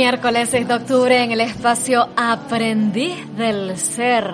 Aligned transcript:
miércoles 0.00 0.48
6 0.48 0.66
de 0.66 0.74
octubre 0.74 1.22
en 1.22 1.30
el 1.30 1.42
espacio 1.42 2.08
Aprendiz 2.16 3.18
del 3.36 3.76
Ser. 3.76 4.32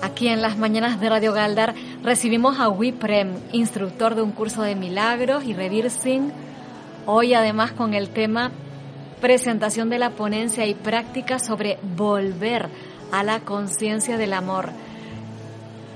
Aquí 0.00 0.28
en 0.28 0.40
las 0.40 0.58
mañanas 0.58 1.00
de 1.00 1.08
Radio 1.08 1.32
Galdar 1.32 1.74
recibimos 2.04 2.60
a 2.60 2.68
Wiprem, 2.68 3.34
instructor 3.50 4.14
de 4.14 4.22
un 4.22 4.30
curso 4.30 4.62
de 4.62 4.76
milagros 4.76 5.42
y 5.42 5.54
reversing. 5.54 6.30
Hoy 7.04 7.34
además 7.34 7.72
con 7.72 7.94
el 7.94 8.10
tema 8.10 8.52
presentación 9.20 9.90
de 9.90 9.98
la 9.98 10.10
ponencia 10.10 10.64
y 10.66 10.74
práctica 10.74 11.40
sobre 11.40 11.78
volver 11.96 12.68
a 13.10 13.24
la 13.24 13.40
conciencia 13.40 14.16
del 14.16 14.34
amor. 14.34 14.70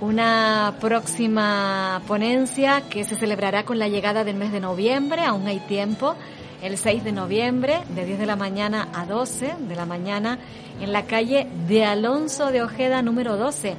Una 0.01 0.75
próxima 0.81 2.03
ponencia 2.09 2.83
que 2.91 3.05
se 3.05 3.15
celebrará 3.15 3.65
con 3.65 3.79
la 3.79 3.87
llegada 3.87 4.25
del 4.25 4.35
mes 4.35 4.51
de 4.51 4.59
noviembre, 4.59 5.23
aún 5.23 5.47
hay 5.47 5.61
tiempo 5.61 6.17
el 6.63 6.77
6 6.77 7.05
de 7.05 7.13
noviembre, 7.13 7.81
de 7.95 8.05
10 8.05 8.19
de 8.19 8.27
la 8.27 8.37
mañana 8.37 8.89
a 8.93 9.07
12 9.07 9.55
de 9.61 9.77
la 9.77 9.87
mañana, 9.87 10.39
en 10.81 10.93
la 10.93 11.07
calle 11.07 11.47
de 11.69 11.85
Alonso 11.85 12.51
de 12.51 12.63
Ojeda 12.63 13.03
número 13.03 13.37
12, 13.37 13.75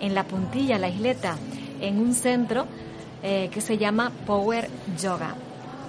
en 0.00 0.14
La 0.14 0.24
Puntilla, 0.24 0.78
La 0.78 0.88
Isleta, 0.88 1.36
en 1.80 1.98
un 1.98 2.14
centro 2.14 2.66
eh, 3.22 3.48
que 3.52 3.60
se 3.60 3.78
llama 3.78 4.12
Power 4.26 4.68
Yoga. 5.00 5.34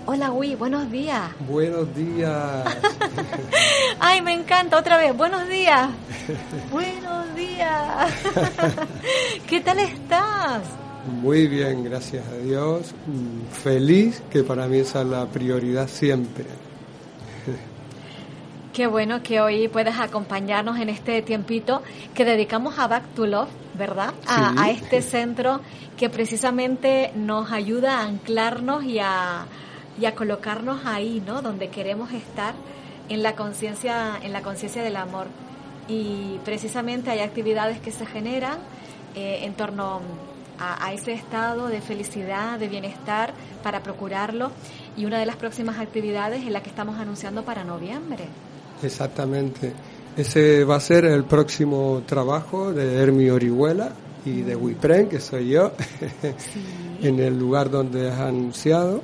Hola, 0.05 0.31
Wii, 0.31 0.55
buenos 0.55 0.89
días. 0.89 1.31
Buenos 1.49 1.93
días. 1.93 2.63
Ay, 3.99 4.21
me 4.21 4.33
encanta, 4.33 4.77
otra 4.77 4.97
vez, 4.97 5.15
buenos 5.15 5.49
días. 5.49 5.89
buenos 6.71 7.35
días. 7.35 8.13
¿Qué 9.47 9.59
tal 9.59 9.79
estás? 9.79 10.61
Muy 11.07 11.47
bien, 11.47 11.85
gracias 11.85 12.27
a 12.27 12.37
Dios. 12.37 12.93
Feliz, 13.51 14.21
que 14.29 14.43
para 14.43 14.67
mí 14.67 14.79
esa 14.79 15.01
es 15.01 15.07
la 15.07 15.25
prioridad 15.25 15.87
siempre. 15.87 16.45
Qué 18.73 18.87
bueno 18.87 19.23
que 19.23 19.39
hoy 19.39 19.69
puedas 19.69 19.99
acompañarnos 19.99 20.77
en 20.79 20.89
este 20.89 21.21
tiempito 21.21 21.81
que 22.13 22.25
dedicamos 22.25 22.77
a 22.77 22.87
Back 22.87 23.15
to 23.15 23.25
Love, 23.25 23.47
¿verdad? 23.75 24.13
A, 24.27 24.69
este 24.69 25.01
centro 25.01 25.61
que 25.95 26.09
precisamente 26.09 27.11
nos 27.15 27.51
ayuda 27.51 27.99
a 27.99 28.03
anclarnos 28.03 28.83
y 28.83 28.99
a, 28.99 29.45
y 29.99 30.05
a 30.05 30.13
colocarnos 30.13 30.85
ahí, 30.85 31.23
¿no? 31.25 31.41
Donde 31.41 31.69
queremos 31.69 32.11
estar 32.11 32.53
en 33.07 33.23
la 33.23 33.33
conciencia, 33.35 34.19
en 34.21 34.33
la 34.33 34.41
conciencia 34.41 34.83
del 34.83 34.97
amor. 34.97 35.27
Y 35.87 36.39
precisamente 36.43 37.09
hay 37.09 37.19
actividades 37.19 37.79
que 37.79 37.91
se 37.91 38.05
generan 38.05 38.57
eh, 39.15 39.45
en 39.45 39.53
torno 39.53 40.01
a, 40.59 40.93
ese 40.93 41.13
estado 41.13 41.67
de 41.67 41.81
felicidad, 41.81 42.59
de 42.59 42.67
bienestar, 42.67 43.33
para 43.63 43.83
procurarlo. 43.83 44.51
Y 44.95 45.05
una 45.05 45.19
de 45.19 45.25
las 45.25 45.35
próximas 45.35 45.79
actividades 45.79 46.43
es 46.43 46.51
la 46.51 46.61
que 46.61 46.69
estamos 46.69 46.97
anunciando 46.99 47.43
para 47.43 47.63
noviembre. 47.63 48.25
Exactamente. 48.81 49.73
Ese 50.15 50.63
va 50.63 50.77
a 50.77 50.79
ser 50.79 51.05
el 51.05 51.25
próximo 51.25 52.01
trabajo 52.05 52.73
de 52.73 52.95
Hermi 52.95 53.29
Orihuela 53.29 53.91
y 54.25 54.41
de 54.41 54.55
Wipren, 54.55 55.07
que 55.07 55.19
soy 55.19 55.49
yo, 55.49 55.71
en 57.01 57.19
el 57.19 57.37
lugar 57.37 57.69
donde 57.69 58.09
has 58.09 58.19
anunciado. 58.19 59.01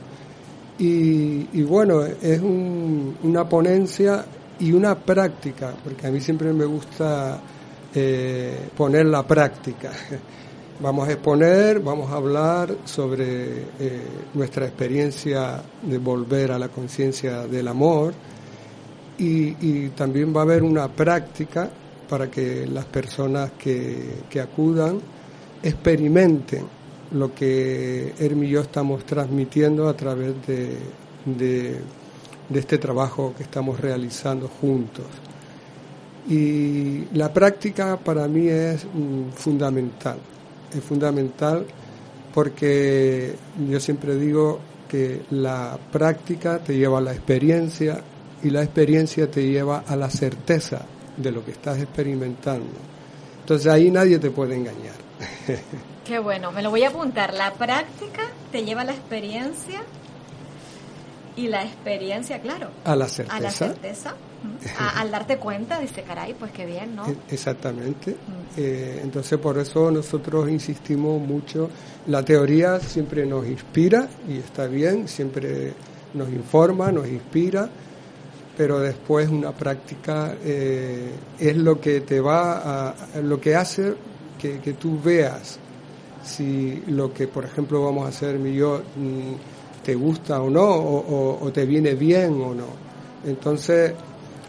Y, 0.79 1.61
bueno, 1.63 2.03
es 2.03 2.41
una 2.41 3.47
ponencia 3.47 4.25
y 4.59 4.71
una 4.71 4.95
práctica, 4.95 5.73
porque 5.83 6.07
a 6.07 6.11
mí 6.11 6.19
siempre 6.19 6.51
me 6.51 6.65
gusta 6.65 7.39
eh, 7.93 8.69
poner 8.75 9.05
la 9.05 9.25
práctica. 9.25 9.91
Vamos 10.79 11.07
a 11.07 11.11
exponer, 11.11 11.79
vamos 11.79 12.11
a 12.11 12.15
hablar 12.15 12.75
sobre 12.85 13.61
eh, 13.79 14.01
nuestra 14.33 14.65
experiencia 14.65 15.61
de 15.83 15.97
volver 15.99 16.51
a 16.51 16.57
la 16.57 16.69
conciencia 16.69 17.45
del 17.45 17.67
amor 17.67 18.13
y, 19.19 19.89
también 19.89 20.35
va 20.35 20.39
a 20.39 20.43
haber 20.43 20.63
una 20.63 20.87
práctica 20.87 21.69
para 22.09 22.29
que 22.29 22.65
las 22.65 22.85
personas 22.85 23.51
que, 23.51 24.23
acudan 24.41 24.99
experimenten 25.61 26.65
lo 27.11 27.33
que 27.33 28.15
Hermi 28.17 28.47
y 28.47 28.49
yo 28.49 28.61
estamos 28.61 29.05
transmitiendo 29.05 29.87
a 29.87 29.95
través 29.95 30.33
de, 30.47 30.79
de, 31.25 31.79
este 32.53 32.79
trabajo 32.79 33.33
que 33.37 33.43
estamos 33.43 33.79
realizando 33.79 34.47
juntos. 34.47 35.05
Y 36.27 37.05
la 37.13 37.31
práctica 37.31 37.95
para 37.97 38.27
mí 38.27 38.47
es 38.47 38.85
mm, 38.85 39.29
fundamental 39.35 40.17
es 40.75 40.83
fundamental 40.83 41.65
porque 42.33 43.35
yo 43.69 43.79
siempre 43.79 44.15
digo 44.15 44.59
que 44.89 45.21
la 45.31 45.77
práctica 45.91 46.59
te 46.59 46.75
lleva 46.75 46.99
a 46.99 47.01
la 47.01 47.13
experiencia 47.13 48.01
y 48.43 48.49
la 48.49 48.63
experiencia 48.63 49.29
te 49.29 49.47
lleva 49.47 49.83
a 49.87 49.95
la 49.95 50.09
certeza 50.09 50.85
de 51.17 51.31
lo 51.31 51.45
que 51.45 51.51
estás 51.51 51.79
experimentando. 51.79 52.73
Entonces 53.39 53.71
ahí 53.71 53.91
nadie 53.91 54.19
te 54.19 54.31
puede 54.31 54.55
engañar. 54.55 54.95
Qué 56.05 56.19
bueno, 56.19 56.51
me 56.51 56.61
lo 56.61 56.69
voy 56.69 56.83
a 56.83 56.89
apuntar. 56.89 57.33
La 57.33 57.53
práctica 57.53 58.23
te 58.51 58.63
lleva 58.63 58.81
a 58.81 58.85
la 58.85 58.91
experiencia 58.91 59.81
Y 61.35 61.47
la 61.47 61.63
experiencia, 61.63 62.39
claro. 62.39 62.69
A 62.85 62.95
la 62.95 63.07
certeza. 63.07 63.37
A 63.37 63.39
la 63.39 63.51
certeza. 63.51 64.15
al 64.77 65.11
darte 65.11 65.37
cuenta, 65.37 65.79
dice, 65.79 66.03
caray, 66.03 66.33
pues 66.33 66.51
qué 66.51 66.65
bien, 66.65 66.95
¿no? 66.95 67.07
E, 67.07 67.15
exactamente. 67.29 68.15
Eh, 68.55 68.99
entonces, 69.03 69.39
por 69.39 69.57
eso 69.57 69.89
nosotros 69.89 70.49
insistimos 70.49 71.19
mucho. 71.19 71.69
La 72.07 72.23
teoría 72.23 72.79
siempre 72.79 73.25
nos 73.25 73.47
inspira 73.47 74.07
y 74.27 74.37
está 74.37 74.67
bien, 74.67 75.07
siempre 75.07 75.73
nos 76.13 76.29
informa, 76.29 76.91
nos 76.91 77.07
inspira, 77.07 77.67
pero 78.55 78.79
después 78.79 79.29
una 79.29 79.51
práctica 79.51 80.35
eh, 80.43 81.11
es 81.39 81.57
lo 81.57 81.79
que 81.79 82.01
te 82.01 82.19
va 82.19 82.89
a, 82.89 82.95
lo 83.21 83.41
que 83.41 83.55
hace 83.55 83.95
que, 84.39 84.59
que, 84.59 84.73
tú 84.73 85.01
veas 85.01 85.57
si 86.23 86.83
lo 86.87 87.13
que, 87.13 87.27
por 87.27 87.45
ejemplo, 87.45 87.83
vamos 87.83 88.05
a 88.05 88.09
hacer 88.09 88.41
yo 88.51 88.83
mm, 88.95 89.52
te 89.83 89.95
gusta 89.95 90.41
o 90.41 90.49
no, 90.49 90.65
o, 90.65 91.51
te 91.53 91.65
viene 91.65 91.95
bien 91.95 92.41
o 92.41 92.53
no. 92.53 92.67
Entonces, 93.25 93.93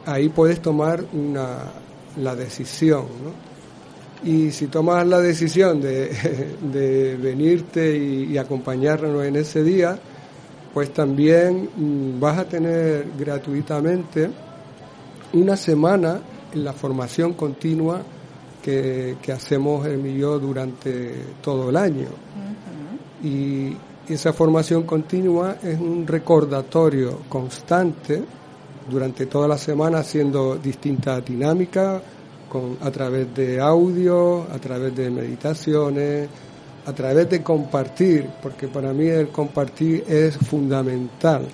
ahí 0.07 0.29
puedes 0.29 0.61
tomar 0.61 1.05
una, 1.13 1.59
la 2.17 2.35
decisión, 2.35 3.07
¿no? 3.23 3.55
Y 4.29 4.53
si 4.53 4.69
tomas 4.69 5.07
la 5.07 5.21
decisión 5.21 5.81
de, 5.81 6.11
de 6.73 7.17
venirte 7.17 7.97
y, 7.97 8.33
y 8.33 8.39
acompañarnos 8.39 9.25
en 9.25 9.37
ese 9.37 9.63
día, 9.63 9.99
pues 10.73 10.93
también 10.93 11.69
mm, 11.77 12.21
vas 12.21 12.39
a 12.39 12.45
tener 12.49 13.07
gratuitamente 13.19 14.31
una 15.35 15.57
semana 15.57 16.21
en 16.53 16.65
la 16.65 16.73
formación 16.73 17.35
continua 17.35 18.03
que, 18.65 19.17
hacemos 19.33 19.87
el 19.87 20.17
yo 20.17 20.39
durante 20.39 21.13
todo 21.43 21.69
el 21.69 21.77
año. 21.77 22.09
Y 23.23 23.77
esa 24.09 24.33
formación 24.33 24.83
continua 24.83 25.56
es 25.62 25.79
un 25.79 26.06
recordatorio 26.06 27.21
constante 27.29 28.23
durante 28.91 29.27
toda 29.27 29.49
la 29.49 29.56
semana 29.56 30.01
haciendo 30.01 30.56
distintas 30.56 31.25
dinámicas 31.25 32.03
con, 32.49 32.77
a 32.83 32.91
través 32.91 33.35
de 33.35 33.61
audio, 33.61 34.43
a 34.43 34.59
través 34.59 34.95
de 34.95 35.11
meditaciones, 35.11 36.29
a 36.87 36.93
través 36.93 37.31
de 37.31 37.43
compartir, 37.43 38.29
porque 38.43 38.69
para 38.69 38.93
mí 38.93 39.06
el 39.06 39.29
compartir 39.29 40.05
es 40.07 40.37
fundamental, 40.37 41.47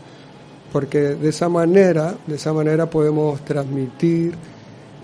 porque 0.73 0.99
de 0.99 1.29
esa 1.29 1.49
manera, 1.49 2.17
de 2.27 2.35
esa 2.35 2.53
manera 2.53 2.91
podemos 2.91 3.41
transmitir 3.45 4.35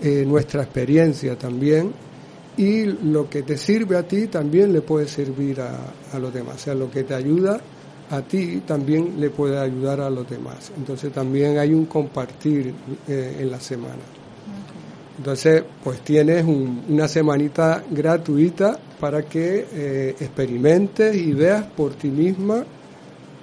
eh, 0.01 0.25
nuestra 0.27 0.63
experiencia 0.63 1.37
también 1.37 1.93
y 2.57 2.85
lo 2.85 3.29
que 3.29 3.43
te 3.43 3.57
sirve 3.57 3.97
a 3.97 4.03
ti 4.03 4.27
también 4.27 4.73
le 4.73 4.81
puede 4.81 5.07
servir 5.07 5.61
a, 5.61 5.93
a 6.11 6.19
los 6.19 6.33
demás, 6.33 6.55
o 6.55 6.59
sea, 6.59 6.75
lo 6.75 6.89
que 6.89 7.03
te 7.03 7.13
ayuda 7.13 7.61
a 8.09 8.21
ti 8.21 8.61
también 8.65 9.19
le 9.19 9.29
puede 9.29 9.59
ayudar 9.59 10.01
a 10.01 10.09
los 10.09 10.29
demás. 10.29 10.71
Entonces 10.77 11.11
también 11.11 11.57
hay 11.57 11.73
un 11.73 11.85
compartir 11.85 12.73
eh, 13.07 13.37
en 13.39 13.51
la 13.51 13.59
semana. 13.59 14.03
Entonces, 15.17 15.63
pues 15.83 16.01
tienes 16.01 16.45
una 16.45 17.07
semanita 17.07 17.83
gratuita 17.89 18.77
para 18.99 19.23
que 19.23 19.67
eh, 19.73 20.15
experimentes 20.19 21.15
y 21.15 21.33
veas 21.33 21.65
por 21.65 21.95
ti 21.95 22.09
misma 22.09 22.63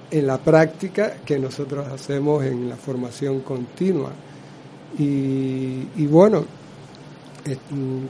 en 0.09 0.27
la 0.27 0.37
práctica 0.37 1.17
que 1.25 1.37
nosotros 1.37 1.85
hacemos 1.87 2.45
en 2.45 2.69
la 2.69 2.77
formación 2.77 3.41
continua. 3.41 4.11
Y, 4.97 6.05
bueno, 6.07 6.41
mm, 6.41 6.64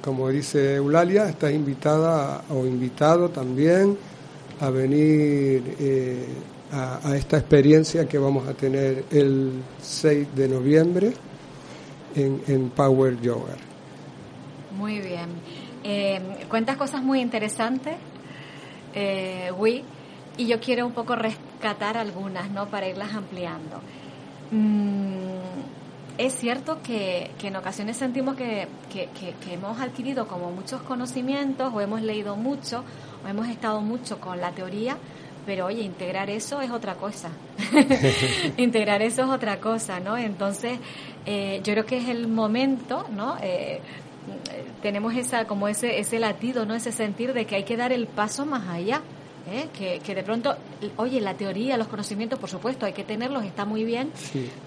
como 0.01 0.29
dice 0.29 0.75
Eulalia, 0.75 1.27
estás 1.27 1.51
invitada 1.51 2.43
o 2.49 2.65
invitado 2.65 3.29
también 3.29 3.97
a 4.61 4.69
venir 4.69 5.75
eh, 5.79 6.25
a, 6.71 7.15
esta 7.15 7.37
experiencia 7.37 8.07
que 8.07 8.17
vamos 8.17 8.47
a 8.47 8.53
tener 8.53 9.05
el 9.11 9.61
6 9.81 10.35
de 10.35 10.47
noviembre 10.47 11.13
en, 12.15 12.69
Power 12.69 13.19
Yoga. 13.19 13.55
Muy 14.77 14.99
bien. 15.01 15.27
Eh, 15.83 16.45
cuentas 16.49 16.77
cosas 16.77 17.03
muy 17.03 17.19
interesantes, 17.19 17.95
eh, 18.93 19.51
y 20.37 20.47
yo 20.47 20.59
quiero 20.59 20.85
un 20.85 20.93
poco 20.93 21.15
rescatar 21.15 21.97
algunas, 21.97 22.49
¿no? 22.51 22.67
Para 22.67 22.87
irlas 22.87 23.13
ampliando. 23.13 23.81
Mm, 24.51 25.14
es 26.17 26.35
cierto 26.35 26.81
que, 26.81 27.31
en 27.41 27.55
ocasiones 27.55 27.97
sentimos 27.97 28.35
que, 28.35 28.67
que, 28.91 29.53
hemos 29.53 29.79
adquirido 29.79 30.27
como 30.27 30.51
muchos 30.51 30.81
conocimientos 30.81 31.73
o 31.73 31.81
hemos 31.81 32.01
leído 32.01 32.35
mucho 32.35 32.83
o 33.23 33.27
hemos 33.27 33.47
estado 33.49 33.81
mucho 33.81 34.19
con 34.19 34.39
la 34.39 34.51
teoría, 34.51 34.97
pero 35.45 35.67
oye, 35.67 35.81
integrar 35.83 36.29
eso 36.29 36.61
es 36.61 36.71
otra 36.71 36.95
cosa. 36.95 37.29
integrar 38.57 39.01
eso 39.01 39.23
es 39.23 39.29
otra 39.29 39.59
cosa, 39.59 39.99
¿no? 39.99 40.17
Entonces, 40.17 40.79
eh, 41.25 41.61
yo 41.63 41.73
creo 41.73 41.85
que 41.85 41.97
es 41.97 42.09
el 42.09 42.27
momento, 42.27 43.05
¿no? 43.11 43.37
Eh, 43.41 43.81
tenemos 44.81 45.15
esa 45.15 45.45
como 45.45 45.67
ese 45.67 45.99
ese 45.99 46.19
latido, 46.19 46.65
¿no? 46.65 46.73
Ese 46.73 46.91
sentir 46.91 47.33
de 47.33 47.45
que 47.45 47.55
hay 47.55 47.63
que 47.63 47.77
dar 47.77 47.91
el 47.91 48.07
paso 48.07 48.45
más 48.45 48.67
allá. 48.67 49.01
¿Eh? 49.51 49.67
Que, 49.77 49.99
que, 49.99 50.15
de 50.15 50.23
pronto, 50.23 50.55
oye, 50.97 51.21
la 51.21 51.35
teoría, 51.35 51.77
los 51.77 51.87
conocimientos, 51.87 52.39
por 52.39 52.49
supuesto, 52.49 52.85
hay 52.85 52.93
que 52.93 53.03
tenerlos, 53.03 53.43
está 53.43 53.65
muy 53.65 53.83
bien, 53.83 54.11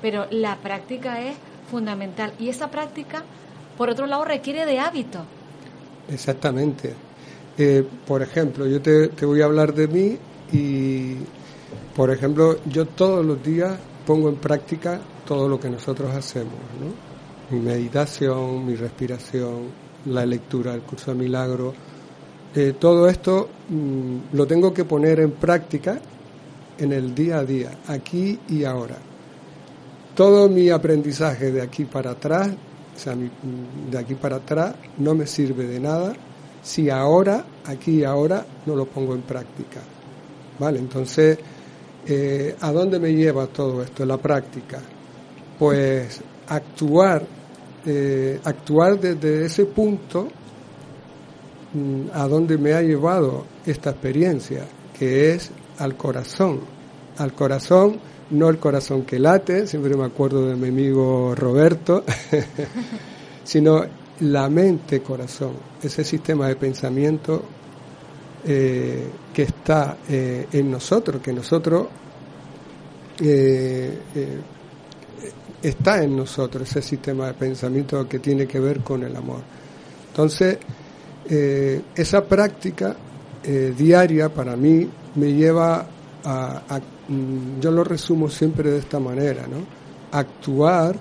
pero 0.00 0.26
la 0.30 0.56
práctica 0.56 1.22
es 1.22 1.36
fundamental. 1.70 2.32
Y 2.38 2.48
esa 2.48 2.70
práctica, 2.70 3.22
por 3.76 3.90
otro 3.90 4.06
lado, 4.06 4.24
requiere 4.24 4.66
de 4.66 4.78
hábito. 4.78 5.24
Exactamente. 6.08 6.94
Eh, 7.56 7.84
por 8.06 8.22
ejemplo, 8.22 8.66
yo 8.66 8.80
te, 8.80 9.08
te 9.08 9.26
voy 9.26 9.42
a 9.42 9.46
hablar 9.46 9.74
de 9.74 9.88
mí 9.88 10.18
y, 10.52 11.16
por 11.94 12.10
ejemplo, 12.10 12.58
yo 12.66 12.86
todos 12.86 13.24
los 13.24 13.42
días 13.42 13.76
pongo 14.06 14.28
en 14.28 14.36
práctica 14.36 15.00
todo 15.26 15.48
lo 15.48 15.60
que 15.60 15.68
nosotros 15.68 16.14
hacemos, 16.14 16.54
¿no? 16.80 17.08
Mi 17.50 17.60
meditación, 17.60 18.64
mi 18.64 18.74
respiración, 18.74 19.68
la 20.06 20.24
lectura 20.24 20.72
del 20.72 20.82
curso 20.82 21.12
de 21.12 21.18
milagro, 21.18 21.74
eh, 22.54 22.74
todo 22.78 23.08
esto 23.08 23.48
mm, 23.68 24.34
lo 24.36 24.46
tengo 24.46 24.72
que 24.72 24.84
poner 24.84 25.20
en 25.20 25.32
práctica 25.32 25.98
en 26.78 26.92
el 26.92 27.14
día 27.14 27.38
a 27.38 27.44
día, 27.44 27.70
aquí 27.88 28.38
y 28.48 28.64
ahora. 28.64 28.96
Todo 30.14 30.48
mi 30.48 30.70
aprendizaje 30.70 31.52
de 31.52 31.62
aquí 31.62 31.84
para 31.84 32.12
atrás, 32.12 32.48
o 32.96 32.98
sea, 32.98 33.14
mm, 33.14 33.90
de 33.90 33.98
aquí 33.98 34.14
para 34.14 34.36
atrás, 34.36 34.74
no 34.98 35.14
me 35.14 35.26
sirve 35.26 35.66
de 35.66 35.80
nada 35.80 36.14
si 36.62 36.90
ahora, 36.90 37.44
aquí 37.66 38.00
y 38.00 38.04
ahora, 38.04 38.44
no 38.66 38.74
lo 38.74 38.86
pongo 38.86 39.14
en 39.14 39.22
práctica. 39.22 39.80
¿Vale? 40.58 40.78
Entonces, 40.78 41.38
eh, 42.06 42.56
¿a 42.60 42.72
dónde 42.72 42.98
me 42.98 43.14
lleva 43.14 43.46
todo 43.46 43.82
esto? 43.82 44.04
La 44.04 44.16
práctica. 44.16 44.80
Pues 45.58 46.20
actuar, 46.48 47.24
eh, 47.86 48.40
actuar 48.42 48.98
desde 48.98 49.46
ese 49.46 49.66
punto 49.66 50.28
a 52.14 52.26
dónde 52.26 52.56
me 52.58 52.72
ha 52.72 52.82
llevado 52.82 53.44
esta 53.66 53.90
experiencia, 53.90 54.64
que 54.98 55.32
es 55.34 55.50
al 55.78 55.96
corazón. 55.96 56.60
Al 57.18 57.32
corazón, 57.34 57.98
no 58.30 58.48
el 58.48 58.58
corazón 58.58 59.02
que 59.02 59.18
late, 59.18 59.66
siempre 59.66 59.96
me 59.96 60.04
acuerdo 60.04 60.48
de 60.48 60.56
mi 60.56 60.68
amigo 60.68 61.34
Roberto, 61.34 62.04
sino 63.44 63.84
la 64.20 64.48
mente-corazón, 64.48 65.52
ese 65.82 66.04
sistema 66.04 66.48
de 66.48 66.56
pensamiento 66.56 67.42
eh, 68.44 69.08
que 69.32 69.42
está 69.42 69.98
eh, 70.08 70.46
en 70.52 70.70
nosotros, 70.70 71.20
que 71.22 71.32
nosotros 71.32 71.86
eh, 73.20 73.98
está 75.62 76.02
en 76.02 76.16
nosotros, 76.16 76.68
ese 76.68 76.82
sistema 76.82 77.26
de 77.26 77.34
pensamiento 77.34 78.08
que 78.08 78.18
tiene 78.18 78.46
que 78.46 78.60
ver 78.60 78.80
con 78.80 79.02
el 79.02 79.14
amor. 79.16 79.40
Entonces, 80.08 80.58
esa 81.28 82.24
práctica 82.24 82.96
diaria 83.76 84.28
para 84.30 84.56
mí 84.56 84.88
me 85.14 85.32
lleva 85.32 85.86
a, 86.24 86.80
mm, 87.08 87.60
yo 87.60 87.70
lo 87.70 87.84
resumo 87.84 88.28
siempre 88.30 88.70
de 88.70 88.78
esta 88.78 88.98
manera, 88.98 89.46
¿no? 89.46 89.58
Actuar 90.12 90.96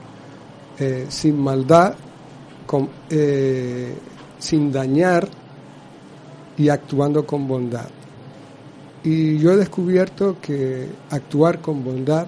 sin 1.07 1.39
maldad, 1.39 1.95
sin 4.37 4.71
dañar 4.71 5.27
y 6.57 6.69
actuando 6.69 7.25
con 7.25 7.47
bondad. 7.47 7.87
Y 9.03 9.37
yo 9.37 9.53
he 9.53 9.57
descubierto 9.57 10.37
que 10.41 10.87
actuar 11.11 11.61
con 11.61 11.83
bondad, 11.83 12.27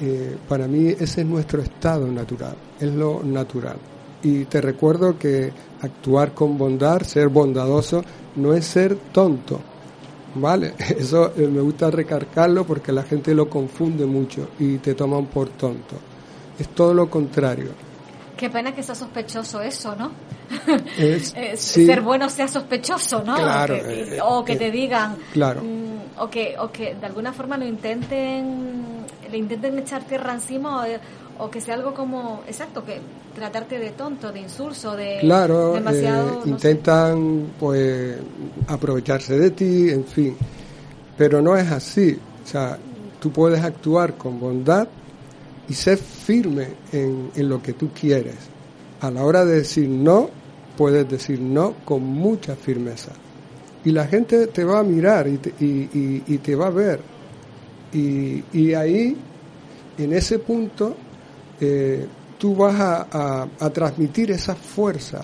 eh, 0.00 0.36
para 0.48 0.68
mí 0.68 0.88
ese 0.88 1.22
es 1.22 1.26
nuestro 1.26 1.62
estado 1.62 2.06
natural, 2.06 2.54
es 2.78 2.92
lo 2.92 3.22
natural. 3.24 3.76
Y 4.22 4.44
te 4.44 4.60
recuerdo 4.60 5.18
que 5.18 5.52
actuar 5.82 6.32
con 6.32 6.58
bondad, 6.58 7.02
ser 7.02 7.28
bondadoso, 7.28 8.04
no 8.36 8.54
es 8.54 8.66
ser 8.66 8.96
tonto. 9.12 9.60
¿Vale? 10.34 10.74
Eso 10.98 11.32
eh, 11.36 11.48
me 11.48 11.60
gusta 11.60 11.90
recargarlo 11.90 12.64
porque 12.64 12.92
la 12.92 13.02
gente 13.02 13.34
lo 13.34 13.48
confunde 13.48 14.06
mucho 14.06 14.50
y 14.58 14.78
te 14.78 14.94
toman 14.94 15.26
por 15.26 15.48
tonto. 15.50 15.96
Es 16.58 16.68
todo 16.68 16.92
lo 16.92 17.08
contrario 17.08 17.70
Qué 18.40 18.48
pena 18.48 18.74
que 18.74 18.82
sea 18.82 18.94
sospechoso 18.94 19.60
eso, 19.60 19.94
¿no? 19.94 20.12
Ser 21.56 22.00
bueno 22.00 22.30
sea 22.30 22.48
sospechoso, 22.48 23.22
¿no? 23.22 23.34
Claro, 23.34 23.76
o 24.24 24.42
que, 24.42 24.54
eh, 24.54 24.56
te 24.56 24.70
digan. 24.70 25.18
Claro. 25.34 25.60
Mm, 25.62 26.18
o, 26.18 26.30
que, 26.30 26.56
o 26.58 26.72
que 26.72 26.94
de 26.94 27.04
alguna 27.04 27.34
forma 27.34 27.58
lo 27.58 27.66
intenten 27.66 29.04
le 29.30 29.36
intenten 29.36 29.78
echar 29.78 30.04
tierra 30.04 30.32
encima 30.32 30.82
o, 30.82 30.86
que 31.48 31.60
sea 31.60 31.74
algo 31.74 31.94
como, 31.94 32.42
exacto, 32.48 32.84
que 32.84 33.00
tratarte 33.34 33.78
de 33.78 33.90
tonto, 33.90 34.32
de 34.32 34.40
insulso, 34.40 34.96
de 34.96 35.18
claro, 35.20 35.74
demasiado... 35.74 36.42
Eh, 36.44 36.48
intentan 36.48 37.52
pues 37.58 38.16
aprovecharse 38.66 39.38
de 39.38 39.50
ti, 39.52 39.90
en 39.90 40.04
fin, 40.04 40.36
pero 41.16 41.40
no 41.40 41.56
es 41.56 41.70
así. 41.70 42.18
O 42.42 42.46
sea, 42.46 42.76
tú 43.20 43.30
puedes 43.30 43.62
actuar 43.62 44.14
con 44.14 44.40
bondad 44.40 44.88
y 45.68 45.74
ser 45.74 45.98
firme 45.98 46.66
en, 46.92 47.30
en 47.36 47.48
lo 47.48 47.62
que 47.62 47.74
tú 47.74 47.90
quieres. 47.98 48.36
A 49.00 49.10
la 49.10 49.24
hora 49.24 49.44
de 49.44 49.58
decir 49.58 49.88
no, 49.88 50.28
puedes 50.76 51.08
decir 51.08 51.40
no 51.40 51.74
con 51.84 52.02
mucha 52.02 52.56
firmeza. 52.56 53.12
Y 53.84 53.92
la 53.92 54.06
gente 54.06 54.46
te 54.48 54.64
va 54.64 54.80
a 54.80 54.82
mirar 54.82 55.26
y 55.28 55.38
te, 55.38 55.54
y, 55.60 56.38
te 56.38 56.54
va 56.54 56.66
a 56.66 56.70
ver. 56.70 57.00
Y, 57.92 58.42
y, 58.52 58.74
ahí, 58.74 59.16
en 59.96 60.12
ese 60.12 60.38
punto, 60.38 60.96
tú 62.38 62.56
vas 62.56 62.80
a, 62.80 63.46
a, 63.60 63.70
transmitir 63.70 64.30
esa 64.30 64.54
fuerza 64.54 65.22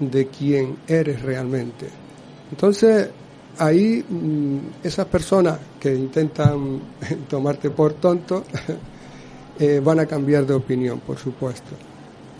de 0.00 0.26
quien 0.28 0.78
eres 0.88 1.20
realmente. 1.22 1.86
Entonces, 2.50 3.10
ahí 3.58 4.04
mm, 4.08 4.58
esas 4.82 5.06
personas 5.06 5.58
que 5.78 5.94
intentan 5.94 6.80
tomarte 7.28 7.70
por 7.70 7.94
tonto 7.94 8.44
eh, 9.58 9.80
van 9.82 10.00
a 10.00 10.06
cambiar 10.06 10.46
de 10.46 10.54
opinión, 10.54 11.00
por 11.00 11.18
supuesto. 11.18 11.74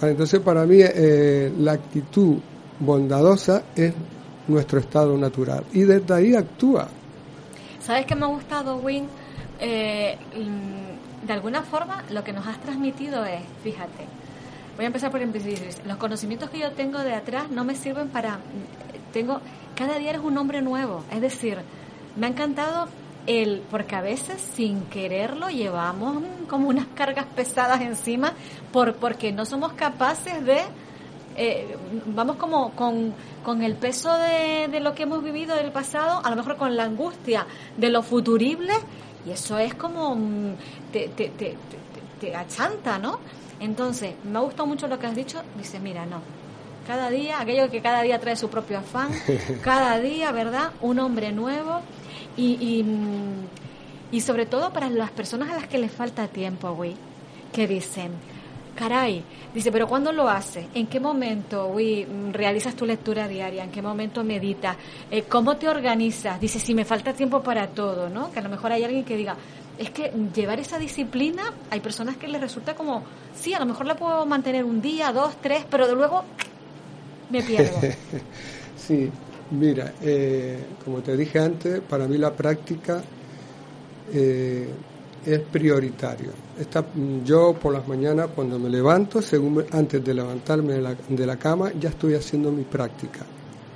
Entonces, 0.00 0.40
para 0.40 0.64
mí, 0.64 0.78
eh, 0.80 1.52
la 1.58 1.72
actitud 1.72 2.36
bondadosa 2.80 3.64
es 3.76 3.92
nuestro 4.48 4.80
estado 4.80 5.16
natural 5.16 5.64
y 5.72 5.82
desde 5.82 6.14
ahí 6.14 6.34
actúa. 6.34 6.88
¿Sabes 7.80 8.06
qué 8.06 8.14
me 8.14 8.24
ha 8.24 8.28
gustado, 8.28 8.76
Win? 8.76 9.06
Eh, 9.60 10.16
de 11.26 11.32
alguna 11.32 11.62
forma, 11.62 12.04
lo 12.10 12.22
que 12.22 12.32
nos 12.32 12.46
has 12.46 12.60
transmitido 12.60 13.24
es, 13.24 13.42
fíjate, 13.62 14.06
voy 14.76 14.84
a 14.84 14.88
empezar 14.88 15.10
por 15.10 15.20
los 15.20 15.96
conocimientos 15.98 16.50
que 16.50 16.58
yo 16.58 16.72
tengo 16.72 16.98
de 16.98 17.14
atrás 17.14 17.50
no 17.50 17.64
me 17.64 17.74
sirven 17.74 18.08
para, 18.08 18.38
tengo, 19.12 19.40
cada 19.74 19.98
día 19.98 20.10
eres 20.10 20.22
un 20.22 20.36
hombre 20.36 20.60
nuevo, 20.60 21.02
es 21.10 21.20
decir, 21.20 21.58
me 22.16 22.26
ha 22.26 22.30
encantado 22.30 22.88
el, 23.26 23.62
porque 23.70 23.94
a 23.96 24.02
veces 24.02 24.40
sin 24.54 24.82
quererlo 24.86 25.48
llevamos 25.48 26.22
como 26.48 26.68
unas 26.68 26.86
cargas 26.94 27.26
pesadas 27.34 27.80
encima 27.80 28.34
por, 28.72 28.96
porque 28.96 29.32
no 29.32 29.46
somos 29.46 29.72
capaces 29.72 30.44
de, 30.44 30.60
eh, 31.36 31.76
vamos 32.06 32.36
como 32.36 32.72
con, 32.72 33.14
con 33.42 33.62
el 33.62 33.76
peso 33.76 34.12
de, 34.18 34.68
de, 34.68 34.80
lo 34.80 34.94
que 34.94 35.04
hemos 35.04 35.22
vivido 35.22 35.56
del 35.56 35.72
pasado, 35.72 36.20
a 36.22 36.28
lo 36.28 36.36
mejor 36.36 36.56
con 36.56 36.76
la 36.76 36.84
angustia 36.84 37.46
de 37.78 37.88
lo 37.88 38.02
futurible, 38.02 38.72
y 39.26 39.30
eso 39.30 39.58
es 39.58 39.74
como, 39.74 40.14
mm, 40.14 40.54
te, 40.92 41.08
te, 41.08 41.28
te, 41.30 41.56
te 42.20 42.36
achanta, 42.36 42.98
¿no? 42.98 43.18
Entonces, 43.60 44.14
me 44.24 44.38
ha 44.38 44.42
gustado 44.42 44.66
mucho 44.66 44.86
lo 44.88 44.98
que 44.98 45.06
has 45.06 45.14
dicho, 45.14 45.42
dice, 45.56 45.80
mira, 45.80 46.04
no, 46.06 46.20
cada 46.86 47.10
día, 47.10 47.40
aquello 47.40 47.70
que 47.70 47.80
cada 47.80 48.02
día 48.02 48.20
trae 48.20 48.36
su 48.36 48.48
propio 48.48 48.78
afán, 48.78 49.10
cada 49.62 49.98
día, 50.00 50.32
¿verdad? 50.32 50.72
Un 50.80 50.98
hombre 50.98 51.32
nuevo 51.32 51.80
y, 52.36 52.84
y, 54.10 54.20
sobre 54.20 54.46
todo 54.46 54.72
para 54.72 54.88
las 54.90 55.10
personas 55.10 55.50
a 55.50 55.56
las 55.56 55.66
que 55.66 55.78
les 55.78 55.90
falta 55.90 56.28
tiempo, 56.28 56.72
güey, 56.74 56.94
que 57.52 57.66
dicen, 57.66 58.12
caray, 58.74 59.24
dice, 59.54 59.72
pero 59.72 59.86
¿cuándo 59.86 60.12
lo 60.12 60.28
haces? 60.28 60.66
¿En 60.74 60.86
qué 60.86 61.00
momento, 61.00 61.74
realizas 62.32 62.74
tu 62.74 62.84
lectura 62.84 63.28
diaria? 63.28 63.64
¿En 63.64 63.70
qué 63.70 63.80
momento 63.80 64.22
meditas? 64.24 64.76
Eh, 65.10 65.22
¿Cómo 65.22 65.56
te 65.56 65.68
organizas? 65.68 66.40
Dice, 66.40 66.58
si 66.58 66.74
me 66.74 66.84
falta 66.84 67.12
tiempo 67.12 67.42
para 67.42 67.68
todo, 67.68 68.08
¿no? 68.08 68.30
Que 68.30 68.40
a 68.40 68.42
lo 68.42 68.48
mejor 68.48 68.72
hay 68.72 68.84
alguien 68.84 69.04
que 69.04 69.16
diga, 69.16 69.36
es 69.78 69.90
que 69.90 70.12
llevar 70.34 70.60
esa 70.60 70.78
disciplina, 70.78 71.52
hay 71.70 71.80
personas 71.80 72.16
que 72.16 72.28
les 72.28 72.40
resulta 72.40 72.74
como, 72.74 73.02
sí, 73.34 73.54
a 73.54 73.58
lo 73.58 73.66
mejor 73.66 73.86
la 73.86 73.96
puedo 73.96 74.26
mantener 74.26 74.64
un 74.64 74.80
día, 74.80 75.12
dos, 75.12 75.36
tres, 75.40 75.64
pero 75.70 75.86
de 75.86 75.94
luego 75.94 76.24
me 77.30 77.42
pierdo. 77.42 77.80
sí, 78.76 79.10
Mira, 79.50 79.92
eh, 80.02 80.58
como 80.84 81.00
te 81.00 81.16
dije 81.16 81.38
antes, 81.38 81.80
para 81.80 82.08
mí 82.08 82.18
la 82.18 82.32
práctica 82.32 83.02
eh, 84.12 84.68
es 85.26 85.40
prioritario. 85.40 86.30
yo 87.24 87.54
por 87.54 87.72
las 87.72 87.86
mañanas 87.88 88.28
cuando 88.34 88.58
me 88.58 88.68
levanto, 88.68 89.22
según 89.22 89.64
antes 89.72 90.04
de 90.04 90.14
levantarme 90.14 90.74
de 90.74 90.82
la, 90.82 90.94
de 91.08 91.26
la, 91.26 91.36
cama, 91.36 91.72
ya 91.78 91.90
estoy 91.90 92.14
haciendo 92.14 92.50
mi 92.52 92.64
práctica, 92.64 93.20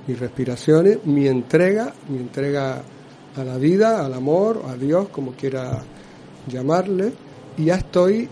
mis 0.06 0.18
respiraciones, 0.18 1.04
mi 1.04 1.26
entrega, 1.26 1.92
mi 2.08 2.18
entrega 2.18 2.82
a 3.36 3.44
la 3.44 3.56
vida, 3.56 4.04
al 4.04 4.14
amor, 4.14 4.62
a 4.68 4.74
Dios, 4.74 5.08
como 5.08 5.32
quiera 5.32 5.82
llamarle, 6.46 7.12
y 7.56 7.66
ya 7.66 7.76
estoy 7.76 8.28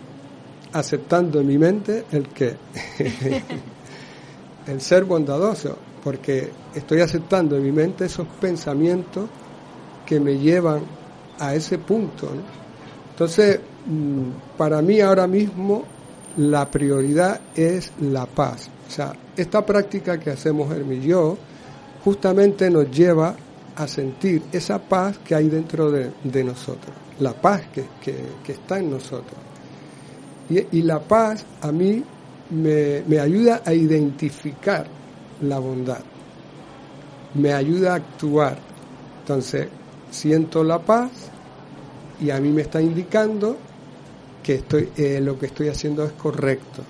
aceptando 0.73 1.41
en 1.41 1.47
mi 1.47 1.59
mente 1.59 2.05
el 2.13 2.29
que, 2.29 2.57
el 4.67 4.81
ser 4.81 5.05
bondadoso, 5.05 5.77
porque 6.03 6.51
estoy 6.75 7.01
aceptando 7.01 7.57
en 7.57 7.63
mi 7.63 7.73
mente 7.73 8.05
esos 8.05 8.27
pensamientos 8.41 9.29
que 10.05 10.21
me 10.21 10.39
llevan 10.39 10.83
a 11.39 11.55
ese 11.55 11.79
punto. 11.79 12.31
Entonces, 13.17 13.61
mm, 13.87 14.59
para 14.59 14.83
mí 14.83 15.01
ahora 15.01 15.27
mismo 15.27 15.85
la 16.37 16.71
prioridad 16.71 17.41
es 17.55 17.91
la 17.99 18.27
paz. 18.27 18.69
O 18.87 18.91
sea, 18.91 19.15
esta 19.35 19.65
práctica 19.65 20.21
que 20.21 20.29
hacemos 20.29 20.71
Hermi 20.71 20.97
y 20.97 21.01
yo 21.01 21.39
justamente 22.05 22.69
nos 22.69 22.91
lleva 22.91 23.35
a 23.75 23.89
sentir 23.89 24.43
esa 24.53 24.79
paz 24.79 25.17
que 25.25 25.35
hay 25.35 25.49
dentro 25.49 25.91
de, 25.91 26.45
nosotros, 26.45 26.95
la 27.21 27.33
paz 27.33 27.63
que, 27.73 28.13
está 28.53 28.81
en 28.81 28.91
nosotros. 28.91 29.41
Y, 30.51 30.83
la 30.83 31.01
paz 31.01 31.43
a 31.63 31.73
mí 31.73 32.05
me, 32.51 33.03
me 33.07 33.19
ayuda 33.19 33.63
a 33.65 33.73
identificar 33.73 34.87
la 35.41 35.59
bondad. 35.59 36.01
Me 37.33 37.55
ayuda 37.55 37.95
a 37.95 37.97
actuar. 37.97 38.59
Entonces, 39.23 39.69
siento 40.11 40.63
la 40.63 40.79
paz 40.79 41.31
y 42.21 42.31
a 42.31 42.41
mí 42.41 42.51
me 42.51 42.63
está 42.63 42.81
indicando 42.81 43.57
que 44.43 44.55
estoy, 44.55 44.91
eh, 44.97 45.21
lo 45.21 45.39
que 45.39 45.47
estoy 45.47 45.69
haciendo 45.69 46.05
es 46.05 46.13
correcto. 46.13 46.83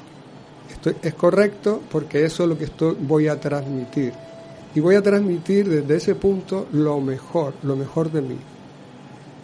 Es 1.03 1.15
correcto 1.15 1.81
porque 1.91 2.25
eso 2.25 2.45
es 2.45 2.49
lo 2.49 2.59
que 2.59 2.65
estoy, 2.65 2.97
voy 3.01 3.27
a 3.29 3.41
transmitir. 3.41 4.13
Y 4.75 4.81
voy 4.81 4.95
a 4.95 5.03
transmitir 5.03 5.69
desde 5.69 5.97
ese 5.97 6.15
punto 6.15 6.69
lo 6.73 7.01
mejor, 7.01 7.55
lo 7.63 7.75
mejor 7.77 8.13
de 8.13 8.21
mí. 8.21 8.37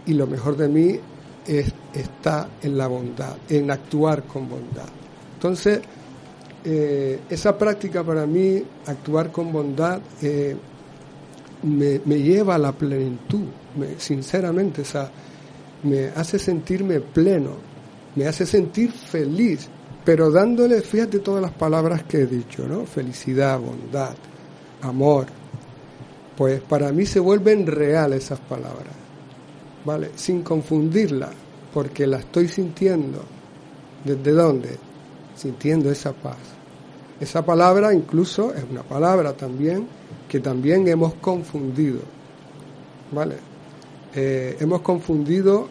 Y 0.07 0.15
lo 0.15 0.27
mejor 0.27 0.57
de 0.57 0.69
mí 0.69 1.01
es, 1.47 1.73
está 1.95 2.49
en 2.63 2.77
la 2.77 2.87
bondad, 2.87 3.35
en 3.49 3.71
actuar 3.71 4.25
con 4.25 4.49
bondad. 4.49 4.89
Entonces, 5.35 5.81
eh, 6.65 7.21
esa 7.29 7.59
práctica 7.59 8.05
para 8.05 8.27
mí, 8.27 8.63
actuar 8.87 9.33
con 9.33 9.51
bondad, 9.51 10.01
eh, 10.21 10.55
me, 11.63 11.99
lleva 12.19 12.57
a 12.57 12.59
la 12.59 12.73
plenitud, 12.73 13.47
sinceramente, 13.99 14.83
o 14.83 14.85
me 15.83 16.07
hace 16.09 16.39
sentirme 16.39 17.01
pleno, 17.01 17.51
me 18.15 18.27
hace 18.27 18.47
sentir 18.47 18.93
feliz, 18.93 19.69
pero 20.05 20.31
dándole, 20.31 20.81
fíjate 20.83 21.21
todas 21.21 21.43
las 21.43 21.53
palabras 21.53 22.05
que 22.05 22.19
he 22.19 22.27
dicho, 22.27 22.67
¿no? 22.67 22.85
Felicidad, 22.87 23.59
bondad, 23.59 24.15
amor, 24.83 25.27
pues 26.37 26.61
para 26.61 26.93
mí 26.93 27.07
se 27.07 27.21
vuelven 27.21 27.67
reales 27.67 28.25
esas 28.25 28.41
palabras, 28.41 28.95
¿vale? 29.85 30.11
Sin 30.17 30.43
confundirla, 30.43 31.31
porque 31.73 32.07
la 32.07 32.19
estoy 32.19 32.49
sintiendo. 32.49 33.23
¿Desde 34.05 34.33
dónde? 34.33 34.77
Sintiendo 35.37 35.91
esa 35.91 36.13
paz. 36.13 36.39
Esa 37.21 37.45
palabra 37.45 37.95
incluso 37.95 38.53
es 38.53 38.65
una 38.69 38.83
palabra 38.83 39.33
también 39.35 39.87
que 40.29 40.41
también 40.41 40.89
hemos 40.89 41.15
confundido. 41.15 42.01
¿Vale? 43.13 43.52
Eh, 44.15 44.59
hemos 44.61 44.83
confundido 44.83 45.67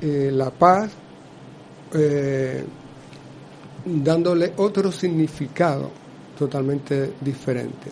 eh, 0.00 0.30
la 0.32 0.50
paz 0.50 0.90
eh, 1.92 2.64
dándole 3.84 4.54
otro 4.56 4.90
significado 4.90 5.90
totalmente 6.38 7.12
diferente. 7.20 7.90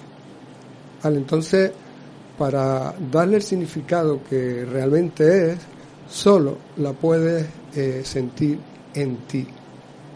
¿Vale? 1.03 1.19
Entonces, 1.19 1.73
para 2.39 2.95
darle 3.11 3.37
el 3.37 3.43
significado 3.43 4.21
que 4.25 4.65
realmente 4.65 5.53
es, 5.53 5.59
solo 6.09 6.57
la 6.79 6.93
puedes 6.93 7.47
sentir 8.05 8.59
en 8.95 9.17
ti. 9.27 9.47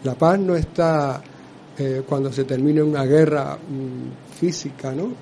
La 0.04 0.14
paz 0.14 0.38
no 0.38 0.56
está 0.56 1.22
cuando 2.06 2.32
se 2.32 2.44
termine 2.44 2.82
una 2.82 3.04
guerra 3.04 3.56
mm, 3.56 4.34
física, 4.38 4.92
¿no? 4.92 5.12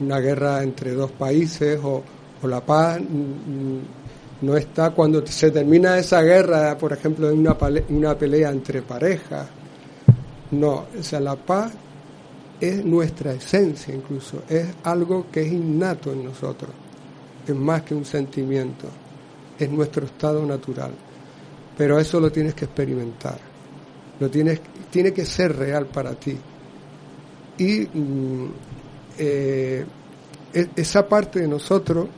Una 0.00 0.18
guerra 0.18 0.62
entre 0.62 0.92
dos 0.92 1.10
países 1.12 1.78
o, 1.82 2.02
la 2.46 2.60
paz 2.60 3.00
no 4.40 4.56
está 4.56 4.90
cuando 4.90 5.26
se 5.26 5.50
termina 5.50 5.98
esa 5.98 6.22
guerra, 6.22 6.78
por 6.78 6.92
ejemplo, 6.92 7.30
en 7.30 7.40
una, 7.40 7.56
una 7.88 8.16
pelea 8.16 8.50
entre 8.50 8.82
parejas. 8.82 9.48
No, 10.52 10.86
o 10.98 11.02
sea, 11.02 11.20
la 11.20 11.36
paz 11.36 11.72
es 12.60 12.84
nuestra 12.84 13.32
esencia 13.32 13.94
incluso, 13.94 14.42
es 14.48 14.66
algo 14.84 15.26
que 15.30 15.42
es 15.42 15.52
innato 15.52 16.12
en 16.12 16.24
nosotros, 16.24 16.70
es 17.46 17.54
más 17.54 17.82
que 17.82 17.94
un 17.94 18.04
sentimiento, 18.04 18.88
es 19.58 19.70
nuestro 19.70 20.06
estado 20.06 20.44
natural. 20.44 20.92
pero 21.76 21.98
eso 21.98 22.18
lo 22.18 22.32
tienes 22.32 22.54
que 22.54 22.64
experimentar, 22.64 23.38
lo 24.18 24.28
tienes, 24.28 24.60
tiene 24.90 25.12
que 25.12 25.24
ser 25.24 25.56
real 25.56 25.86
para 25.86 26.14
ti. 26.14 26.36
Y 27.58 27.80
mm, 27.80 28.52
eh, 29.18 29.84
e, 30.52 30.68
esa 30.74 31.06
parte 31.06 31.40
de 31.40 31.46
nosotros 31.46 32.08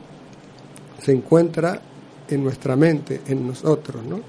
se 1.01 1.11
encuentra 1.11 1.81
en 2.27 2.43
nuestra 2.43 2.75
mente, 2.75 3.21
en 3.27 3.47
nosotros, 3.47 4.03
¿no? 4.05 4.19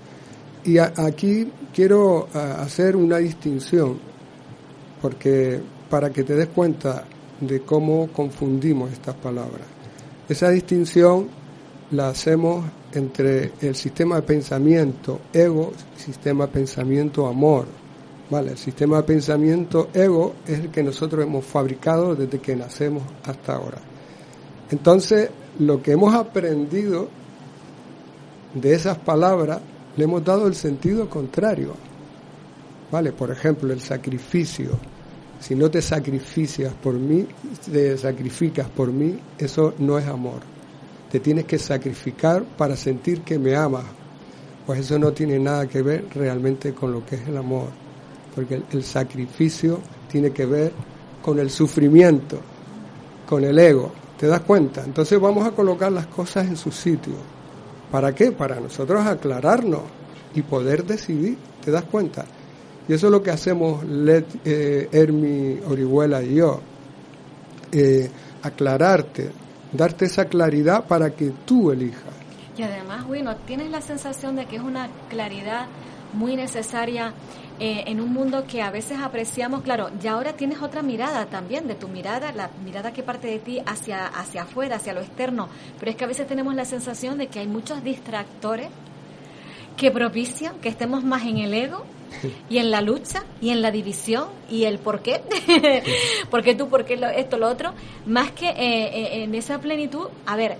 Y 0.64 0.78
aquí 0.78 1.50
quiero 1.74 2.28
hacer 2.32 2.96
una 2.96 3.18
distinción, 3.18 3.98
porque 5.00 5.60
para 5.90 6.10
que 6.10 6.22
te 6.22 6.34
des 6.34 6.48
cuenta 6.48 7.04
de 7.40 7.60
cómo 7.62 8.08
confundimos 8.12 8.92
estas 8.92 9.16
palabras. 9.16 9.66
Esa 10.28 10.50
distinción 10.50 11.28
la 11.90 12.08
hacemos 12.08 12.64
entre 12.92 13.52
el 13.60 13.74
sistema 13.74 14.16
de 14.16 14.22
pensamiento 14.22 15.20
ego, 15.32 15.72
sistema 15.96 16.46
de 16.46 16.52
pensamiento 16.52 17.26
amor. 17.26 17.66
Vale, 18.30 18.52
el 18.52 18.58
sistema 18.58 18.98
de 18.98 19.02
pensamiento 19.02 19.90
ego 19.92 20.34
es 20.46 20.60
el 20.60 20.70
que 20.70 20.82
nosotros 20.82 21.24
hemos 21.24 21.44
fabricado 21.44 22.14
desde 22.14 22.38
que 22.38 22.56
nacemos 22.56 23.02
hasta 23.24 23.56
ahora. 23.56 23.78
Entonces, 24.70 25.28
lo 25.58 25.82
que 25.82 25.92
hemos 25.92 26.14
aprendido 26.14 27.08
de 28.54 28.74
esas 28.74 28.98
palabras 28.98 29.60
le 29.96 30.04
hemos 30.04 30.24
dado 30.24 30.46
el 30.46 30.54
sentido 30.54 31.08
contrario. 31.08 31.74
Vale, 32.90 33.12
por 33.12 33.30
ejemplo, 33.30 33.72
el 33.72 33.80
sacrificio. 33.80 34.78
Si 35.40 35.54
no 35.54 35.70
te 35.70 35.82
sacrificas 35.82 36.72
por 36.74 36.94
mí, 36.94 37.26
te 37.70 37.96
sacrificas 37.98 38.68
por 38.68 38.92
mí, 38.92 39.18
eso 39.38 39.74
no 39.78 39.98
es 39.98 40.06
amor. 40.06 40.40
Te 41.10 41.20
tienes 41.20 41.46
que 41.46 41.58
sacrificar 41.58 42.44
para 42.44 42.76
sentir 42.76 43.22
que 43.22 43.38
me 43.38 43.56
amas. 43.56 43.84
Pues 44.66 44.80
eso 44.80 44.98
no 44.98 45.12
tiene 45.12 45.38
nada 45.38 45.66
que 45.66 45.82
ver 45.82 46.06
realmente 46.14 46.72
con 46.72 46.92
lo 46.92 47.04
que 47.04 47.16
es 47.16 47.28
el 47.28 47.36
amor. 47.36 47.68
Porque 48.34 48.62
el, 48.70 48.84
sacrificio 48.84 49.80
tiene 50.10 50.30
que 50.30 50.46
ver 50.46 50.72
con 51.20 51.38
el 51.38 51.50
sufrimiento, 51.50 52.38
con 53.26 53.44
el 53.44 53.58
ego. 53.58 53.92
¿Te 54.22 54.28
das 54.28 54.42
cuenta? 54.42 54.84
Entonces 54.84 55.20
vamos 55.20 55.44
a 55.44 55.50
colocar 55.50 55.90
las 55.90 56.06
cosas 56.06 56.46
en 56.46 56.56
su 56.56 56.70
sitio. 56.70 57.14
¿Para 57.90 58.14
qué? 58.14 58.30
Para 58.30 58.60
nosotros 58.60 59.04
aclararnos 59.04 59.80
y 60.32 60.42
poder 60.42 60.84
decidir. 60.84 61.36
¿Te 61.60 61.72
das 61.72 61.82
cuenta? 61.82 62.24
Y 62.86 62.92
eso 62.92 63.08
es 63.08 63.10
lo 63.10 63.20
que 63.20 63.32
hacemos 63.32 63.82
Let, 63.84 64.26
eh, 64.44 64.88
Hermi 64.92 65.58
Orihuela 65.66 66.22
y 66.22 66.36
yo. 66.36 66.60
Eh, 67.72 68.08
aclararte, 68.44 69.32
darte 69.72 70.04
esa 70.04 70.26
claridad 70.26 70.86
para 70.86 71.10
que 71.10 71.32
tú 71.44 71.72
elijas. 71.72 72.14
Y 72.56 72.62
además, 72.62 73.04
bueno, 73.04 73.34
tienes 73.44 73.72
la 73.72 73.80
sensación 73.80 74.36
de 74.36 74.46
que 74.46 74.54
es 74.54 74.62
una 74.62 74.88
claridad 75.08 75.66
muy 76.12 76.36
necesaria 76.36 77.12
eh, 77.64 77.84
en 77.86 78.00
un 78.00 78.12
mundo 78.12 78.44
que 78.44 78.60
a 78.60 78.72
veces 78.72 78.98
apreciamos, 78.98 79.62
claro, 79.62 79.88
y 80.02 80.08
ahora 80.08 80.32
tienes 80.32 80.60
otra 80.60 80.82
mirada 80.82 81.26
también, 81.26 81.68
de 81.68 81.76
tu 81.76 81.86
mirada, 81.86 82.32
la 82.32 82.50
mirada 82.64 82.92
que 82.92 83.04
parte 83.04 83.28
de 83.28 83.38
ti 83.38 83.60
hacia, 83.64 84.08
hacia 84.08 84.42
afuera, 84.42 84.76
hacia 84.76 84.92
lo 84.92 85.00
externo, 85.00 85.48
pero 85.78 85.92
es 85.92 85.96
que 85.96 86.02
a 86.02 86.08
veces 86.08 86.26
tenemos 86.26 86.56
la 86.56 86.64
sensación 86.64 87.18
de 87.18 87.28
que 87.28 87.38
hay 87.38 87.46
muchos 87.46 87.84
distractores 87.84 88.66
que 89.76 89.92
propician 89.92 90.58
que 90.58 90.70
estemos 90.70 91.04
más 91.04 91.22
en 91.22 91.38
el 91.38 91.54
ego 91.54 91.84
y 92.50 92.58
en 92.58 92.72
la 92.72 92.80
lucha 92.80 93.22
y 93.40 93.50
en 93.50 93.62
la 93.62 93.70
división 93.70 94.26
y 94.50 94.64
el 94.64 94.80
por 94.80 95.00
qué, 95.00 95.20
por 96.30 96.42
qué 96.42 96.56
tú, 96.56 96.68
por 96.68 96.84
qué 96.84 96.98
esto, 97.16 97.38
lo 97.38 97.48
otro, 97.48 97.74
más 98.06 98.32
que 98.32 98.48
eh, 98.48 98.56
eh, 98.56 99.22
en 99.22 99.36
esa 99.36 99.60
plenitud, 99.60 100.08
a 100.26 100.34
ver, 100.34 100.56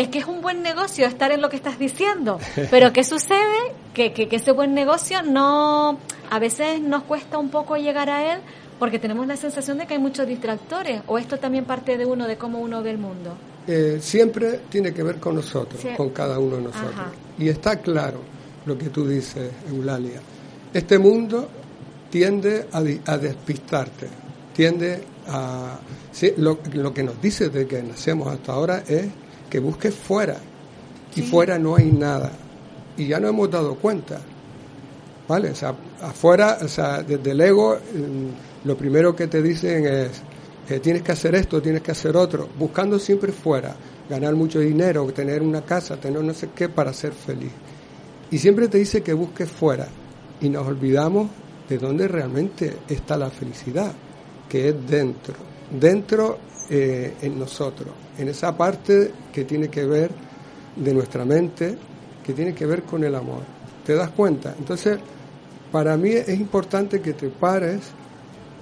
es 0.00 0.08
que 0.08 0.18
es 0.18 0.26
un 0.26 0.40
buen 0.40 0.62
negocio 0.62 1.06
estar 1.06 1.32
en 1.32 1.40
lo 1.40 1.48
que 1.48 1.56
estás 1.56 1.78
diciendo, 1.78 2.38
pero 2.70 2.92
¿qué 2.92 3.02
sucede? 3.02 3.74
Que, 3.94 4.12
que, 4.12 4.28
que 4.28 4.36
ese 4.36 4.52
buen 4.52 4.72
negocio 4.72 5.22
no, 5.22 5.98
a 6.30 6.38
veces 6.38 6.80
nos 6.80 7.02
cuesta 7.02 7.38
un 7.38 7.50
poco 7.50 7.76
llegar 7.76 8.08
a 8.08 8.34
él 8.34 8.40
porque 8.78 8.98
tenemos 8.98 9.26
la 9.26 9.36
sensación 9.36 9.78
de 9.78 9.86
que 9.86 9.94
hay 9.94 10.00
muchos 10.00 10.26
distractores, 10.26 11.02
o 11.06 11.18
esto 11.18 11.38
también 11.38 11.64
parte 11.64 11.96
de 11.98 12.06
uno, 12.06 12.28
de 12.28 12.36
cómo 12.36 12.60
uno 12.60 12.82
ve 12.82 12.92
el 12.92 12.98
mundo. 12.98 13.36
Eh, 13.66 13.98
siempre 14.00 14.60
tiene 14.68 14.94
que 14.94 15.02
ver 15.02 15.16
con 15.16 15.34
nosotros, 15.34 15.82
con 15.96 16.10
cada 16.10 16.38
uno 16.38 16.56
de 16.56 16.62
nosotros. 16.62 17.06
Y 17.38 17.48
está 17.48 17.76
claro 17.80 18.20
lo 18.64 18.78
que 18.78 18.88
tú 18.88 19.06
dices, 19.06 19.50
Eulalia. 19.68 20.20
Este 20.72 20.98
mundo 20.98 21.48
tiende 22.08 22.68
a, 22.72 23.18
despistarte, 23.18 24.06
tiende 24.54 25.02
a... 25.26 25.78
lo, 26.36 26.94
que 26.94 27.02
nos 27.02 27.20
dice 27.20 27.48
de 27.48 27.66
que 27.66 27.82
nacemos 27.82 28.28
hasta 28.28 28.52
ahora 28.52 28.84
es 28.86 29.06
que 29.48 29.58
busques 29.58 29.94
fuera, 29.94 30.36
y 31.14 31.22
fuera 31.22 31.58
no 31.58 31.76
hay 31.76 31.90
nada. 31.90 32.30
Y 32.96 33.06
ya 33.06 33.18
no 33.18 33.28
hemos 33.28 33.50
dado 33.50 33.74
cuenta. 33.74 34.20
¿Vale? 35.26 35.50
O 35.50 35.54
sea, 35.54 35.74
afuera, 36.00 36.58
o 36.62 36.68
sea, 36.68 37.02
desde 37.02 37.32
el 37.32 37.40
ego, 37.40 37.76
lo 38.64 38.76
primero 38.76 39.14
que 39.14 39.26
te 39.26 39.42
dicen 39.42 39.86
es, 39.86 40.22
eh, 40.70 40.80
tienes 40.80 41.02
que 41.02 41.12
hacer 41.12 41.34
esto, 41.34 41.60
tienes 41.60 41.82
que 41.82 41.90
hacer 41.90 42.16
otro, 42.16 42.48
buscando 42.58 42.98
siempre 42.98 43.32
fuera, 43.32 43.74
ganar 44.08 44.34
mucho 44.34 44.60
dinero, 44.60 45.04
tener 45.12 45.42
una 45.42 45.62
casa, 45.62 45.96
tener 45.96 46.22
no 46.22 46.32
sé 46.32 46.50
qué 46.54 46.68
para 46.68 46.92
ser 46.92 47.12
feliz. 47.12 47.52
Y 48.30 48.38
siempre 48.38 48.68
te 48.68 48.78
dice 48.78 49.02
que 49.02 49.12
busques 49.12 49.50
fuera 49.50 49.88
y 50.40 50.48
nos 50.48 50.66
olvidamos 50.66 51.28
de 51.68 51.78
dónde 51.78 52.08
realmente 52.08 52.76
está 52.88 53.16
la 53.16 53.30
felicidad, 53.30 53.92
que 54.48 54.70
es 54.70 54.86
dentro, 54.88 55.34
dentro 55.70 56.38
eh, 56.70 57.14
en 57.22 57.38
nosotros, 57.38 57.88
en 58.18 58.28
esa 58.28 58.56
parte 58.56 59.12
que 59.32 59.44
tiene 59.44 59.68
que 59.68 59.84
ver 59.84 60.10
de 60.76 60.94
nuestra 60.94 61.24
mente, 61.24 61.76
que 62.22 62.32
tiene 62.32 62.54
que 62.54 62.66
ver 62.66 62.82
con 62.82 63.04
el 63.04 63.14
amor. 63.14 63.42
¿Te 63.84 63.94
das 63.94 64.10
cuenta? 64.10 64.54
Entonces, 64.58 64.98
para 65.72 65.96
mí 65.96 66.10
es 66.10 66.38
importante 66.38 67.00
que 67.00 67.14
te 67.14 67.28
pares 67.28 67.90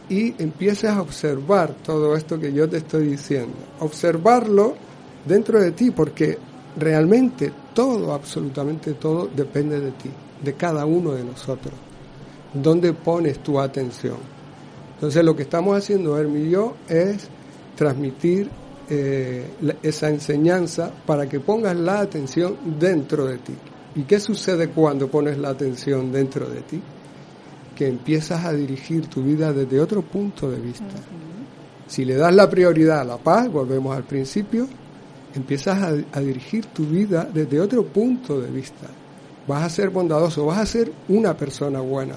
y 0.09 0.40
empieces 0.40 0.90
a 0.90 1.03
observar 1.03 1.75
todo 1.85 2.16
esto 2.16 2.38
que 2.38 2.53
yo 2.53 2.69
te 2.69 2.79
estoy 2.79 3.09
diciendo. 3.09 3.57
Observarlo 3.81 4.77
dentro 5.25 5.61
de 5.61 5.73
ti, 5.73 5.90
porque 5.90 6.38
realmente 6.77 7.53
todo, 7.75 8.14
absolutamente 8.14 8.95
todo, 8.95 9.29
depende 9.35 9.81
de 9.81 9.90
ti 9.92 10.11
de 10.42 10.55
cada 10.55 10.85
uno 10.87 11.12
de 11.12 11.25
nosotros. 11.25 11.75
¿Dónde 12.53 12.92
pones 12.92 13.40
tu 13.40 13.59
atención? 13.59 14.36
Entonces 14.96 15.24
lo 15.24 15.37
que 15.37 15.42
estamos 15.42 15.76
haciendo 15.76 16.18
Hermi 16.18 16.40
y 16.40 16.50
yo 16.50 16.74
es 16.88 17.28
transmitir 17.76 18.50
eh, 18.88 19.46
esa 19.82 20.09
enseñanza 20.09 20.90
para 21.06 21.28
que 21.28 21.40
pongas 21.40 21.76
la 21.76 22.00
atención 22.00 22.56
dentro 22.78 23.26
de 23.26 23.38
ti. 23.38 23.54
¿Y 23.94 24.02
qué 24.02 24.20
sucede 24.20 24.68
cuando 24.68 25.09
pones 25.09 25.38
la 25.38 25.50
atención 25.50 26.12
dentro 26.12 26.48
de 26.48 26.61
ti? 26.62 26.82
Que 27.74 27.88
empiezas 27.88 28.44
a 28.44 28.52
dirigir 28.52 29.06
tu 29.06 29.22
vida 29.22 29.52
desde 29.52 29.80
otro 29.80 30.02
punto 30.02 30.50
de 30.50 30.61
vista. 30.61 30.85
Si 31.87 32.04
le 32.04 32.16
das 32.16 32.35
la 32.35 32.48
prioridad 32.50 33.00
a 33.00 33.04
la 33.04 33.16
paz, 33.16 33.50
volvemos 33.50 33.96
al 33.96 34.04
principio, 34.04 34.66
empiezas 35.35 36.02
a 36.12 36.20
dirigir 36.20 36.66
tu 36.66 36.85
vida 36.85 37.28
desde 37.32 37.61
otro 37.61 37.85
punto 37.85 38.40
de 38.40 38.50
vista 38.50 38.88
vas 39.46 39.62
a 39.62 39.70
ser 39.70 39.90
bondadoso, 39.90 40.46
vas 40.46 40.59
a 40.59 40.66
ser 40.66 40.92
una 41.09 41.37
persona 41.37 41.80
buena. 41.80 42.16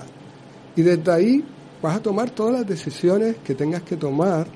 Y 0.76 0.82
desde 0.82 1.12
ahí 1.12 1.44
vas 1.82 1.98
a 1.98 2.02
tomar 2.02 2.30
todas 2.32 2.54
las 2.54 2.68
decisiones 2.68 3.38
que 3.44 3.56
tengas 3.56 3.84
que 3.84 3.96
tomar 3.96 4.48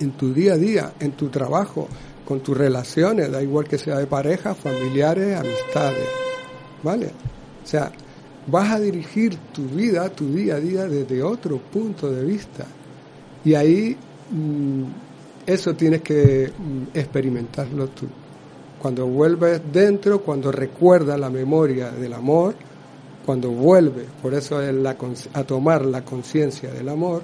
en 0.00 0.12
tu 0.12 0.32
día 0.32 0.54
a 0.54 0.56
día, 0.56 0.92
en 1.00 1.12
tu 1.12 1.28
trabajo, 1.28 1.88
con 2.24 2.40
tus 2.40 2.56
relaciones, 2.56 3.30
da 3.30 3.42
igual 3.42 3.66
que 3.66 3.78
sea 3.78 3.98
de 3.98 4.06
pareja, 4.06 4.54
familiares, 4.54 5.36
amistades. 5.36 6.06
¿Vale? 6.82 7.06
O 7.64 7.66
sea, 7.66 7.90
vas 8.46 8.70
a 8.70 8.78
dirigir 8.78 9.36
tu 9.52 9.64
vida, 9.64 10.08
tu 10.10 10.32
día 10.32 10.56
a 10.56 10.60
día 10.60 10.84
desde 10.84 11.22
otro 11.22 11.58
punto 11.58 12.10
de 12.10 12.24
vista. 12.24 12.66
Y 13.44 13.54
ahí 13.54 13.96
mm, 14.30 14.82
eso 15.46 15.74
tienes 15.74 16.02
que 16.02 16.52
mm, 16.56 16.96
experimentarlo 16.96 17.88
tú. 17.88 18.06
Cuando 18.78 19.06
vuelves 19.06 19.60
dentro, 19.72 20.20
cuando 20.20 20.52
recuerdas 20.52 21.18
la 21.18 21.30
memoria 21.30 21.90
del 21.90 22.12
amor, 22.12 22.54
cuando 23.28 23.50
vuelves, 23.50 24.06
por 24.22 24.32
eso 24.32 24.62
es 24.62 24.72
la, 24.72 24.96
a 25.34 25.44
tomar 25.44 25.84
la 25.84 26.02
conciencia 26.02 26.70
del 26.70 26.88
amor, 26.88 27.20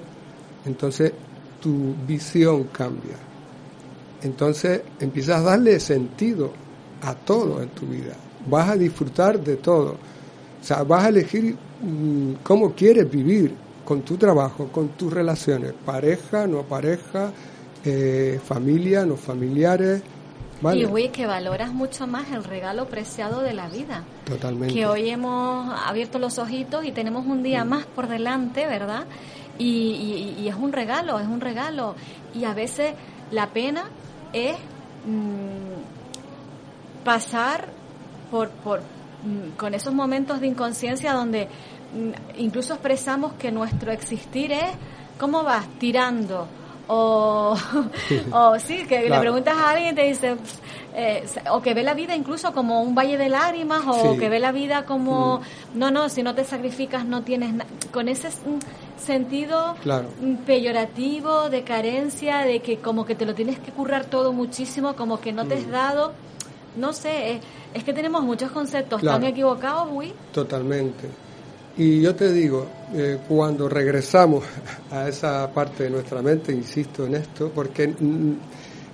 entonces 0.63 1.11
tu 1.59 1.95
visión 2.07 2.65
cambia. 2.65 3.15
Entonces 4.21 4.83
empiezas 4.99 5.39
a 5.39 5.49
darle 5.49 5.79
sentido 5.79 6.51
a 7.01 7.15
todo 7.15 7.59
en 7.59 7.69
tu 7.69 7.87
vida. 7.87 8.13
Vas 8.47 8.69
a 8.69 8.75
disfrutar 8.75 9.43
de 9.43 9.55
todo. 9.55 9.93
O 10.61 10.63
sea, 10.63 10.83
vas 10.83 11.05
a 11.05 11.09
elegir 11.09 11.55
mm, 11.81 12.33
cómo 12.43 12.73
quieres 12.75 13.09
vivir 13.09 13.55
con 13.83 14.03
tu 14.03 14.15
trabajo, 14.15 14.67
con 14.71 14.89
tus 14.89 15.11
relaciones, 15.11 15.73
pareja, 15.73 16.45
no 16.45 16.61
pareja, 16.61 17.31
eh, 17.83 18.39
familia, 18.45 19.07
no 19.07 19.15
familiares, 19.17 20.03
y 20.73 20.85
güey, 20.85 21.09
que 21.09 21.25
valoras 21.25 21.73
mucho 21.73 22.07
más 22.07 22.31
el 22.31 22.43
regalo 22.43 22.87
preciado 22.87 23.41
de 23.41 23.53
la 23.53 23.67
vida. 23.67 24.03
Totalmente. 24.25 24.73
Que 24.73 24.85
hoy 24.85 25.09
hemos 25.09 25.73
abierto 25.85 26.17
los 26.19 26.37
ojitos 26.39 26.85
y 26.85 26.91
tenemos 26.91 27.25
un 27.25 27.43
día 27.43 27.65
mm. 27.65 27.69
más 27.69 27.85
por 27.85 28.07
delante, 28.07 28.65
¿verdad? 28.65 29.05
Y, 29.57 30.47
es 30.47 30.55
un 30.55 30.71
regalo, 30.71 31.19
es 31.19 31.27
un 31.27 31.41
regalo. 31.41 31.95
Y 32.33 32.45
a 32.45 32.53
veces 32.53 32.93
la 33.31 33.47
pena 33.47 33.85
es 34.33 34.55
mm, 35.05 35.75
pasar 37.03 37.67
por, 38.31 38.49
por, 38.49 38.79
mm, 38.79 39.57
con 39.57 39.73
esos 39.73 39.93
momentos 39.93 40.39
de 40.41 40.47
inconsciencia 40.47 41.13
donde 41.13 41.45
mm, 41.45 42.39
incluso 42.39 42.73
expresamos 42.73 43.33
que 43.33 43.51
nuestro 43.51 43.91
existir 43.91 44.51
es, 44.51 44.71
¿cómo 45.17 45.43
vas? 45.43 45.67
Tirando. 45.79 46.47
O, 46.87 47.55
o 48.31 48.59
sí, 48.59 48.85
que 48.85 49.09
le 49.09 49.19
preguntas 49.19 49.55
a 49.57 49.71
alguien 49.71 49.93
y 49.93 49.95
te 49.95 50.03
dice, 50.03 50.37
eh, 50.93 51.25
o 51.51 51.61
que 51.61 51.73
ve 51.73 51.83
la 51.83 51.93
vida 51.93 52.15
incluso 52.15 52.53
como 52.53 52.81
un 52.81 52.95
valle 52.95 53.17
de 53.17 53.29
lágrimas, 53.29 53.81
o 53.85 54.17
que 54.17 54.29
ve 54.29 54.39
la 54.39 54.51
vida 54.51 54.85
como, 54.85 55.39
mm. 55.39 55.79
no, 55.79 55.91
no, 55.91 56.09
si 56.09 56.23
no 56.23 56.35
te 56.35 56.43
sacrificas 56.43 57.05
no 57.05 57.23
tienes 57.23 57.53
nada. 57.53 57.69
Con 57.91 58.07
ese 58.07 58.29
sentido 58.97 59.75
peyorativo, 60.45 61.49
de 61.49 61.63
carencia, 61.63 62.39
de 62.39 62.61
que 62.61 62.77
como 62.77 63.05
que 63.05 63.15
te 63.15 63.25
lo 63.25 63.33
tienes 63.33 63.59
que 63.59 63.71
currar 63.71 64.05
todo 64.05 64.33
muchísimo, 64.33 64.95
como 64.95 65.19
que 65.19 65.33
no 65.33 65.45
te 65.45 65.55
has 65.55 65.69
dado 65.69 66.13
no 66.75 66.93
sé, 66.93 67.39
es, 67.73 67.83
que 67.83 67.93
tenemos 67.93 68.23
muchos 68.23 68.51
conceptos 68.51 69.01
tan 69.01 69.23
equivocados, 69.23 69.87
Uy. 69.91 70.13
Totalmente. 70.33 71.09
Y 71.77 72.01
yo 72.01 72.15
te 72.15 72.31
digo, 72.31 72.65
eh, 72.93 73.19
cuando 73.27 73.67
regresamos 73.67 74.45
a 74.91 75.09
esa 75.09 75.51
parte 75.51 75.83
de 75.83 75.89
nuestra 75.89 76.21
mente, 76.21 76.53
insisto 76.53 77.05
en 77.05 77.15
esto, 77.15 77.51
porque 77.53 77.93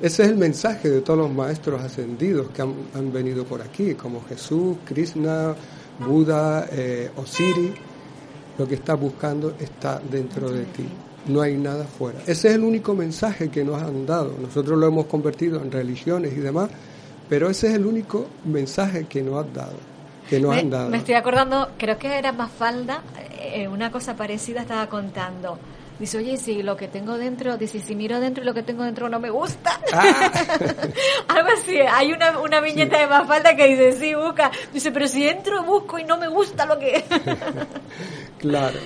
ese 0.02 0.24
es 0.24 0.30
el 0.30 0.36
mensaje 0.36 0.90
de 0.90 1.02
todos 1.02 1.20
los 1.20 1.32
maestros 1.32 1.80
ascendidos 1.80 2.50
que 2.50 2.64
han, 2.64 3.14
venido 3.14 3.46
por 3.46 3.62
aquí, 3.62 3.94
como 3.94 4.24
Jesús, 4.24 4.78
Krishna, 4.84 5.56
Buda, 6.00 6.68
eh, 6.72 7.12
Osiris, 7.18 7.74
lo 8.58 8.68
que 8.68 8.76
estás 8.76 9.00
buscando 9.00 9.56
está 9.60 10.02
dentro 10.10 10.50
de 10.50 10.64
ti, 10.66 10.86
no 11.28 11.42
hay 11.42 11.58
nada 11.58 11.86
fuera. 11.86 12.20
Ese 12.26 12.48
es 12.48 12.56
el 12.56 12.64
único 12.64 12.96
mensaje 12.96 13.50
que 13.50 13.64
nos 13.64 13.80
han 13.80 14.08
dado. 14.08 14.34
Nosotros 14.42 14.80
lo 14.80 14.88
hemos 14.88 15.06
convertido 15.06 15.62
en 15.62 15.72
religiones 15.72 16.34
y 16.34 16.40
demás, 16.40 16.72
pero 17.30 17.48
ese 17.48 17.68
es 17.68 17.76
el 17.76 17.86
único 17.86 18.26
mensaje 18.46 19.06
que 19.06 19.22
nos 19.22 19.46
han 19.46 19.54
dado. 19.54 19.91
Que 20.32 20.40
me, 20.40 20.98
estoy 20.98 21.16
acordando, 21.16 21.72
creo 21.78 21.98
que 21.98 22.18
era 22.18 22.32
Mafalda, 22.32 23.02
eh, 23.38 23.68
una 23.68 23.92
cosa 23.92 24.16
parecida 24.16 24.62
estaba 24.62 24.88
contando. 24.88 25.60
Dice, 26.00 26.20
oye, 26.20 26.38
si 26.38 26.64
lo 26.64 26.78
que 26.78 26.88
tengo 26.88 27.18
dentro, 27.18 27.58
dice, 27.58 27.82
si 27.82 27.96
miro 27.96 28.22
dentro 28.22 28.42
y 28.42 28.46
lo 28.48 28.54
que 28.54 28.64
tengo 28.64 28.86
dentro 28.86 29.10
no 29.10 29.20
me 29.20 29.30
gusta. 29.30 29.78
Ah. 29.92 30.32
Algo 31.28 31.50
así. 31.60 31.80
Hay 31.82 32.14
una, 32.14 32.40
una 32.40 32.62
viñeta 32.62 32.98
de 32.98 33.08
Mafalda 33.08 33.58
que 33.58 33.68
dice, 33.68 34.00
sí, 34.00 34.16
busca. 34.16 34.50
Dice, 34.72 34.94
pero 34.94 35.06
si 35.06 35.28
entro, 35.28 35.66
busco 35.66 36.00
y 36.00 36.06
no 36.06 36.18
me 36.18 36.30
gusta 36.30 36.66
lo 36.66 36.80
que... 36.80 37.04
claro. 38.40 38.80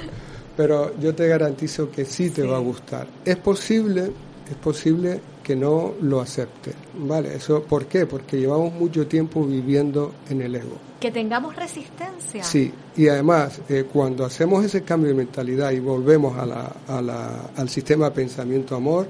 Pero 0.57 0.99
yo 0.99 1.13
te 1.13 1.27
garantizo 1.27 1.91
que 1.91 2.05
sí 2.05 2.31
te 2.31 2.41
va 2.41 2.57
a 2.57 2.61
gustar. 2.61 3.05
Es 3.23 3.37
posible, 3.37 4.11
es 4.49 4.55
posible 4.55 5.21
que 5.43 5.55
no 5.55 5.93
lo 6.01 6.21
acepte. 6.21 6.71
¿Vale? 6.95 7.35
Eso, 7.35 7.61
¿Por 7.61 7.85
qué? 7.85 8.07
Porque 8.07 8.37
llevamos 8.37 8.73
mucho 8.73 9.05
tiempo 9.05 9.45
viviendo 9.45 10.15
en 10.31 10.41
el 10.41 10.55
ego. 10.55 10.79
Que 10.99 11.11
tengamos 11.11 11.55
resistencia. 11.55 12.43
Sí, 12.43 12.73
y 12.95 13.07
además, 13.07 13.61
eh, 13.69 13.85
cuando 13.91 14.25
hacemos 14.25 14.63
ese 14.63 14.83
cambio 14.83 15.09
de 15.09 15.15
mentalidad 15.15 15.71
y 15.71 15.79
volvemos 15.79 16.37
a 16.37 16.45
la, 16.45 16.75
a 16.87 17.01
la, 17.01 17.49
al 17.55 17.69
sistema 17.69 18.11
pensamiento-amor, 18.11 19.07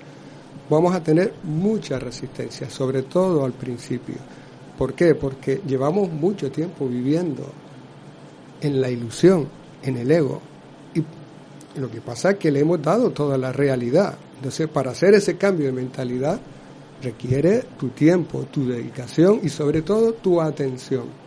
vamos 0.69 0.95
a 0.95 1.03
tener 1.03 1.33
mucha 1.43 1.99
resistencia, 1.99 2.69
sobre 2.69 3.03
todo 3.03 3.45
al 3.45 3.53
principio. 3.53 4.15
¿Por 4.77 4.93
qué? 4.93 5.15
Porque 5.15 5.61
llevamos 5.65 6.11
mucho 6.11 6.51
tiempo 6.51 6.87
viviendo 6.87 7.43
en 8.61 8.81
la 8.81 8.89
ilusión, 8.89 9.47
en 9.83 9.97
el 9.97 10.11
ego. 10.11 10.41
Y 10.93 11.03
lo 11.79 11.89
que 11.89 12.01
pasa 12.01 12.31
es 12.31 12.37
que 12.37 12.51
le 12.51 12.61
hemos 12.61 12.81
dado 12.81 13.11
toda 13.11 13.37
la 13.37 13.51
realidad. 13.51 14.17
Entonces, 14.37 14.67
para 14.67 14.91
hacer 14.91 15.13
ese 15.13 15.37
cambio 15.37 15.67
de 15.67 15.71
mentalidad 15.71 16.39
requiere 17.01 17.63
tu 17.79 17.89
tiempo, 17.89 18.45
tu 18.51 18.67
dedicación 18.67 19.39
y 19.43 19.49
sobre 19.49 19.81
todo 19.81 20.13
tu 20.13 20.41
atención. 20.41 21.24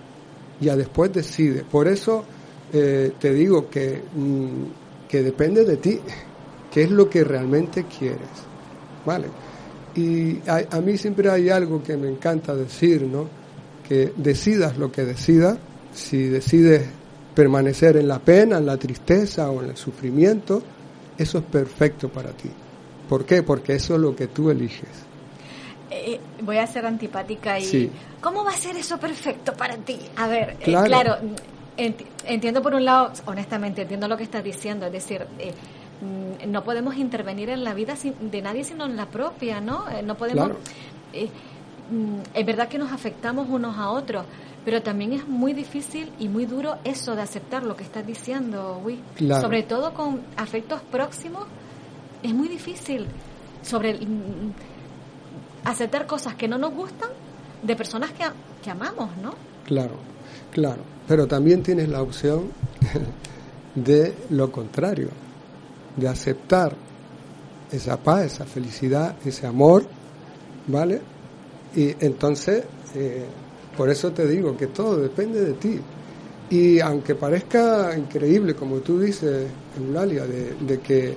Ya 0.61 0.77
después 0.77 1.12
decide. 1.12 1.64
Por 1.64 1.88
eso 1.88 2.25
eh, 2.73 3.12
te 3.18 3.33
digo 3.33 3.68
que, 3.68 4.03
mm, 4.14 5.09
que 5.09 5.23
depende 5.23 5.64
de 5.64 5.77
ti, 5.77 6.01
qué 6.73 6.83
es 6.83 6.90
lo 6.90 7.09
que 7.09 7.25
realmente 7.25 7.85
quieres. 7.85 8.29
¿Vale? 9.05 9.29
Y 9.94 10.38
a, 10.49 10.77
a, 10.77 10.81
mí 10.81 10.97
siempre 10.99 11.31
hay 11.31 11.49
algo 11.49 11.83
que 11.83 11.97
me 11.97 12.09
encanta 12.09 12.55
decir, 12.55 13.03
¿no? 13.03 13.27
Que 13.88 14.12
decidas 14.16 14.77
lo 14.77 14.92
que 14.92 15.05
decidas, 15.05 15.59
si 15.94 16.25
decides 16.25 16.83
permanecer 17.35 17.97
en 17.97 18.09
la 18.09 18.18
pena, 18.18 18.59
en 18.59 18.66
la 18.66 18.77
tristeza 18.77 19.51
o 19.51 19.62
en 19.62 19.71
el 19.71 19.77
sufrimiento, 19.77 20.62
eso 21.16 21.38
es 21.38 21.44
perfecto 21.44 22.09
para 22.09 22.31
ti. 22.31 22.51
¿Por 23.09 23.25
qué? 23.25 23.42
Porque 23.42 23.75
eso 23.75 23.94
es 23.94 24.01
lo 24.01 24.14
que 24.14 24.27
tú 24.27 24.51
eliges. 24.51 25.08
Eh, 25.90 26.14
eh, 26.14 26.20
voy 26.42 26.59
a 26.59 26.66
ser 26.66 26.85
antipática 26.85 27.59
y 27.59 27.90
¿cómo 28.20 28.44
va 28.44 28.51
a 28.51 28.57
ser 28.57 28.77
eso 28.77 28.98
perfecto 28.98 29.53
para 29.55 29.77
ti? 29.77 29.98
A 30.16 30.29
ver, 30.29 30.57
eh, 30.61 30.64
claro, 30.64 31.16
entiendo 31.77 32.62
por 32.62 32.74
un 32.74 32.85
lado, 32.85 33.12
honestamente, 33.27 33.83
entiendo 33.83 34.07
lo 34.07 34.16
que 34.16 34.24
estás 34.24 34.44
diciendo, 34.44 34.87
es 34.87 34.92
decir, 34.92 35.27
mm, 36.01 36.51
no 36.51 36.62
podemos 36.62 36.96
intervenir 36.96 37.48
en 37.51 37.64
la 37.64 37.72
vida 37.72 37.94
de 38.20 38.42
nadie 38.42 38.64
sino 38.64 38.85
en 38.85 38.96
la 38.96 39.07
propia, 39.07 39.61
¿no? 39.61 39.85
no 40.05 40.16
podemos... 40.16 40.51
Mm, 41.90 42.18
es 42.35 42.44
verdad 42.44 42.68
que 42.68 42.77
nos 42.77 42.92
afectamos 42.92 43.48
unos 43.48 43.79
a 43.79 43.88
otros, 43.88 44.27
pero 44.62 44.83
también 44.83 45.14
es 45.14 45.27
muy 45.27 45.55
difícil 45.55 46.12
y 46.18 46.29
muy 46.29 46.44
duro 46.44 46.77
eso 46.85 47.16
de 47.16 47.22
aceptar 47.22 47.62
lo 47.62 47.77
que 47.77 47.85
estás 47.85 48.07
diciendo, 48.07 48.83
Sobre 49.40 49.62
todo 49.62 49.94
con 49.94 50.20
afectos 50.37 50.83
próximos 50.83 51.46
es 52.22 52.35
muy 52.35 52.48
difícil. 52.48 53.07
Sobre 53.62 53.94
mm, 53.94 54.53
aceptar 55.64 56.07
cosas 56.07 56.35
que 56.35 56.49
no 56.49 56.59
nos 56.59 56.75
gustan 56.75 57.11
de 57.62 57.77
personas 57.77 58.12
que, 58.12 58.25
que 58.62 58.71
amamos, 58.71 59.11
¿no? 59.23 59.35
Claro, 59.64 59.94
claro. 60.51 60.83
Pero 61.07 61.27
también 61.27 61.62
tienes 61.62 61.88
la 61.88 62.03
opción 62.03 62.51
de 63.75 64.14
lo 64.31 64.51
contrario, 64.53 65.09
de 65.97 66.09
aceptar 66.09 66.75
esa 67.71 67.97
paz, 67.97 68.27
esa 68.27 68.44
felicidad, 68.44 69.16
ese 69.25 69.47
amor, 69.47 69.85
¿vale? 70.66 71.01
Y 71.75 71.94
entonces, 72.05 72.64
eh, 72.94 73.27
por 73.77 73.90
eso 73.90 74.12
te 74.12 74.27
digo 74.27 74.57
que 74.57 74.68
todo 74.68 74.97
depende 74.97 75.40
de 75.44 75.53
ti. 75.55 75.81
Y 76.51 76.81
aunque 76.81 77.14
parezca 77.14 77.94
increíble, 77.97 78.55
como 78.55 78.77
tú 78.79 78.99
dices, 78.99 79.49
Eulalia, 79.79 80.25
de, 80.25 80.55
de 80.55 80.81
que 80.81 81.16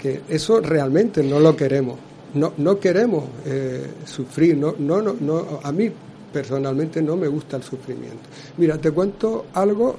que 0.00 0.22
eso 0.28 0.60
realmente 0.60 1.22
no 1.22 1.40
lo 1.40 1.56
queremos. 1.56 1.98
No, 2.36 2.52
no 2.58 2.78
queremos 2.78 3.24
eh, 3.44 3.86
sufrir, 4.04 4.56
no, 4.56 4.74
no, 4.78 5.02
no, 5.02 5.16
no, 5.18 5.60
a 5.62 5.72
mí 5.72 5.90
personalmente 6.32 7.00
no 7.02 7.16
me 7.16 7.28
gusta 7.28 7.56
el 7.56 7.62
sufrimiento. 7.62 8.28
Mira, 8.58 8.78
te 8.78 8.90
cuento 8.90 9.46
algo 9.54 9.96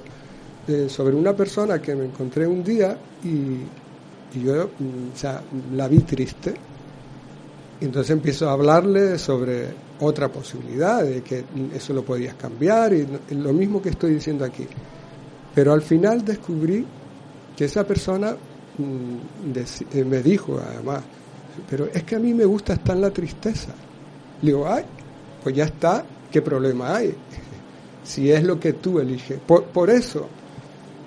eh, 0.68 0.88
sobre 0.90 1.16
una 1.16 1.36
persona 1.36 1.82
que 1.82 1.96
me 1.96 2.06
encontré 2.06 2.46
un 2.48 2.64
día 2.64 2.98
y, 3.24 4.40
yo 4.40 4.70
mm, 4.80 5.76
la 5.76 5.88
vi 5.88 6.00
triste. 6.00 6.54
entonces 7.82 8.12
empiezo 8.12 8.50
a 8.50 8.54
hablarle 8.54 9.18
sobre 9.18 9.68
otra 10.00 10.30
posibilidad, 10.30 11.04
de 11.04 11.22
que 11.22 11.44
eso 11.74 11.94
lo 11.94 12.04
podías 12.04 12.36
cambiar, 12.36 12.94
y 12.94 13.08
lo 13.32 13.52
mismo 13.52 13.82
que 13.82 13.90
estoy 13.90 14.14
diciendo 14.14 14.46
aquí. 14.46 14.68
Pero 15.56 15.74
al 15.74 15.82
final 15.82 16.24
descubrí 16.24 16.86
que 17.56 17.66
esa 17.66 17.84
persona 17.84 18.36
Mm, 18.78 19.54
eh, 19.94 20.04
me 20.04 20.22
dijo 20.22 20.60
además, 20.64 21.02
pero 21.70 21.88
es 21.94 22.04
que 22.04 22.16
a 22.16 22.20
mí 22.20 22.34
me 22.34 22.46
gusta 22.46 22.74
estar 22.74 22.96
en 22.96 23.02
la 23.02 23.12
tristeza. 23.12 23.70
Le 24.42 24.52
digo, 24.52 24.68
ay, 24.68 24.84
pues 25.44 25.56
ya 25.56 25.66
está, 25.66 26.04
¿qué 26.32 26.42
problema 26.42 26.96
hay? 26.96 27.14
si 28.04 28.32
es 28.32 28.44
lo 28.44 28.60
que 28.60 28.74
tú 28.74 29.00
eliges. 29.00 29.40
Por, 29.40 29.90
eso 29.90 30.28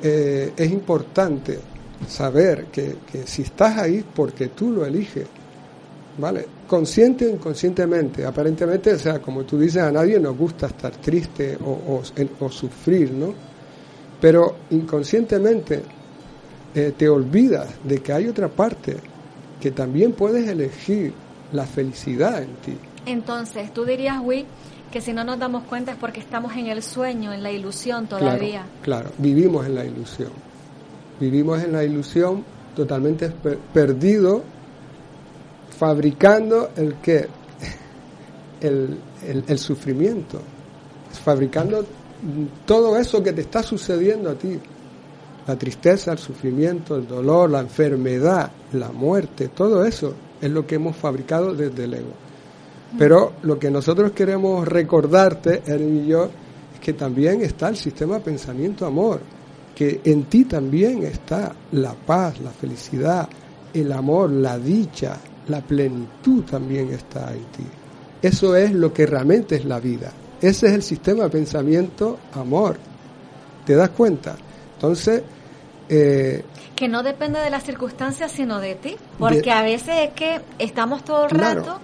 eh, 0.02 0.52
es 0.56 0.70
importante 0.70 1.58
saber 2.08 2.66
que, 2.66 2.96
que, 3.10 3.26
si 3.26 3.42
estás 3.42 3.78
ahí 3.78 4.04
porque 4.14 4.48
tú 4.48 4.70
lo 4.70 4.84
eliges, 4.84 5.26
¿vale? 6.18 6.46
Consciente 6.66 7.26
o 7.26 7.30
inconscientemente, 7.30 8.24
aparentemente, 8.24 8.92
o 8.94 8.98
sea, 8.98 9.20
como 9.20 9.44
tú 9.44 9.58
dices, 9.58 9.82
a 9.82 9.90
nadie 9.90 10.20
nos 10.20 10.36
gusta 10.36 10.66
estar 10.66 10.92
triste 10.96 11.58
o, 11.64 11.70
o, 11.70 12.02
o 12.44 12.50
sufrir, 12.50 13.12
¿no? 13.12 13.34
Pero 14.20 14.56
inconscientemente 14.70 15.82
eh, 16.74 16.92
te 16.96 17.08
olvidas 17.08 17.68
de 17.82 17.98
que 17.98 18.12
hay 18.12 18.28
otra 18.28 18.48
parte 18.48 18.96
que 19.60 19.70
también 19.70 20.12
puedes 20.12 20.48
elegir 20.48 21.12
la 21.52 21.66
felicidad 21.66 22.42
en 22.42 22.54
ti. 22.56 22.78
Entonces, 23.06 23.72
tú 23.72 23.84
dirías, 23.84 24.20
Will, 24.22 24.46
que 24.90 25.00
si 25.00 25.12
no 25.12 25.24
nos 25.24 25.38
damos 25.38 25.64
cuenta 25.64 25.92
es 25.92 25.98
porque 25.98 26.20
estamos 26.20 26.56
en 26.56 26.66
el 26.66 26.82
sueño, 26.82 27.32
en 27.32 27.42
la 27.42 27.50
ilusión 27.50 28.06
todavía. 28.06 28.64
Claro, 28.82 29.10
vivimos 29.18 29.66
en 29.66 29.74
la 29.74 29.84
ilusión. 29.84 30.30
Vivimos 31.18 31.62
en 31.62 31.72
la 31.72 31.84
ilusión 31.84 32.44
totalmente 32.74 33.30
perdido, 33.72 34.42
fabricando 35.78 36.70
el 36.76 36.94
que 36.96 37.28
el, 38.60 38.98
el 39.46 39.58
sufrimiento, 39.58 40.40
fabricando 41.24 41.84
todo 42.66 42.96
eso 42.98 43.22
que 43.22 43.32
te 43.32 43.42
está 43.42 43.62
sucediendo 43.62 44.30
a 44.30 44.34
ti 44.34 44.58
la 45.46 45.56
tristeza, 45.56 46.12
el 46.12 46.18
sufrimiento, 46.18 46.96
el 46.96 47.06
dolor, 47.06 47.50
la 47.50 47.60
enfermedad, 47.60 48.50
la 48.72 48.90
muerte, 48.90 49.48
todo 49.48 49.84
eso 49.84 50.14
es 50.40 50.50
lo 50.50 50.66
que 50.66 50.76
hemos 50.76 50.96
fabricado 50.96 51.54
desde 51.54 51.84
el 51.84 51.94
ego. 51.94 52.12
Pero 52.98 53.34
lo 53.42 53.58
que 53.58 53.70
nosotros 53.70 54.12
queremos 54.12 54.66
recordarte, 54.66 55.62
él 55.66 56.02
y 56.04 56.08
yo, 56.08 56.28
que 56.80 56.92
también 56.94 57.42
está 57.42 57.68
el 57.68 57.76
sistema 57.76 58.18
pensamiento 58.18 58.86
amor, 58.86 59.20
que 59.74 60.00
en 60.04 60.24
ti 60.24 60.44
también 60.44 61.02
está 61.04 61.54
la 61.72 61.92
paz, 61.94 62.40
la 62.40 62.50
felicidad, 62.50 63.28
el 63.72 63.92
amor, 63.92 64.30
la 64.30 64.58
dicha, 64.58 65.16
la 65.48 65.60
plenitud 65.60 66.42
también 66.44 66.90
está 66.90 67.32
en 67.32 67.44
ti. 67.52 67.66
Eso 68.22 68.56
es 68.56 68.72
lo 68.72 68.92
que 68.92 69.06
realmente 69.06 69.56
es 69.56 69.64
la 69.64 69.78
vida. 69.78 70.12
Ese 70.40 70.66
es 70.66 70.72
el 70.72 70.82
sistema 70.82 71.24
de 71.24 71.30
pensamiento 71.30 72.18
amor. 72.32 72.76
¿Te 73.64 73.74
das 73.74 73.90
cuenta? 73.90 74.36
Entonces... 74.80 75.22
Eh, 75.90 76.42
que 76.74 76.88
no 76.88 77.02
depende 77.02 77.38
de 77.40 77.50
las 77.50 77.64
circunstancias, 77.64 78.32
sino 78.32 78.58
de 78.58 78.74
ti. 78.74 78.96
Porque 79.18 79.50
a 79.50 79.62
veces 79.62 80.08
es 80.08 80.10
que 80.14 80.40
estamos 80.58 81.04
todo 81.04 81.24
el 81.26 81.30
rato 81.30 81.78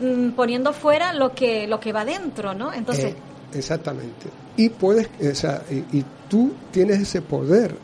mm, 0.00 0.32
poniendo 0.32 0.74
fuera 0.74 1.14
lo 1.14 1.32
que, 1.32 1.66
lo 1.66 1.80
que 1.80 1.94
va 1.94 2.04
dentro, 2.04 2.52
¿no? 2.52 2.70
Entonces... 2.70 3.14
Eh, 3.14 3.16
exactamente. 3.54 4.26
Y 4.58 4.68
puedes, 4.68 5.08
o 5.18 5.34
sea, 5.34 5.62
y, 5.70 5.98
y 5.98 6.04
tú 6.28 6.52
tienes 6.70 7.00
ese 7.00 7.22
poder, 7.22 7.74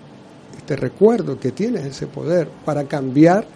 te 0.67 0.77
recuerdo 0.77 1.41
que 1.41 1.53
tienes 1.53 1.87
ese 1.87 2.07
poder 2.07 2.49
para 2.65 2.85
cambiar 2.85 3.47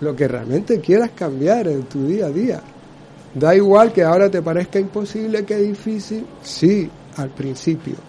lo 0.00 0.16
que 0.16 0.26
realmente 0.26 0.80
quieras 0.80 1.10
cambiar 1.14 1.68
en 1.68 1.84
tu 1.84 2.06
día 2.06 2.26
a 2.26 2.30
día. 2.30 2.60
Da 3.34 3.54
igual 3.54 3.92
que 3.92 4.02
ahora 4.02 4.28
te 4.28 4.42
parezca 4.42 4.80
imposible, 4.80 5.44
que 5.44 5.54
es 5.54 5.68
difícil, 5.68 6.26
sí, 6.42 6.90
al 7.16 7.30
principio. 7.30 8.07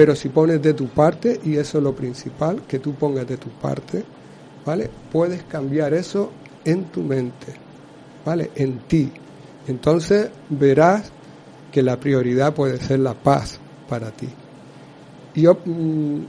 Pero 0.00 0.16
si 0.16 0.30
pones 0.30 0.62
de 0.62 0.72
tu 0.72 0.88
parte, 0.88 1.38
y 1.44 1.58
eso 1.58 1.76
es 1.76 1.84
lo 1.84 1.94
principal, 1.94 2.62
que 2.66 2.78
tú 2.78 2.94
pongas 2.94 3.28
de 3.28 3.36
tu 3.36 3.50
parte, 3.50 4.02
¿vale? 4.64 4.88
Puedes 5.12 5.42
cambiar 5.42 5.92
eso 5.92 6.30
en 6.64 6.84
tu 6.84 7.02
mente, 7.02 7.52
¿vale? 8.24 8.50
En 8.54 8.78
ti. 8.88 9.12
Entonces 9.66 10.30
verás 10.48 11.12
que 11.70 11.82
la 11.82 12.00
prioridad 12.00 12.54
puede 12.54 12.78
ser 12.78 13.00
la 13.00 13.12
paz 13.12 13.60
para 13.90 14.10
ti. 14.10 14.30
Y 15.34 15.42
yo, 15.42 15.58
mm, 15.62 16.20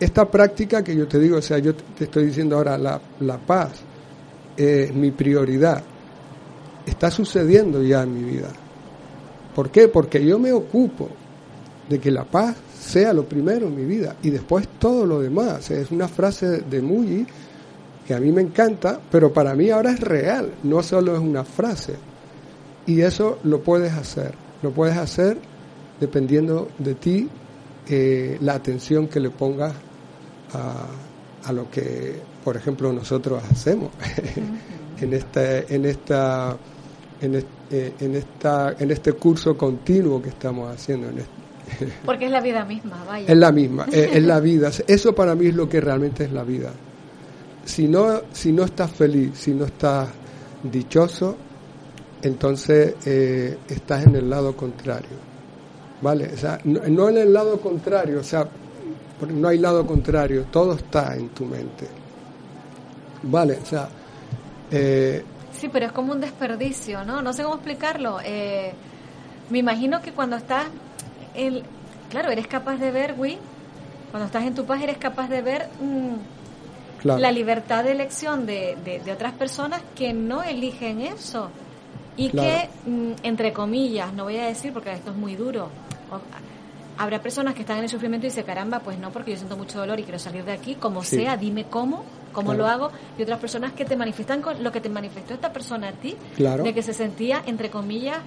esta 0.00 0.30
práctica 0.30 0.82
que 0.82 0.96
yo 0.96 1.06
te 1.06 1.18
digo, 1.18 1.36
o 1.36 1.42
sea, 1.42 1.58
yo 1.58 1.74
te 1.74 2.04
estoy 2.04 2.24
diciendo 2.24 2.56
ahora, 2.56 2.78
la, 2.78 2.98
la 3.20 3.36
paz 3.36 3.72
es 4.56 4.90
mi 4.94 5.10
prioridad 5.10 5.82
está 6.86 7.10
sucediendo 7.10 7.82
ya 7.82 8.04
en 8.04 8.14
mi 8.14 8.22
vida. 8.22 8.48
¿Por 9.54 9.70
qué? 9.70 9.88
Porque 9.88 10.24
yo 10.24 10.38
me 10.38 10.50
ocupo 10.50 11.10
de 11.90 11.98
que 11.98 12.10
la 12.10 12.24
paz 12.24 12.56
sea 12.82 13.12
lo 13.12 13.24
primero 13.24 13.68
en 13.68 13.76
mi 13.76 13.84
vida 13.84 14.16
y 14.22 14.30
después 14.30 14.66
todo 14.78 15.06
lo 15.06 15.20
demás. 15.20 15.70
Es 15.70 15.90
una 15.90 16.08
frase 16.08 16.62
de 16.62 16.82
Muji 16.82 17.26
que 18.06 18.14
a 18.14 18.20
mí 18.20 18.32
me 18.32 18.42
encanta, 18.42 19.00
pero 19.10 19.32
para 19.32 19.54
mí 19.54 19.70
ahora 19.70 19.92
es 19.92 20.00
real, 20.00 20.52
no 20.64 20.82
solo 20.82 21.14
es 21.14 21.20
una 21.20 21.44
frase. 21.44 21.94
Y 22.86 23.00
eso 23.00 23.38
lo 23.44 23.60
puedes 23.62 23.92
hacer, 23.92 24.34
lo 24.62 24.72
puedes 24.72 24.96
hacer 24.96 25.38
dependiendo 26.00 26.68
de 26.78 26.94
ti, 26.94 27.28
eh, 27.88 28.38
la 28.40 28.54
atención 28.54 29.06
que 29.06 29.20
le 29.20 29.30
pongas 29.30 29.72
a, 30.52 30.86
a, 31.48 31.52
lo 31.52 31.70
que, 31.70 32.16
por 32.42 32.56
ejemplo, 32.56 32.92
nosotros 32.92 33.40
hacemos 33.50 33.90
en 35.00 35.12
esta, 35.12 35.60
en 35.60 35.84
esta 35.84 36.56
eh, 37.22 37.94
en, 38.00 38.16
esta, 38.16 38.74
en 38.76 38.90
este 38.90 39.12
curso 39.12 39.56
continuo 39.56 40.20
que 40.20 40.30
estamos 40.30 40.74
haciendo. 40.74 41.08
En 41.08 41.20
Porque 42.04 42.26
es 42.26 42.30
la 42.30 42.40
vida 42.40 42.64
misma, 42.64 43.04
vaya. 43.06 43.26
Es 43.26 43.36
la 43.36 43.52
misma, 43.52 43.86
es, 43.90 44.22
la 44.22 44.40
vida. 44.40 44.70
Eso 44.86 45.14
para 45.14 45.34
mí 45.34 45.46
es 45.46 45.54
lo 45.54 45.68
que 45.68 45.80
realmente 45.80 46.24
es 46.24 46.32
la 46.32 46.44
vida. 46.44 46.70
Si 47.64 47.86
no, 47.86 48.22
si 48.32 48.52
no 48.52 48.64
estás 48.64 48.90
feliz, 48.90 49.32
si 49.38 49.52
no 49.52 49.66
estás 49.66 50.08
dichoso, 50.62 51.36
entonces 52.22 52.94
eh, 53.06 53.58
estás 53.68 54.06
en 54.06 54.16
el 54.16 54.28
lado 54.28 54.56
contrario. 54.56 55.32
¿Vale? 56.00 56.30
O 56.34 56.36
sea, 56.36 56.58
no, 56.64 57.08
en 57.08 57.18
el 57.18 57.32
lado 57.32 57.60
contrario, 57.60 58.20
o 58.20 58.24
sea, 58.24 58.48
no 59.32 59.46
hay 59.48 59.58
lado 59.58 59.86
contrario, 59.86 60.46
todo 60.50 60.74
está 60.74 61.14
en 61.14 61.28
tu 61.28 61.44
mente. 61.44 61.86
¿Vale? 63.22 63.58
O 63.62 63.64
sea, 63.64 63.88
eh, 64.68 65.22
Sí, 65.52 65.68
pero 65.68 65.86
es 65.86 65.92
como 65.92 66.12
un 66.12 66.20
desperdicio, 66.20 67.04
¿no? 67.04 67.22
No 67.22 67.32
sé 67.32 67.42
cómo 67.42 67.54
explicarlo. 67.54 68.18
Eh, 68.24 68.72
me 69.50 69.58
imagino 69.58 70.00
que 70.00 70.12
cuando 70.12 70.36
estás, 70.36 70.66
el, 71.34 71.62
claro, 72.10 72.30
eres 72.30 72.46
capaz 72.46 72.76
de 72.76 72.90
ver, 72.90 73.14
Wii, 73.16 73.38
cuando 74.10 74.26
estás 74.26 74.44
en 74.44 74.54
tu 74.54 74.64
paz 74.64 74.82
eres 74.82 74.98
capaz 74.98 75.28
de 75.28 75.42
ver 75.42 75.68
mm, 75.80 77.04
la 77.04 77.32
libertad 77.32 77.84
de 77.84 77.92
elección 77.92 78.46
de, 78.46 78.76
de, 78.84 79.12
otras 79.12 79.32
personas 79.32 79.82
que 79.96 80.12
no 80.12 80.42
eligen 80.42 81.00
eso. 81.00 81.50
Y 82.16 82.28
que, 82.28 82.68
mm, 82.86 83.12
entre 83.22 83.52
comillas, 83.52 84.12
no 84.12 84.24
voy 84.24 84.36
a 84.36 84.46
decir 84.46 84.72
porque 84.72 84.92
esto 84.92 85.10
es 85.10 85.16
muy 85.16 85.34
duro, 85.34 85.70
habrá 86.98 87.22
personas 87.22 87.54
que 87.54 87.62
están 87.62 87.78
en 87.78 87.84
el 87.84 87.88
sufrimiento 87.88 88.26
y 88.26 88.30
dicen, 88.30 88.44
caramba, 88.44 88.80
pues 88.80 88.98
no, 88.98 89.10
porque 89.10 89.30
yo 89.30 89.38
siento 89.38 89.56
mucho 89.56 89.78
dolor 89.78 89.98
y 89.98 90.02
quiero 90.02 90.18
salir 90.18 90.44
de 90.44 90.52
aquí, 90.52 90.74
como 90.74 91.02
sea, 91.02 91.36
dime 91.36 91.64
cómo 91.64 92.04
cómo 92.32 92.54
lo 92.54 92.66
hago, 92.66 92.90
y 93.18 93.22
otras 93.22 93.38
personas 93.38 93.72
que 93.72 93.84
te 93.84 93.96
manifiestan 93.96 94.42
con 94.42 94.62
lo 94.62 94.72
que 94.72 94.80
te 94.80 94.88
manifestó 94.88 95.34
esta 95.34 95.52
persona 95.52 95.88
a 95.88 95.92
ti, 95.92 96.16
de 96.36 96.74
que 96.74 96.82
se 96.82 96.94
sentía, 96.94 97.42
entre 97.46 97.70
comillas, 97.70 98.18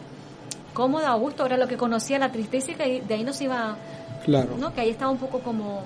cómoda, 0.75 1.11
a 1.11 1.15
gusto, 1.15 1.41
ahora 1.41 1.57
lo 1.57 1.67
que 1.67 1.77
conocía 1.77 2.19
la 2.19 2.31
tristeza 2.31 2.73
y 2.73 2.75
que 2.75 3.01
de 3.01 3.13
ahí 3.15 3.23
nos 3.23 3.41
iba, 3.41 3.75
claro. 4.23 4.55
¿no? 4.59 4.71
que 4.71 4.81
ahí 4.81 4.91
estaba 4.91 5.09
un 5.09 5.17
poco 5.17 5.39
como... 5.39 5.81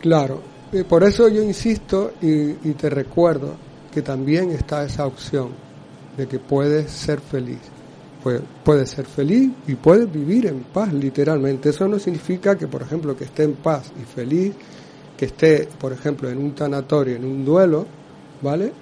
Claro, 0.00 0.40
por 0.88 1.02
eso 1.02 1.26
yo 1.28 1.42
insisto 1.42 2.12
y, 2.22 2.52
te 2.74 2.90
recuerdo 2.90 3.54
que 3.92 4.02
también 4.02 4.50
está 4.50 4.84
esa 4.84 5.06
opción 5.06 5.48
de 6.16 6.28
que 6.28 6.38
puedes 6.38 6.90
ser 6.90 7.20
feliz. 7.20 7.58
Puedes, 8.22 8.42
puedes 8.62 8.90
ser 8.90 9.06
feliz 9.06 9.50
y 9.66 9.74
puedes 9.74 10.10
vivir 10.10 10.46
en 10.46 10.60
paz, 10.60 10.92
literalmente. 10.92 11.70
Eso 11.70 11.88
no 11.88 11.98
significa 11.98 12.56
que, 12.56 12.68
por 12.68 12.82
ejemplo, 12.82 13.16
que 13.16 13.24
esté 13.24 13.42
en 13.42 13.54
paz 13.54 13.92
y 14.00 14.04
feliz 14.04 14.54
que 15.16 15.26
esté, 15.26 15.68
por 15.78 15.92
ejemplo, 15.92 16.28
en 16.28 16.38
un 16.38 16.54
tanatorio, 16.54 17.16
en 17.16 17.24
un 17.24 17.44
duelo, 17.44 17.86
¿vale? 18.42 18.72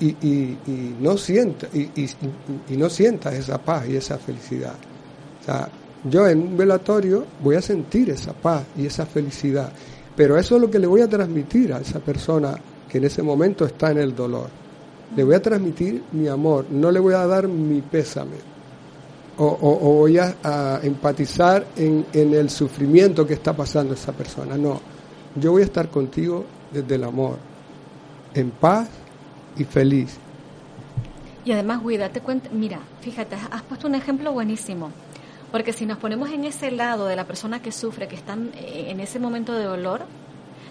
Y, 0.00 0.06
y, 0.06 0.96
no 1.00 1.16
sienta 1.16 1.68
y, 1.72 2.76
no 2.76 2.90
sienta 2.90 3.32
esa 3.34 3.58
paz 3.58 3.88
y 3.88 3.96
esa 3.96 4.18
felicidad. 4.18 4.74
O 5.40 5.44
sea, 5.44 5.68
yo 6.10 6.26
en 6.26 6.40
un 6.40 6.56
velatorio 6.56 7.24
voy 7.42 7.56
a 7.56 7.62
sentir 7.62 8.10
esa 8.10 8.32
paz 8.32 8.64
y 8.76 8.86
esa 8.86 9.06
felicidad, 9.06 9.72
pero 10.16 10.36
eso 10.36 10.56
es 10.56 10.60
lo 10.60 10.70
que 10.70 10.78
le 10.78 10.86
voy 10.86 11.00
a 11.00 11.08
transmitir 11.08 11.72
a 11.72 11.78
esa 11.78 12.00
persona 12.00 12.58
que 12.88 12.98
en 12.98 13.04
ese 13.04 13.22
momento 13.22 13.64
está 13.64 13.92
en 13.92 13.98
el 13.98 14.14
dolor. 14.14 14.48
Le 15.16 15.22
voy 15.24 15.36
a 15.36 15.42
transmitir 15.42 16.02
mi 16.12 16.28
amor, 16.28 16.66
no 16.70 16.90
le 16.90 17.00
voy 17.00 17.14
a 17.14 17.26
dar 17.26 17.46
mi 17.46 17.80
pésame. 17.80 18.54
O, 19.36 19.56
voy 19.80 20.18
a, 20.18 20.80
empatizar 20.82 21.66
en 21.76 22.06
el 22.14 22.50
sufrimiento 22.50 23.26
que 23.26 23.34
está 23.34 23.52
pasando 23.52 23.94
esa 23.94 24.12
persona. 24.12 24.56
No, 24.56 24.80
yo 25.36 25.52
voy 25.52 25.62
a 25.62 25.64
estar 25.64 25.88
contigo 25.88 26.44
desde 26.72 26.94
el 26.94 27.04
amor, 27.04 27.38
en 28.34 28.50
paz 28.50 28.88
y 29.56 29.64
feliz. 29.64 30.18
Y 31.44 31.52
además, 31.52 31.82
Guida, 31.84 32.08
te 32.08 32.20
cuenta, 32.20 32.48
mira, 32.52 32.78
fíjate, 33.00 33.36
has 33.50 33.62
puesto 33.62 33.86
un 33.86 33.94
ejemplo 33.94 34.32
buenísimo. 34.32 34.90
Porque 35.52 35.72
si 35.72 35.86
nos 35.86 35.98
ponemos 35.98 36.30
en 36.30 36.44
ese 36.44 36.70
lado 36.70 37.06
de 37.06 37.16
la 37.16 37.26
persona 37.26 37.62
que 37.62 37.70
sufre, 37.70 38.08
que 38.08 38.16
está 38.16 38.32
en 38.32 38.98
ese 38.98 39.20
momento 39.20 39.52
de 39.52 39.64
dolor, 39.64 40.06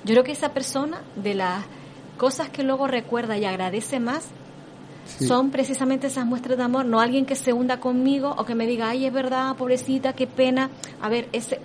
yo 0.04 0.14
creo 0.14 0.24
que 0.24 0.34
esa 0.34 0.50
persona, 0.50 1.02
de 1.16 1.36
las 1.36 1.64
cosas 2.18 2.50
que 2.50 2.64
luego 2.64 2.88
recuerda 2.88 3.38
y 3.38 3.46
agradece 3.46 4.00
más, 4.00 4.28
son 5.06 5.52
precisamente 5.52 6.08
esas 6.08 6.26
muestras 6.26 6.58
de 6.58 6.64
amor, 6.64 6.86
no 6.86 7.00
alguien 7.00 7.26
que 7.26 7.36
se 7.36 7.54
hunda 7.54 7.80
conmigo 7.80 8.34
o 8.38 8.46
que 8.46 8.56
me 8.56 8.66
diga, 8.66 8.90
ay, 8.90 9.06
es 9.06 9.14
verdad, 9.14 9.56
pobrecita, 9.56 10.14
qué 10.14 10.28
pena. 10.28 10.70
A 11.02 11.10
ver, 11.10 11.30
ese, 11.34 11.60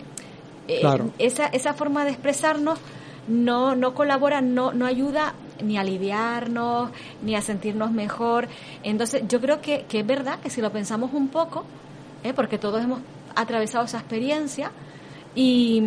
eh, 0.67 0.83
esa, 1.19 1.47
esa 1.47 1.75
forma 1.75 2.05
de 2.05 2.11
expresarnos 2.11 2.79
no, 3.27 3.75
no 3.75 3.95
colabora, 3.95 4.41
no, 4.41 4.73
no 4.73 4.87
ayuda 4.87 5.35
ni 5.63 5.79
aliviarnos, 5.79 6.91
ni 7.23 7.35
a 7.35 7.43
sentirnos 7.43 7.91
mejor. 7.91 8.49
Entonces, 8.83 9.23
yo 9.29 9.41
creo 9.41 9.61
que, 9.61 9.85
que 9.89 10.01
es 10.01 10.07
verdad 10.07 10.41
que 10.41 10.51
si 10.51 10.61
lo 10.61 10.73
pensamos 10.73 11.13
un 11.13 11.29
poco, 11.29 11.65
¿eh? 12.25 12.33
porque 12.35 12.59
todos 12.59 12.83
hemos 12.83 13.01
atravesado 13.35 13.85
esa 13.85 13.99
experiencia, 13.99 14.73
y, 15.35 15.81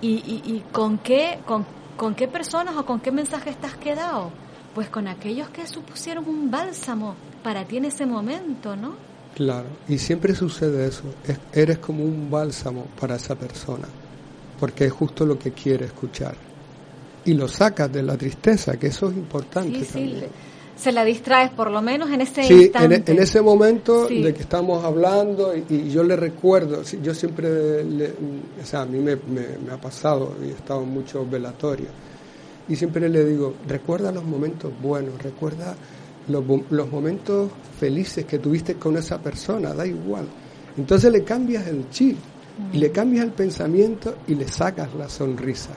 y, 0.00 0.42
y, 0.44 0.64
con, 0.72 0.98
qué, 0.98 1.40
con, 1.44 1.66
con 1.96 2.14
qué 2.14 2.28
personas 2.28 2.76
o 2.76 2.86
con 2.86 3.00
qué 3.00 3.10
mensajes 3.10 3.56
has 3.62 3.76
quedado, 3.76 4.30
pues 4.74 4.88
con 4.88 5.08
aquellos 5.08 5.48
que 5.50 5.66
supusieron 5.66 6.28
un 6.28 6.50
bálsamo 6.50 7.16
para 7.42 7.64
ti 7.64 7.78
en 7.78 7.86
ese 7.86 8.06
momento, 8.06 8.76
¿no? 8.76 8.94
Claro, 9.34 9.66
y 9.88 9.98
siempre 9.98 10.34
sucede 10.34 10.86
eso, 10.86 11.02
eres 11.52 11.78
como 11.78 12.04
un 12.04 12.30
bálsamo 12.30 12.86
para 12.98 13.16
esa 13.16 13.34
persona, 13.34 13.86
porque 14.58 14.86
es 14.86 14.92
justo 14.92 15.26
lo 15.26 15.38
que 15.38 15.52
quiere 15.52 15.84
escuchar. 15.84 16.34
Y 17.26 17.34
lo 17.34 17.48
sacas 17.48 17.92
de 17.92 18.02
la 18.02 18.16
tristeza, 18.16 18.76
que 18.78 18.86
eso 18.88 19.10
es 19.10 19.16
importante 19.16 19.84
también. 19.84 20.20
Sí, 20.20 20.26
se 20.76 20.92
la 20.92 21.04
distraes 21.04 21.50
por 21.50 21.70
lo 21.70 21.80
menos 21.82 22.10
en 22.10 22.20
ese 22.20 22.44
sí, 22.44 22.54
instante. 22.54 22.96
En, 23.12 23.16
en 23.16 23.22
ese 23.22 23.40
momento 23.40 24.06
de 24.06 24.34
que 24.34 24.42
estamos 24.42 24.84
hablando 24.84 25.54
y, 25.56 25.88
yo 25.88 26.04
le 26.04 26.16
recuerdo, 26.16 26.82
yo 27.02 27.14
siempre, 27.14 27.82
o 28.62 28.64
sea, 28.64 28.82
a 28.82 28.86
mí 28.86 28.98
me, 28.98 29.16
me, 29.16 29.72
ha 29.72 29.80
pasado 29.80 30.36
y 30.42 30.48
he 30.48 30.52
estado 30.52 30.82
en 30.82 30.90
muchos 30.90 31.28
velatorios 31.30 31.88
y 32.68 32.76
siempre 32.76 33.08
le 33.08 33.24
digo, 33.24 33.54
recuerda 33.66 34.12
los 34.12 34.24
momentos 34.24 34.72
buenos, 34.80 35.20
recuerda 35.22 35.74
los, 36.28 36.44
los 36.70 36.90
momentos 36.90 37.50
felices 37.78 38.24
que 38.24 38.38
tuviste 38.38 38.74
con 38.74 38.96
esa 38.96 39.18
persona, 39.18 39.72
da 39.72 39.86
igual. 39.86 40.26
Entonces 40.76 41.10
le 41.12 41.24
cambias 41.24 41.66
el 41.66 41.88
chip. 41.90 42.18
Y 42.72 42.78
le 42.78 42.90
cambias 42.90 43.26
el 43.26 43.32
pensamiento 43.32 44.16
y 44.26 44.34
le 44.34 44.48
sacas 44.48 44.94
la 44.94 45.10
sonrisa. 45.10 45.72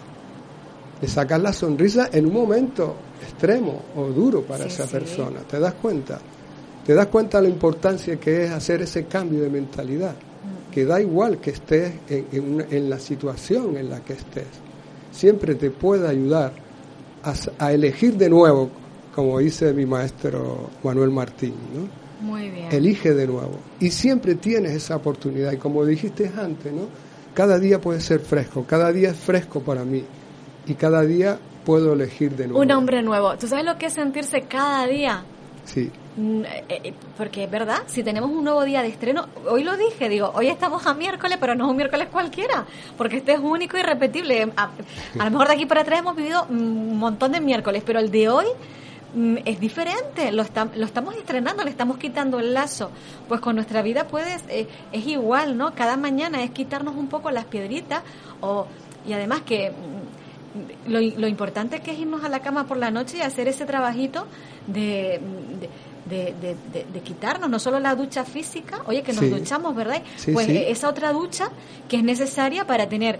Le 1.01 1.07
sacas 1.07 1.41
la 1.41 1.53
sonrisa 1.53 2.09
en 2.11 2.25
un 2.25 2.33
momento 2.33 2.95
extremo 3.21 3.81
o 3.95 4.07
duro 4.07 4.41
para 4.41 4.65
esa 4.65 4.85
persona. 4.85 5.39
¿Te 5.41 5.59
das 5.59 5.73
cuenta? 5.75 6.19
¿Te 6.85 6.93
das 6.93 7.07
cuenta 7.07 7.37
de 7.39 7.47
la 7.47 7.53
importancia 7.53 8.19
que 8.19 8.45
es 8.45 8.51
hacer 8.51 8.81
ese 8.81 9.05
cambio 9.05 9.41
de 9.41 9.49
mentalidad? 9.49 10.13
Mm. 10.13 10.71
Que 10.71 10.85
da 10.85 10.99
igual 10.99 11.39
que 11.39 11.51
estés 11.51 11.93
en, 12.09 12.65
en, 12.69 12.89
la 12.89 12.99
situación 12.99 13.77
en 13.77 13.89
la 13.89 14.01
que 14.01 14.13
estés. 14.13 14.47
Siempre 15.11 15.55
te 15.55 15.71
puede 15.71 16.07
ayudar 16.07 16.51
a, 17.23 17.33
a 17.59 17.73
elegir 17.73 18.17
de 18.17 18.29
nuevo, 18.29 18.69
como 19.15 19.39
dice 19.39 19.73
mi 19.73 19.85
maestro 19.85 20.69
Manuel 20.83 21.11
Martín, 21.11 21.53
¿no? 21.73 22.27
Muy 22.27 22.49
bien. 22.49 22.67
Elige 22.71 23.13
de 23.13 23.27
nuevo. 23.27 23.59
Y 23.79 23.91
siempre 23.91 24.35
tienes 24.35 24.73
esa 24.73 24.97
oportunidad. 24.97 25.53
Y 25.53 25.57
como 25.57 25.85
dijiste 25.85 26.29
antes, 26.35 26.73
¿no? 26.73 26.87
Cada 27.33 27.57
día 27.57 27.79
puede 27.79 28.01
ser 28.01 28.19
fresco, 28.19 28.65
cada 28.67 28.91
día 28.91 29.11
es 29.11 29.17
fresco 29.17 29.61
para 29.61 29.85
mí. 29.85 30.03
Y 30.69 30.75
cada 30.75 31.01
día 31.01 31.39
puedo 31.65 31.93
elegir 31.93 32.35
de 32.35 32.47
nuevo. 32.47 32.61
Un 32.61 32.71
hombre 32.71 33.01
nuevo. 33.01 33.35
¿Tú 33.37 33.47
sabes 33.47 33.65
lo 33.65 33.77
que 33.77 33.87
es 33.87 33.93
sentirse 33.93 34.43
cada 34.43 34.85
día? 34.87 35.23
Sí. 35.65 35.91
Mm, 36.15 36.43
eh, 36.45 36.63
eh, 36.69 36.93
porque 37.17 37.43
es 37.43 37.51
verdad, 37.51 37.79
si 37.87 38.03
tenemos 38.03 38.29
un 38.29 38.43
nuevo 38.43 38.63
día 38.63 38.81
de 38.81 38.87
estreno, 38.87 39.27
hoy 39.49 39.63
lo 39.63 39.75
dije, 39.77 40.09
digo, 40.09 40.31
hoy 40.35 40.47
estamos 40.47 40.85
a 40.85 40.93
miércoles, 40.93 41.37
pero 41.39 41.55
no 41.55 41.65
es 41.65 41.71
un 41.71 41.77
miércoles 41.77 42.07
cualquiera, 42.11 42.65
porque 42.97 43.17
este 43.17 43.33
es 43.33 43.39
único 43.39 43.77
y 43.77 43.81
repetible. 43.81 44.51
A, 44.55 44.69
a 45.19 45.25
lo 45.25 45.31
mejor 45.31 45.47
de 45.47 45.53
aquí 45.55 45.65
para 45.65 45.81
atrás 45.81 45.99
hemos 45.99 46.15
vivido 46.15 46.45
un 46.49 46.97
montón 46.97 47.31
de 47.31 47.41
miércoles, 47.41 47.83
pero 47.85 47.99
el 47.99 48.11
de 48.11 48.29
hoy 48.29 48.45
Mm, 49.13 49.37
es 49.45 49.59
diferente, 49.59 50.31
lo, 50.31 50.43
lo 50.75 50.85
estamos 50.85 51.15
estrenando, 51.15 51.63
le 51.63 51.71
estamos 51.71 51.97
quitando 51.97 52.39
el 52.39 52.53
lazo. 52.53 52.91
Pues 53.27 53.41
con 53.41 53.55
nuestra 53.55 53.81
vida 53.81 54.07
puedes, 54.07 54.43
eh, 54.49 54.67
es 54.91 55.07
igual, 55.07 55.57
¿no? 55.57 55.73
Cada 55.73 55.97
mañana 55.97 56.43
es 56.43 56.51
quitarnos 56.51 56.95
un 56.95 57.07
poco 57.07 57.31
las 57.31 57.45
piedritas 57.45 58.03
o, 58.41 58.67
y 59.07 59.13
además 59.13 59.41
que 59.41 59.71
mm, 59.71 60.08
lo, 60.87 60.99
lo 60.99 61.27
importante 61.27 61.81
que 61.81 61.91
es 61.91 61.99
irnos 61.99 62.23
a 62.23 62.29
la 62.29 62.39
cama 62.39 62.65
por 62.65 62.77
la 62.77 62.91
noche 62.91 63.17
y 63.17 63.21
hacer 63.21 63.47
ese 63.47 63.65
trabajito 63.65 64.25
de, 64.67 65.19
de, 66.09 66.55
de, 66.93 66.99
quitarnos, 67.01 67.49
no 67.49 67.59
solo 67.59 67.79
la 67.79 67.95
ducha 67.95 68.25
física, 68.25 68.81
oye, 68.87 69.03
que 69.03 69.13
nos 69.13 69.29
duchamos, 69.29 69.75
¿verdad? 69.75 70.01
pues 70.33 70.47
esa 70.49 70.89
otra 70.89 71.11
ducha 71.13 71.49
que 71.87 71.97
es 71.97 72.03
necesaria 72.03 72.65
para 72.65 72.89
tener 72.89 73.19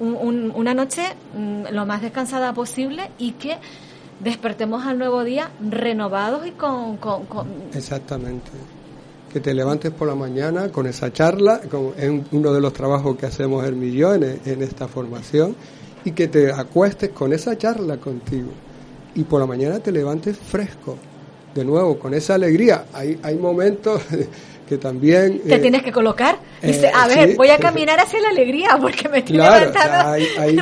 una 0.00 0.74
noche 0.74 1.02
mm, 1.36 1.72
lo 1.72 1.86
más 1.86 2.02
descansada 2.02 2.52
posible 2.52 3.10
y 3.18 3.32
que 3.32 3.58
despertemos 4.20 4.84
al 4.86 4.98
nuevo 4.98 5.24
día 5.24 5.50
renovados 5.60 6.46
y 6.46 6.52
con, 6.52 6.98
Exactamente. 7.74 8.50
Que 9.32 9.40
te 9.40 9.54
levantes 9.54 9.90
por 9.92 10.08
la 10.08 10.14
mañana 10.14 10.70
con 10.70 10.86
esa 10.86 11.12
charla, 11.12 11.60
con, 11.70 11.92
es 11.96 12.10
uno 12.32 12.52
de 12.52 12.60
los 12.60 12.72
trabajos 12.72 13.16
que 13.16 13.26
hacemos 13.26 13.64
en 13.64 13.78
Millones 13.78 14.46
en 14.46 14.62
esta 14.62 14.88
formación, 14.88 15.56
y 16.04 16.12
que 16.12 16.28
te 16.28 16.50
acuestes 16.50 17.10
con 17.10 17.32
esa 17.32 17.56
charla 17.56 17.96
contigo. 17.98 18.50
Y 19.14 19.24
por 19.24 19.40
la 19.40 19.46
mañana 19.46 19.78
te 19.78 19.92
levantes 19.92 20.36
fresco, 20.38 20.96
de 21.54 21.64
nuevo, 21.64 21.98
con 21.98 22.14
esa 22.14 22.34
alegría. 22.34 22.86
Hay, 22.92 23.18
hay 23.22 23.36
momentos 23.36 24.02
que 24.68 24.78
también... 24.78 25.40
Te 25.40 25.56
eh, 25.56 25.58
tienes 25.58 25.82
que 25.82 25.92
colocar. 25.92 26.38
Dice, 26.62 26.86
eh, 26.86 26.92
a 26.94 27.06
ver, 27.06 27.36
voy 27.36 27.50
a 27.50 27.58
caminar 27.58 28.00
hacia 28.00 28.20
la 28.20 28.30
alegría 28.30 28.78
porque 28.80 29.08
me 29.08 29.18
estoy 29.18 29.36
levantando. 29.36 30.10
Hay, 30.10 30.26
hay 30.38 30.58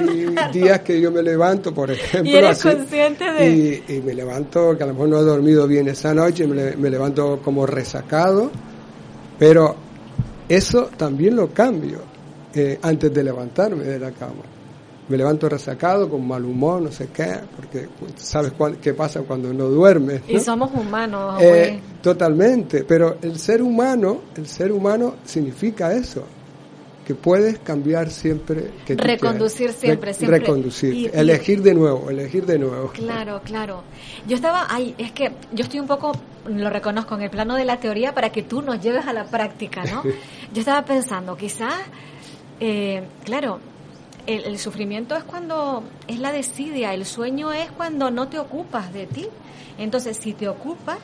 días 0.52 0.80
que 0.80 1.00
yo 1.00 1.12
me 1.12 1.22
levanto, 1.22 1.72
por 1.72 1.90
ejemplo, 1.90 2.30
y, 2.30 2.34
eres 2.36 2.60
consciente 2.60 3.24
de... 3.32 3.82
y, 3.88 4.00
me 4.04 4.14
levanto, 4.14 4.76
que 4.76 4.82
a 4.82 4.86
lo 4.86 4.94
mejor 4.94 5.08
no 5.08 5.18
he 5.20 5.24
dormido 5.24 5.66
bien 5.68 5.88
esa 5.88 6.12
noche, 6.12 6.46
me, 6.46 6.76
me 6.76 6.90
levanto 6.90 7.40
como 7.42 7.66
resacado, 7.66 8.50
pero 9.38 9.76
eso 10.48 10.90
también 10.96 11.36
lo 11.36 11.50
cambio 11.50 12.00
eh, 12.52 12.80
antes 12.82 13.14
de 13.14 13.22
levantarme 13.22 13.84
de 13.84 13.98
la 14.00 14.10
cama 14.10 14.42
me 15.10 15.16
levanto 15.16 15.48
resacado, 15.48 16.08
con 16.08 16.26
mal 16.26 16.44
humor, 16.44 16.80
no 16.80 16.92
sé 16.92 17.08
qué, 17.12 17.40
porque 17.56 17.88
sabes 18.14 18.52
qué 18.80 18.94
pasa 18.94 19.22
cuando 19.22 19.52
no 19.52 19.64
duermes. 19.64 20.22
Y 20.28 20.38
somos 20.38 20.70
humanos. 20.72 21.42
Eh, 21.42 21.80
totalmente, 22.00 22.84
pero 22.84 23.16
el 23.20 23.36
ser 23.36 23.60
humano, 23.60 24.20
el 24.36 24.46
ser 24.46 24.70
humano 24.70 25.16
significa 25.24 25.92
eso, 25.92 26.22
que 27.04 27.16
puedes 27.16 27.58
cambiar 27.58 28.08
siempre. 28.08 28.70
Que 28.86 28.94
reconducir 28.94 29.72
siempre, 29.72 30.14
siempre. 30.14 30.38
Reconducir, 30.38 31.10
elegir 31.12 31.60
de 31.60 31.74
nuevo, 31.74 32.08
elegir 32.08 32.46
de 32.46 32.60
nuevo. 32.60 32.92
Claro, 32.92 33.40
claro. 33.44 33.82
Yo 34.28 34.36
estaba, 34.36 34.68
ay, 34.70 34.94
es 34.96 35.10
que 35.10 35.32
yo 35.52 35.64
estoy 35.64 35.80
un 35.80 35.88
poco, 35.88 36.12
lo 36.46 36.70
reconozco, 36.70 37.16
en 37.16 37.22
el 37.22 37.30
plano 37.30 37.56
de 37.56 37.64
la 37.64 37.80
teoría 37.80 38.14
para 38.14 38.30
que 38.30 38.44
tú 38.44 38.62
nos 38.62 38.80
lleves 38.80 39.04
a 39.08 39.12
la 39.12 39.24
práctica, 39.24 39.82
¿no? 39.86 40.04
yo 40.54 40.60
estaba 40.60 40.84
pensando, 40.84 41.36
quizás, 41.36 41.74
eh, 42.60 43.02
claro, 43.24 43.58
el, 44.26 44.58
sufrimiento 44.58 45.16
es 45.16 45.24
cuando 45.24 45.82
es 46.06 46.18
la 46.18 46.32
desidia, 46.32 46.94
el 46.94 47.06
sueño 47.06 47.52
es 47.52 47.70
cuando 47.70 48.10
no 48.10 48.28
te 48.28 48.38
ocupas 48.38 48.92
de 48.92 49.06
ti. 49.06 49.26
Entonces, 49.78 50.16
si 50.16 50.32
te 50.32 50.48
ocupas 50.48 50.98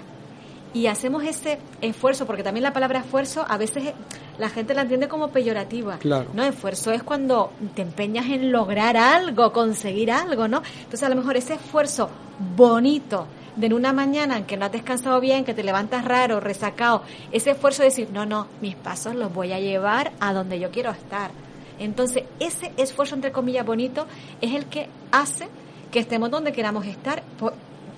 y 0.74 0.86
hacemos 0.86 1.24
ese 1.24 1.58
esfuerzo, 1.80 2.26
porque 2.26 2.42
también 2.42 2.62
la 2.62 2.72
palabra 2.72 3.00
esfuerzo 3.00 3.44
a 3.48 3.56
veces 3.56 3.94
la 4.38 4.50
gente 4.50 4.74
la 4.74 4.82
entiende 4.82 5.08
como 5.08 5.28
peyorativa. 5.28 5.98
Claro. 5.98 6.30
No, 6.34 6.44
esfuerzo 6.44 6.92
es 6.92 7.02
cuando 7.02 7.52
te 7.74 7.82
empeñas 7.82 8.26
en 8.26 8.52
lograr 8.52 8.96
algo, 8.96 9.52
conseguir 9.52 10.10
algo, 10.10 10.48
¿no? 10.48 10.62
Entonces, 10.78 11.02
a 11.02 11.08
lo 11.08 11.16
mejor 11.16 11.36
ese 11.36 11.54
esfuerzo 11.54 12.10
bonito 12.56 13.26
de 13.56 13.66
en 13.66 13.72
una 13.72 13.92
mañana 13.94 14.36
en 14.36 14.44
que 14.44 14.56
no 14.58 14.66
has 14.66 14.72
descansado 14.72 15.18
bien, 15.18 15.44
que 15.44 15.54
te 15.54 15.64
levantas 15.64 16.04
raro, 16.04 16.40
resacado, 16.40 17.02
ese 17.32 17.52
esfuerzo 17.52 17.82
de 17.82 17.88
decir, 17.88 18.08
no, 18.12 18.26
no, 18.26 18.46
mis 18.60 18.76
pasos 18.76 19.14
los 19.14 19.32
voy 19.32 19.52
a 19.52 19.60
llevar 19.60 20.12
a 20.20 20.34
donde 20.34 20.60
yo 20.60 20.70
quiero 20.70 20.90
estar 20.90 21.30
entonces, 21.78 22.24
ese 22.40 22.72
esfuerzo, 22.76 23.14
entre 23.14 23.32
comillas, 23.32 23.66
bonito, 23.66 24.06
es 24.40 24.54
el 24.54 24.66
que 24.66 24.88
hace 25.10 25.48
que 25.90 25.98
estemos 25.98 26.30
donde 26.30 26.52
queramos 26.52 26.86
estar. 26.86 27.22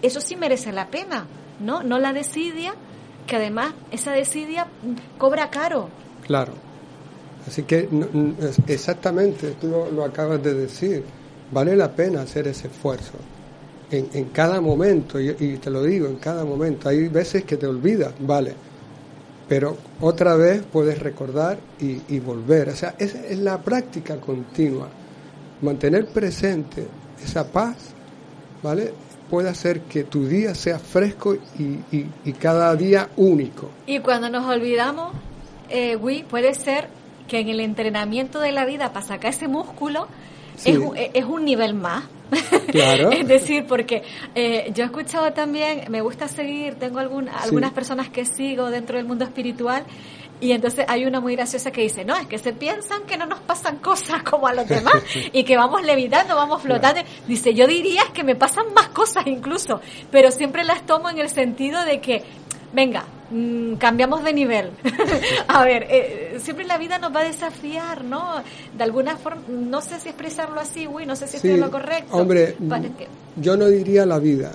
Eso 0.03 0.21
sí 0.21 0.37
merece 0.37 0.73
la 0.73 0.89
pena, 0.89 1.27
¿no? 1.61 1.83
No 1.83 1.99
la 1.99 2.13
desidia, 2.13 2.75
que 3.27 3.37
además 3.37 3.75
esa 3.91 4.13
desidia 4.13 4.67
cobra 5.19 5.51
caro. 5.51 5.89
Claro. 6.27 6.53
Así 7.47 7.63
que 7.63 7.89
exactamente, 8.67 9.55
tú 9.61 9.69
lo, 9.69 10.05
acabas 10.05 10.43
de 10.43 10.55
decir, 10.55 11.03
vale 11.51 11.75
la 11.77 11.91
pena 11.91 12.23
hacer 12.23 12.49
ese 12.49 12.67
esfuerzo. 12.67 13.13
En, 13.91 14.11
en 14.13 14.27
cada 14.27 14.61
momento, 14.61 15.19
y, 15.19 15.35
y, 15.39 15.57
te 15.57 15.71
lo 15.71 15.83
digo, 15.83 16.09
en 16.09 16.17
cada 16.17 16.45
momento, 16.45 16.91
hay 16.91 17.09
veces 17.09 17.45
que 17.45 17.57
te 17.57 17.67
olvidas, 17.67 18.13
vale, 18.21 18.55
pero 19.49 19.77
otra 20.01 20.37
vez 20.37 20.63
puedes 20.71 20.99
recordar 20.99 21.59
y, 21.81 22.19
volver. 22.21 22.69
O 22.69 22.77
sea, 22.77 22.95
es, 22.99 23.15
es, 23.15 23.39
la 23.39 23.59
práctica 23.59 24.21
continua. 24.21 24.89
Mantener 25.63 26.07
presente 26.07 26.87
esa 27.23 27.51
paz, 27.51 27.77
¿vale? 28.63 28.93
Puede 29.31 29.49
hacer 29.49 29.81
que 29.83 30.05
tu 30.05 30.27
día 30.27 30.55
sea 30.55 30.79
fresco 30.79 31.37
y, 31.59 32.33
cada 32.35 32.75
día 32.77 33.09
único. 33.17 33.71
Y 33.87 34.01
cuando 34.01 34.29
nos 34.29 34.47
olvidamos, 34.47 35.13
eh, 35.71 35.99
puede 36.29 36.55
ser 36.55 36.89
que 37.27 37.41
en 37.41 37.49
el 37.49 37.61
entrenamiento 37.61 38.41
de 38.41 38.53
la 38.53 38.65
vida 38.65 38.93
para 38.93 39.05
sacar 39.05 39.31
ese 39.31 39.49
músculo 39.49 40.09
es, 40.65 40.79
es 41.15 41.25
un 41.25 41.45
nivel 41.45 41.75
más. 41.75 42.05
Claro. 42.69 43.11
es 43.11 43.27
decir, 43.27 43.65
porque 43.67 44.03
eh, 44.35 44.71
yo 44.75 44.83
he 44.83 44.87
escuchado 44.87 45.33
también, 45.33 45.85
me 45.91 46.03
gusta 46.03 46.29
seguir, 46.29 46.75
tengo 46.75 46.99
algún, 46.99 47.29
algunas 47.29 47.73
personas 47.73 48.11
que 48.11 48.27
sigo 48.27 48.71
dentro 48.71 48.99
del 48.99 49.07
mundo 49.07 49.25
espiritual 49.25 49.85
y 50.41 50.53
entonces 50.53 50.85
hay 50.89 51.05
una 51.05 51.21
muy 51.21 51.35
graciosa 51.35 51.71
que 51.71 51.83
dice, 51.83 52.05
no, 52.05 52.15
es 52.17 52.27
que 52.27 52.39
se 52.39 52.53
piensan 52.53 53.03
que 53.05 53.17
no 53.17 53.27
nos 53.27 53.41
pasan 53.41 53.79
cosas 53.79 54.23
como 54.23 54.47
a 54.47 54.55
los 54.55 54.69
demás 54.69 55.03
y 55.33 55.45
que 55.45 55.57
vamos 55.57 55.83
levitando, 55.83 56.37
vamos 56.37 56.63
flotando. 56.63 57.01
Dice, 57.27 57.55
yo 57.55 57.67
diría 57.67 58.03
que 58.13 58.23
me 58.23 58.37
pasan 58.37 58.73
más 58.75 58.89
cosas 58.89 59.27
incluso, 59.27 59.81
pero 60.11 60.31
siempre 60.31 60.65
las 60.65 60.87
tomo 60.87 61.11
en 61.11 61.19
el 61.19 61.29
sentido 61.29 61.85
de 61.85 62.01
que 62.01 62.23
venga, 62.73 63.05
mm, 63.31 63.75
cambiamos 63.75 64.25
de 64.25 64.33
nivel. 64.33 64.71
a 65.49 65.65
ver, 65.65 65.87
eh, 65.89 66.39
siempre 66.41 66.65
la 66.67 66.79
vida 66.79 66.99
nos 66.99 67.15
va 67.15 67.21
a 67.21 67.25
desafiar, 67.25 68.05
¿no? 68.05 68.43
De 68.77 68.85
alguna 68.85 69.17
forma, 69.17 69.43
no 69.49 69.81
sé 69.81 70.01
si 70.01 70.09
expresarlo 70.09 70.61
así, 70.61 70.87
güey, 70.87 71.07
no 71.07 71.17
sé 71.17 71.27
si 71.29 71.37
estoy 71.37 71.53
en 71.53 71.61
lo 71.61 71.71
correcto. 71.71 72.17
Hombre, 72.17 72.57
yo 73.37 73.57
no 73.57 73.67
diría 73.69 74.07
la 74.07 74.19
vida. 74.19 74.53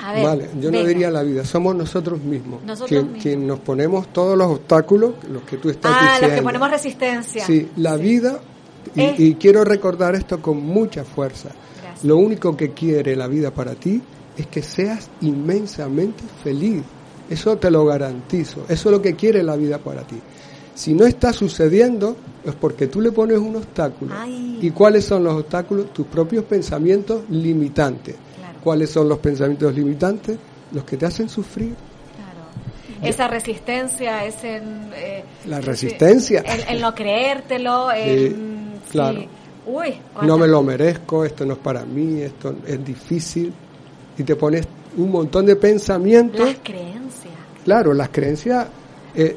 A 0.00 0.12
ver, 0.12 0.24
vale, 0.24 0.48
yo 0.60 0.72
no 0.72 0.82
diría 0.82 1.10
la 1.12 1.22
vida, 1.22 1.44
somos 1.44 1.76
nosotros 1.76 2.20
mismos, 2.20 2.64
nosotros 2.64 3.04
quien, 3.22 3.46
nos 3.46 3.60
ponemos 3.60 4.12
todos 4.12 4.36
los 4.36 4.48
obstáculos, 4.48 5.12
los 5.30 5.42
que 5.42 5.58
tú 5.58 5.70
estás 5.70 5.92
diciendo. 5.92 6.16
Ah, 6.16 6.26
los 6.26 6.32
que 6.32 6.42
ponemos 6.42 6.70
resistencia. 6.70 7.44
Sí, 7.44 7.70
la 7.76 7.96
vida, 7.96 8.40
y, 8.96 9.28
y, 9.28 9.34
quiero 9.36 9.62
recordar 9.62 10.16
esto 10.16 10.42
con 10.42 10.60
mucha 10.60 11.04
fuerza, 11.04 11.50
lo 12.02 12.16
único 12.16 12.56
que 12.56 12.72
quiere 12.72 13.14
la 13.14 13.28
vida 13.28 13.52
para 13.52 13.76
ti 13.76 14.02
es 14.36 14.46
que 14.46 14.62
seas 14.62 15.08
inmensamente 15.20 16.24
feliz. 16.42 16.82
Eso 17.30 17.56
te 17.56 17.70
lo 17.70 17.84
garantizo. 17.86 18.64
Eso 18.68 18.88
es 18.88 18.92
lo 18.92 19.02
que 19.02 19.14
quiere 19.14 19.42
la 19.42 19.56
vida 19.56 19.78
para 19.78 20.02
ti. 20.02 20.20
Si 20.74 20.94
no 20.94 21.04
está 21.06 21.32
sucediendo, 21.32 22.16
es 22.44 22.54
porque 22.54 22.86
tú 22.86 23.00
le 23.00 23.12
pones 23.12 23.38
un 23.38 23.56
obstáculo. 23.56 24.14
¿Y 24.26 24.70
cuáles 24.70 25.04
son 25.04 25.24
los 25.24 25.34
obstáculos? 25.34 25.92
Tus 25.92 26.06
propios 26.06 26.44
pensamientos 26.44 27.22
limitantes. 27.30 28.16
¿Cuáles 28.62 28.90
son 28.90 29.08
los 29.08 29.18
pensamientos 29.18 29.74
limitantes? 29.74 30.38
Los 30.72 30.84
que 30.84 30.96
te 30.96 31.06
hacen 31.06 31.28
sufrir. 31.28 31.74
esa 33.02 33.28
resistencia, 33.28 34.24
ese... 34.24 34.62
Eh, 34.94 35.24
la 35.46 35.60
resistencia. 35.60 36.40
El, 36.40 36.80
no 36.80 36.94
creértelo, 36.94 37.90
el... 37.96 38.36
claro. 38.90 39.24
Uy, 39.64 39.94
no 40.22 40.38
me 40.38 40.48
lo 40.48 40.62
merezco, 40.62 41.24
esto 41.24 41.46
no 41.46 41.52
es 41.52 41.58
para 41.60 41.84
mí, 41.84 42.20
esto 42.20 42.56
es 42.66 42.84
difícil. 42.84 43.52
Y 44.18 44.24
te 44.24 44.34
pones 44.36 44.66
un 44.96 45.10
montón 45.10 45.46
de 45.46 45.56
pensamientos. 45.56 46.46
Las 46.46 46.58
creencias. 46.62 47.34
Claro, 47.64 47.94
las 47.94 48.08
creencias 48.08 48.66
eh, 49.14 49.36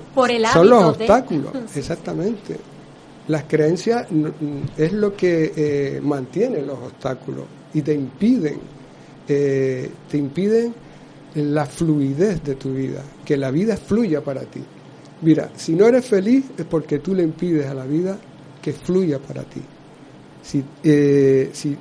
son 0.54 0.70
los 0.70 0.84
obstáculos, 0.84 1.52
exactamente. 1.76 2.58
Las 3.28 3.44
creencias 3.46 4.08
es 4.78 4.94
lo 4.94 5.16
que 5.16 5.52
eh, 5.56 6.02
mantiene 6.02 6.62
los 6.62 6.78
obstáculos 6.78 7.46
y 7.74 7.82
te 7.82 7.94
impiden, 7.94 8.60
eh, 9.28 9.90
te 10.10 10.18
impiden 10.18 10.74
la 11.36 11.66
fluidez 11.66 12.44
de 12.44 12.56
tu 12.56 12.74
vida, 12.74 13.02
que 13.26 13.36
la 13.36 13.52
vida 13.52 13.78
fluya 13.78 14.22
para 14.22 14.42
ti. 14.42 14.64
Mira, 15.22 15.50
si 15.56 15.74
no 15.74 15.88
eres 15.88 16.06
feliz 16.06 16.46
es 16.58 16.66
porque 16.66 17.00
tú 17.00 17.16
le 17.16 17.24
impides 17.24 17.66
a 17.66 17.74
la 17.74 17.86
vida 17.86 18.18
que 18.62 18.74
fluya 18.74 19.18
para 19.20 19.44
ti. 19.44 19.62
Si, 20.44 20.64
si 21.54 21.78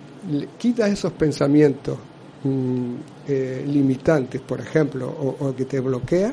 quitas 0.59 0.91
esos 0.91 1.12
pensamientos 1.12 1.99
mm, 2.45 2.95
eh, 3.28 3.64
limitantes, 3.66 4.40
por 4.40 4.61
ejemplo, 4.61 5.09
o, 5.09 5.55
que 5.55 5.64
te 5.64 5.80
bloquea, 5.80 6.32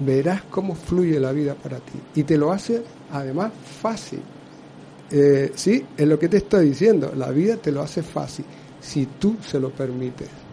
verás 0.00 0.42
cómo 0.50 0.74
fluye 0.74 1.18
la 1.18 1.32
vida 1.32 1.54
para 1.54 1.78
ti. 1.78 1.98
Y 2.14 2.24
te 2.24 2.36
lo 2.36 2.52
hace 2.52 2.82
además 3.10 3.52
fácil. 3.80 4.20
Eh, 5.10 5.52
sí, 5.54 5.84
es 5.96 6.06
lo 6.06 6.18
que 6.18 6.28
te 6.28 6.38
estoy 6.38 6.70
diciendo, 6.70 7.12
la 7.16 7.30
vida 7.30 7.56
te 7.56 7.72
lo 7.72 7.80
hace 7.80 8.02
fácil, 8.02 8.44
si 8.80 9.06
tú 9.06 9.36
se 9.40 9.60
lo 9.60 9.70
permites. 9.70 10.45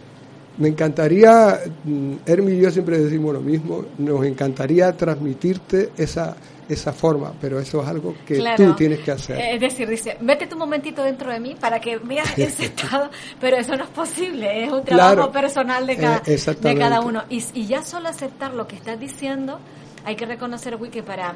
Me 0.58 0.68
encantaría, 0.68 1.60
mm, 1.84 2.14
Hermi 2.26 2.54
y 2.54 2.62
yo 2.62 2.70
siempre 2.70 3.00
decimos 3.00 3.34
lo 3.34 3.42
mismo, 3.42 3.86
nos 3.98 4.24
encantaría 4.24 4.92
transmitirte 4.92 5.90
esa, 5.98 6.36
esa 6.70 6.94
forma, 6.94 7.34
pero 7.42 7.60
eso 7.60 7.82
es 7.82 7.88
algo 7.88 8.16
que 8.26 8.44
tú 8.56 8.74
tienes 8.74 9.00
que 9.00 9.12
hacer. 9.12 9.40
Es 9.40 9.60
decir, 9.60 9.90
dice, 9.90 10.18
vete 10.22 10.48
un 10.54 10.60
momentito 10.60 11.04
dentro 11.04 11.32
de 11.32 11.40
mí 11.40 11.56
para 11.60 11.80
que 11.80 11.98
veas 11.98 12.28
ese 12.38 12.66
estado, 12.66 13.10
pero 13.40 13.58
eso 13.58 13.76
no 13.76 13.84
es 13.84 13.90
posible, 13.90 14.66
es 14.66 14.72
un 14.72 14.84
trabajo 14.84 15.32
personal 15.32 15.88
de 15.88 15.98
cada, 15.98 16.22
eh, 16.26 16.38
de 16.38 16.78
cada 16.78 17.02
uno. 17.02 17.24
Y, 17.30 17.44
y, 17.54 17.66
ya 17.66 17.82
solo 17.84 18.10
aceptar 18.10 18.54
lo 18.54 18.68
que 18.68 18.76
estás 18.76 19.00
diciendo, 19.00 19.60
hay 20.06 20.16
que 20.16 20.26
reconocer, 20.26 20.76
Wiki, 20.76 21.00
que 21.00 21.04
para, 21.04 21.34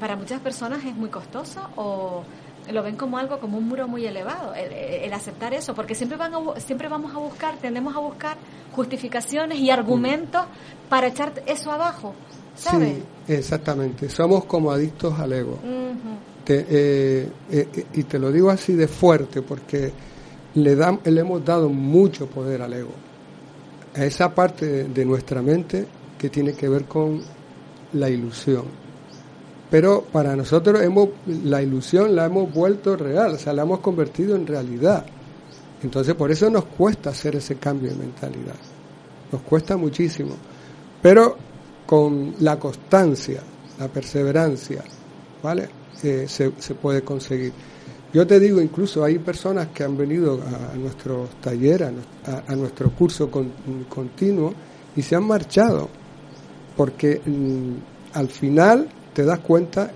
para 0.00 0.16
muchas 0.16 0.40
personas 0.40 0.84
es 0.84 0.94
muy 0.96 1.08
costoso 1.08 1.60
o 1.76 2.24
lo 2.72 2.82
ven 2.82 2.96
como 2.96 3.18
algo, 3.18 3.38
como 3.40 3.58
un 3.58 3.68
muro 3.68 3.88
muy 3.88 4.06
elevado, 4.06 4.54
el, 4.54 5.12
aceptar 5.12 5.54
eso, 5.54 5.74
porque 5.74 5.94
siempre, 5.94 6.16
van 6.16 6.32
siempre 6.58 6.88
vamos 6.88 7.14
a 7.14 7.18
buscar, 7.18 7.56
tendemos 7.56 7.96
a 7.96 7.98
buscar 7.98 8.36
justificaciones 8.72 9.58
y 9.58 9.70
argumentos 9.70 10.42
para 10.88 11.08
echar 11.08 11.42
eso 11.46 11.72
abajo, 11.72 12.14
¿sabes? 12.54 12.98
Sí, 13.26 13.32
exactamente, 13.32 14.08
somos 14.08 14.44
como 14.44 14.70
adictos 14.70 15.18
al 15.18 15.32
ego. 15.32 15.58
Eh, 16.52 17.28
eh, 17.52 17.86
y 17.94 18.02
te 18.04 18.18
lo 18.18 18.32
digo 18.32 18.50
así 18.50 18.74
de 18.74 18.88
fuerte, 18.88 19.42
porque 19.42 19.92
le, 20.54 20.74
le 20.74 21.20
hemos 21.20 21.44
dado 21.44 21.68
mucho 21.68 22.26
poder 22.26 22.62
al 22.62 22.72
ego, 22.72 22.92
a 23.94 24.04
esa 24.04 24.34
parte 24.34 24.84
de 24.84 25.04
nuestra 25.04 25.42
mente 25.42 25.86
que 26.18 26.28
tiene 26.28 26.52
que 26.54 26.68
ver 26.68 26.84
con 26.84 27.20
la 27.92 28.08
ilusión 28.08 28.79
pero 29.70 30.02
para 30.02 30.34
nosotros 30.34 30.82
hemos, 30.82 31.10
la 31.26 31.62
ilusión 31.62 32.14
la 32.16 32.26
hemos 32.26 32.52
vuelto 32.52 32.96
real, 32.96 33.34
o 33.34 33.38
sea, 33.38 33.52
la 33.52 33.62
hemos 33.62 33.78
convertido 33.78 34.34
en 34.34 34.46
realidad. 34.46 35.06
Entonces 35.82 36.14
por 36.14 36.30
eso 36.30 36.50
nos 36.50 36.64
cuesta 36.64 37.10
hacer 37.10 37.36
ese 37.36 37.56
cambio 37.56 37.90
de 37.90 37.96
mentalidad, 37.96 38.56
nos 39.30 39.42
cuesta 39.42 39.76
muchísimo, 39.76 40.34
pero 41.00 41.36
con 41.86 42.34
la 42.40 42.58
constancia, 42.58 43.40
la 43.78 43.88
perseverancia, 43.88 44.84
¿vale? 45.42 45.68
Eh, 46.02 46.26
se, 46.28 46.50
puede 46.74 47.02
conseguir. 47.02 47.52
Yo 48.12 48.26
te 48.26 48.40
digo, 48.40 48.60
incluso 48.60 49.04
hay 49.04 49.18
personas 49.18 49.68
que 49.68 49.84
han 49.84 49.96
venido 49.96 50.40
a, 50.42 50.76
nuestros 50.76 51.30
talleres, 51.40 51.90
a, 52.46 52.54
nuestro 52.56 52.90
curso 52.90 53.30
continuo 53.88 54.52
y 54.96 55.02
se 55.02 55.14
han 55.14 55.24
marchado, 55.24 55.88
porque 56.76 57.20
mm, 57.24 58.16
al 58.16 58.28
final 58.28 58.88
te 59.20 59.26
das 59.26 59.40
cuenta 59.40 59.90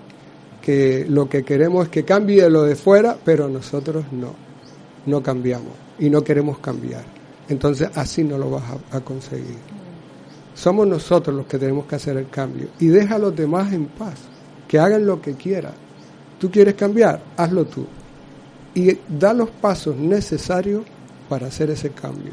que 0.60 1.06
lo 1.08 1.30
que 1.30 1.44
queremos 1.44 1.84
es 1.84 1.90
que 1.90 2.04
cambie 2.04 2.46
lo 2.50 2.64
de 2.64 2.76
fuera, 2.76 3.16
pero 3.24 3.48
nosotros 3.48 4.04
no, 4.12 4.34
no 5.06 5.22
cambiamos 5.22 5.72
y 5.98 6.10
no 6.10 6.22
queremos 6.22 6.58
cambiar. 6.58 7.04
Entonces 7.48 7.88
así 7.94 8.22
no 8.22 8.36
lo 8.36 8.50
vas 8.50 8.64
a, 8.90 9.00
conseguir. 9.00 9.56
Somos 10.54 10.86
nosotros 10.86 11.34
los 11.34 11.46
que 11.46 11.58
tenemos 11.58 11.86
que 11.86 11.96
hacer 11.96 12.18
el 12.18 12.28
cambio 12.28 12.68
y 12.78 12.88
deja 12.88 13.14
a 13.14 13.18
los 13.18 13.34
demás 13.34 13.72
en 13.72 13.86
paz, 13.86 14.16
que 14.68 14.78
hagan 14.78 15.06
lo 15.06 15.22
que 15.22 15.32
quieran. 15.36 15.72
Tú 16.38 16.50
quieres 16.50 16.74
cambiar, 16.74 17.22
hazlo 17.38 17.64
tú. 17.64 17.86
Y 18.74 18.98
da 19.08 19.32
los 19.32 19.48
pasos 19.48 19.96
necesarios 19.96 20.82
para 21.30 21.46
hacer 21.46 21.70
ese 21.70 21.92
cambio. 21.92 22.32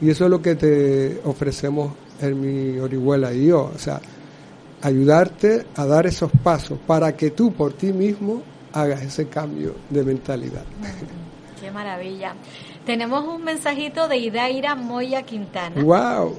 Y 0.00 0.10
eso 0.10 0.24
es 0.24 0.30
lo 0.30 0.42
que 0.42 0.56
te 0.56 1.20
ofrecemos 1.22 1.92
en 2.20 2.40
mi 2.40 2.80
Orihuela 2.80 3.32
y 3.32 3.46
yo. 3.46 3.70
O 3.72 3.78
sea, 3.78 4.00
ayudarte 4.82 5.66
a 5.76 5.86
dar 5.86 6.06
esos 6.06 6.30
pasos 6.42 6.78
para 6.86 7.16
que 7.16 7.30
tú 7.30 7.52
por 7.52 7.72
ti 7.72 7.92
mismo 7.92 8.42
hagas 8.72 9.02
ese 9.02 9.28
cambio 9.28 9.76
de 9.88 10.02
mentalidad. 10.02 10.64
Qué 11.60 11.70
maravilla. 11.70 12.34
Tenemos 12.84 13.24
un 13.24 13.44
mensajito 13.44 14.08
de 14.08 14.16
Idaira 14.16 14.74
Moya 14.74 15.22
Quintana. 15.22 15.80
¡Wow! 15.82 16.38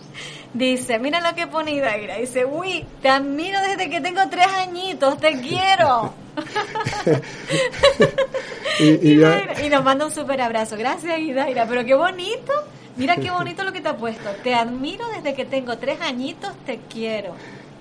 Dice, 0.54 0.98
mira 0.98 1.20
lo 1.20 1.36
que 1.36 1.46
pone 1.46 1.72
Idaira. 1.72 2.16
Dice, 2.16 2.44
uy, 2.44 2.84
te 3.02 3.08
admiro 3.08 3.60
desde 3.60 3.90
que 3.90 4.00
tengo 4.00 4.22
tres 4.30 4.46
añitos, 4.46 5.18
te 5.18 5.38
quiero. 5.40 6.12
y, 8.80 9.12
y, 9.64 9.68
nos 9.70 9.84
manda 9.84 10.06
un 10.06 10.10
súper 10.10 10.40
abrazo. 10.40 10.76
Gracias, 10.76 11.18
Idaira. 11.18 11.66
Pero 11.68 11.84
qué 11.84 11.94
bonito. 11.94 12.52
Mira 12.96 13.16
qué 13.16 13.30
bonito 13.30 13.62
lo 13.62 13.72
que 13.72 13.82
te 13.82 13.88
ha 13.88 13.96
puesto. 13.96 14.30
Te 14.42 14.54
admiro 14.54 15.06
desde 15.14 15.34
que 15.34 15.44
tengo 15.44 15.76
tres 15.76 16.00
añitos, 16.00 16.56
te 16.64 16.80
quiero 16.88 17.34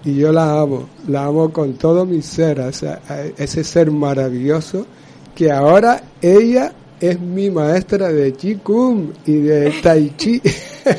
y 0.06 0.16
yo 0.16 0.32
la 0.32 0.60
amo, 0.60 0.88
la 1.08 1.26
amo 1.26 1.52
con 1.52 1.74
todo 1.74 2.06
mi 2.06 2.22
ser, 2.22 2.60
o 2.60 2.72
sea, 2.72 3.02
ese 3.38 3.64
ser 3.64 3.90
maravilloso 3.90 4.86
que 5.34 5.52
ahora 5.52 6.02
ella 6.22 6.74
es 7.00 7.20
mi 7.20 7.50
maestra 7.50 8.10
de 8.10 8.34
Kung 8.64 9.10
y 9.26 9.38
de 9.38 9.74
Tai 9.82 10.14
Chi. 10.16 10.42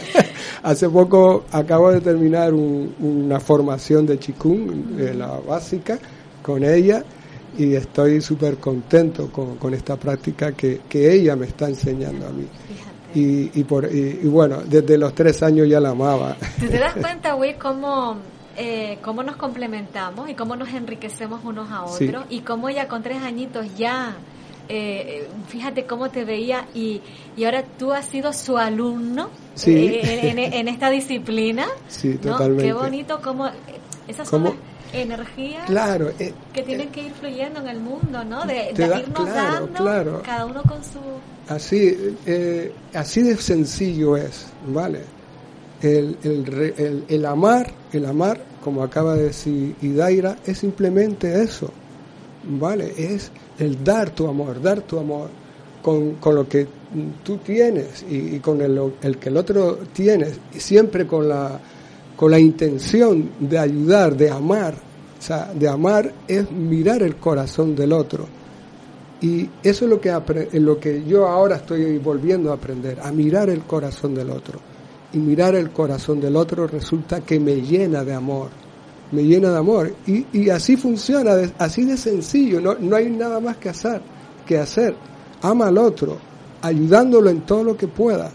Hace 0.63 0.89
poco 0.89 1.45
acabo 1.53 1.93
de 1.93 2.01
terminar 2.01 2.53
una 2.53 3.39
formación 3.39 4.07
de 4.07 4.19
Kung, 4.19 4.97
de 4.97 5.15
la 5.15 5.39
básica, 5.39 5.99
con 6.43 6.65
ella 6.65 7.05
y 7.57 7.75
estoy 7.75 8.21
súper 8.21 8.57
contento 8.57 9.31
con, 9.31 9.73
esta 9.73 9.97
práctica 9.97 10.53
que, 10.53 10.81
ella 10.93 11.37
me 11.37 11.47
está 11.47 11.69
enseñando 11.69 12.27
a 12.27 12.31
mí. 12.31 12.47
Y, 13.15 13.61
y, 13.61 13.65
por, 13.65 13.87
y, 13.87 14.27
bueno, 14.27 14.63
desde 14.67 14.99
los 14.99 15.15
tres 15.15 15.43
años 15.43 15.69
ya 15.69 15.81
la 15.81 15.91
amaba. 15.91 16.37
¿Te 16.59 16.79
das 16.79 16.95
cuenta, 16.95 17.33
güey, 17.33 17.57
cómo 17.57 18.19
eh, 18.59 18.99
cómo 19.03 19.23
nos 19.23 19.37
complementamos 19.37 20.31
y 20.31 20.35
cómo 20.35 20.57
nos 20.57 20.71
enriquecemos 20.71 21.45
unos 21.45 21.71
a 21.71 21.85
otros 21.85 22.25
y 22.31 22.41
cómo 22.41 22.71
ella 22.71 22.89
con 22.89 23.03
tres 23.03 23.23
añitos 23.23 23.77
ya, 23.77 24.17
eh, 24.69 25.29
fíjate 25.49 25.85
cómo 25.85 26.09
te 26.09 26.25
veía 26.25 26.67
y, 26.75 27.03
y 27.37 27.45
ahora 27.45 27.65
tú 27.79 27.93
has 27.93 28.07
sido 28.07 28.33
su 28.33 28.57
alumno 28.57 29.29
eh, 29.67 30.51
en, 30.55 30.69
esta 30.69 30.89
disciplina. 30.89 31.67
Sí, 31.89 32.15
totalmente. 32.15 32.65
Qué 32.65 32.73
bonito 32.73 33.21
cómo 33.23 33.51
esas 34.09 34.27
son 34.27 34.45
las 34.45 34.55
energías 34.95 35.67
claro, 35.67 36.11
que 36.17 36.63
tienen 36.63 36.89
que 36.89 37.03
ir 37.03 37.13
fluyendo 37.13 37.61
en 37.61 37.69
el 37.69 37.81
mundo, 37.81 38.25
¿no? 38.25 38.47
De, 38.47 38.71
irnos 38.71 39.29
dando 39.29 40.23
cada 40.23 40.47
uno 40.47 40.63
con 40.63 40.83
su... 40.83 41.01
Así, 41.49 42.17
así 42.95 43.23
de 43.23 43.37
sencillo 43.37 44.17
es, 44.17 44.47
¿vale? 44.67 45.16
El, 45.87 46.16
el, 46.24 47.05
el, 47.07 47.26
amar, 47.26 47.72
el 47.93 48.07
amar, 48.07 48.41
como 48.64 48.82
acaba 48.82 49.14
de 49.14 49.26
decir 49.26 49.76
Idaira, 49.80 50.37
es 50.45 50.59
simplemente 50.59 51.43
eso, 51.43 51.70
¿vale? 52.59 52.93
Es 52.97 53.30
el 53.61 53.84
dar 53.84 54.11
tu 54.11 54.26
amor, 54.26 54.61
dar 54.61 54.80
tu 54.80 54.99
amor 54.99 55.28
con, 55.82 56.14
con 56.14 56.34
lo 56.34 56.49
que 56.49 56.66
tú 57.22 57.37
tienes 57.39 58.05
y, 58.11 58.41
con 58.41 58.61
el, 58.61 59.18
que 59.18 59.28
el 59.28 59.37
otro 59.37 59.78
tiene, 59.93 60.26
siempre 60.57 61.07
con 61.07 61.28
la, 61.28 61.61
con 62.16 62.32
la 62.32 62.41
intención 62.41 63.30
de 63.39 63.57
ayudar, 63.57 64.16
de 64.16 64.28
amar. 64.28 64.74
O 65.18 65.22
sea, 65.22 65.53
de 65.55 65.68
amar 65.68 66.12
es 66.26 66.51
mirar 66.51 67.05
el 67.05 67.14
corazón 67.14 67.76
del 67.76 67.93
otro. 67.93 68.26
Y 69.20 69.49
eso 69.62 69.84
es 69.84 69.91
lo 69.91 70.01
que, 70.01 70.12
lo 70.55 70.80
que 70.80 71.05
yo 71.05 71.28
ahora 71.28 71.57
estoy 71.57 71.99
volviendo 71.99 72.51
a 72.51 72.55
aprender, 72.55 72.99
a 73.01 73.12
mirar 73.12 73.51
el 73.51 73.62
corazón 73.62 74.16
del 74.16 74.30
otro 74.30 74.76
y 75.13 75.19
mirar 75.19 75.55
el 75.55 75.71
corazón 75.71 76.21
del 76.21 76.37
otro 76.37 76.67
resulta 76.67 77.21
que 77.21 77.39
me 77.39 77.57
llena 77.61 78.05
de 78.05 78.15
amor, 78.15 78.49
me 79.13 79.23
llena 79.23 79.51
de 79.51 79.59
amor. 79.59 79.95
Y, 80.07 80.27
y 80.33 80.51
así 80.51 80.77
funciona, 80.77 81.33
así 81.59 81.85
de 81.85 81.97
sencillo, 81.97 82.61
no, 82.61 82.75
no 82.75 82.97
hay 82.97 83.11
nada 83.11 83.41
más 83.41 83.57
que 83.57 83.69
hacer, 83.69 84.01
que 84.45 84.59
hacer. 84.59 84.95
Ama 85.43 85.69
al 85.69 85.79
otro, 85.79 86.19
ayudándolo 86.63 87.31
en 87.31 87.43
todo 87.43 87.65
lo 87.65 87.77
que 87.77 87.89
pueda. 87.89 88.31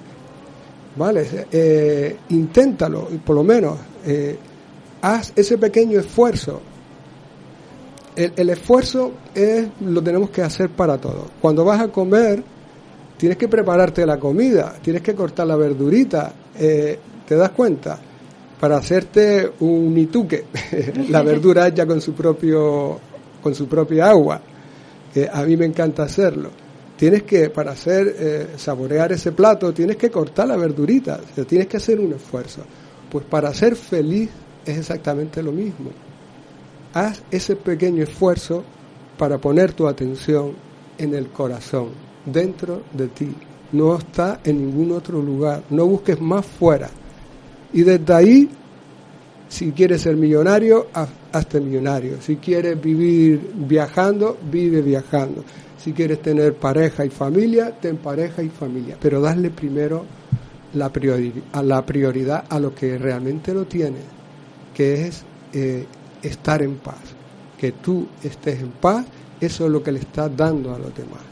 ¿Vale? 0.96 1.48
Eh, 1.52 2.18
inténtalo, 2.30 3.08
por 3.26 3.36
lo 3.36 3.44
menos. 3.44 3.78
Eh, 4.06 4.38
haz 5.02 5.32
ese 5.36 5.58
pequeño 5.58 6.00
esfuerzo. 6.00 6.62
El, 8.16 8.34
el 8.36 8.50
esfuerzo 8.50 9.14
es, 9.34 9.68
lo 9.80 10.04
tenemos 10.04 10.30
que 10.32 10.42
hacer 10.42 10.70
para 10.70 10.98
todo. 10.98 11.28
Cuando 11.42 11.64
vas 11.64 11.80
a 11.80 11.88
comer, 11.88 12.44
tienes 13.18 13.38
que 13.38 13.48
prepararte 13.48 14.06
la 14.06 14.20
comida, 14.20 14.76
tienes 14.82 15.02
que 15.02 15.16
cortar 15.16 15.48
la 15.48 15.56
verdurita, 15.56 16.34
eh, 16.64 17.00
¿te 17.28 17.36
das 17.36 17.50
cuenta? 17.52 18.00
Para 18.60 18.78
hacerte 18.78 19.52
un 19.62 19.94
nituque, 19.96 20.46
la 21.10 21.24
verdura 21.24 21.70
ya 21.70 21.88
con 21.88 22.00
su 22.00 22.14
propio, 22.14 23.00
con 23.42 23.56
su 23.56 23.68
propia 23.68 24.12
agua. 24.12 24.40
que 25.12 25.28
a 25.28 25.42
mí 25.44 25.58
me 25.58 25.66
encanta 25.66 26.04
hacerlo. 26.04 26.52
Tienes 26.96 27.24
que, 27.24 27.50
para 27.50 27.72
hacer, 27.72 28.16
eh, 28.16 28.48
saborear 28.58 29.12
ese 29.12 29.32
plato, 29.32 29.74
tienes 29.74 29.98
que 29.98 30.12
cortar 30.12 30.48
la 30.48 30.56
verdurita, 30.56 31.20
tienes 31.48 31.68
que 31.68 31.78
hacer 31.78 32.00
un 32.00 32.14
esfuerzo. 32.14 32.62
Pues 33.10 33.26
para 33.26 33.52
ser 33.56 33.76
feliz 33.76 34.30
es 34.64 34.78
exactamente 34.78 35.42
lo 35.42 35.52
mismo. 35.52 35.90
Haz 36.94 37.24
ese 37.32 37.56
pequeño 37.56 38.04
esfuerzo 38.04 38.64
para 39.18 39.40
poner 39.40 39.74
tu 39.74 39.88
atención 39.88 40.54
en 41.00 41.16
el 41.16 41.30
corazón 41.30 41.90
dentro 42.24 42.84
de 42.94 43.08
ti, 43.08 43.36
no 43.72 43.98
está 43.98 44.40
en 44.44 44.58
ningún 44.58 44.92
otro 44.92 45.22
lugar, 45.22 45.64
no 45.70 45.86
busques 45.86 46.20
más 46.20 46.46
fuera. 46.46 46.90
Y 47.74 47.82
desde 47.84 48.14
ahí, 48.14 48.50
si 49.48 49.72
quieres 49.72 50.02
ser 50.02 50.18
millonario, 50.18 50.88
hazte 51.32 51.62
millonario. 51.62 52.22
Si 52.22 52.38
quieres 52.38 52.82
vivir 52.82 53.52
viajando, 53.56 54.38
vive 54.52 54.82
viajando. 54.82 55.44
Si 55.78 55.94
quieres 55.94 56.22
tener 56.22 56.56
pareja 56.56 57.06
y 57.06 57.10
familia, 57.10 57.72
ten 57.80 57.98
pareja 57.98 58.44
y 58.44 58.50
familia. 58.50 58.98
Pero 59.00 59.22
darle 59.22 59.50
primero 59.50 60.06
la, 60.74 60.92
la 61.64 61.86
prioridad 61.86 62.44
a 62.50 62.60
lo 62.60 62.76
que 62.76 62.98
realmente 62.98 63.54
lo 63.54 63.66
tiene, 63.66 64.00
que 64.74 65.08
es 65.08 65.24
eh, 65.54 65.86
estar 66.22 66.62
en 66.62 66.76
paz. 66.76 67.02
Que 67.58 67.72
tú 67.74 68.08
estés 68.24 68.60
en 68.62 68.72
paz, 68.72 69.06
eso 69.40 69.66
es 69.66 69.72
lo 69.72 69.82
que 69.82 69.92
le 69.92 70.00
estás 70.00 70.36
dando 70.36 70.74
a 70.74 70.80
los 70.80 70.96
demás 70.96 71.32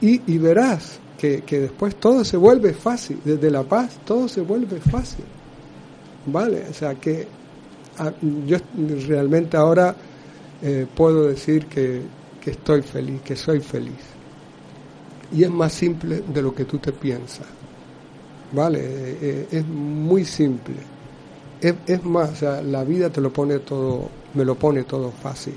y, 0.00 0.38
verás 0.38 0.98
que, 1.20 1.60
después 1.60 1.96
todo 1.96 2.24
se 2.24 2.38
vuelve 2.38 2.72
fácil, 2.72 3.20
desde 3.22 3.50
la 3.50 3.62
paz 3.62 3.98
todo 4.06 4.26
se 4.26 4.40
vuelve 4.40 4.80
fácil. 4.80 5.24
¿Vale? 6.26 6.64
O 6.70 6.74
sea 6.74 6.94
que 6.94 7.26
ah, 7.98 8.12
yo 8.46 8.56
realmente 9.06 9.56
ahora 9.56 9.94
eh, 10.62 10.86
puedo 10.94 11.26
decir 11.26 11.66
que, 11.66 12.02
estoy 12.44 12.82
feliz, 12.82 13.20
que 13.22 13.36
soy 13.36 13.60
feliz. 13.60 14.00
Y 15.32 15.44
es 15.44 15.50
más 15.50 15.72
simple 15.72 16.22
de 16.26 16.42
lo 16.42 16.54
que 16.54 16.64
tú 16.64 16.78
te 16.78 16.92
piensas. 16.92 17.46
¿Vale? 18.52 18.80
Eh, 18.80 19.18
eh, 19.20 19.48
es 19.52 19.66
muy 19.66 20.24
simple. 20.24 20.76
Es, 21.60 21.74
es, 21.86 22.02
más, 22.02 22.30
o 22.30 22.36
sea, 22.36 22.62
la 22.62 22.82
vida 22.82 23.10
te 23.10 23.20
lo 23.20 23.30
pone 23.30 23.58
todo, 23.60 24.08
me 24.34 24.44
lo 24.44 24.54
pone 24.54 24.84
todo 24.84 25.10
fácil. 25.10 25.54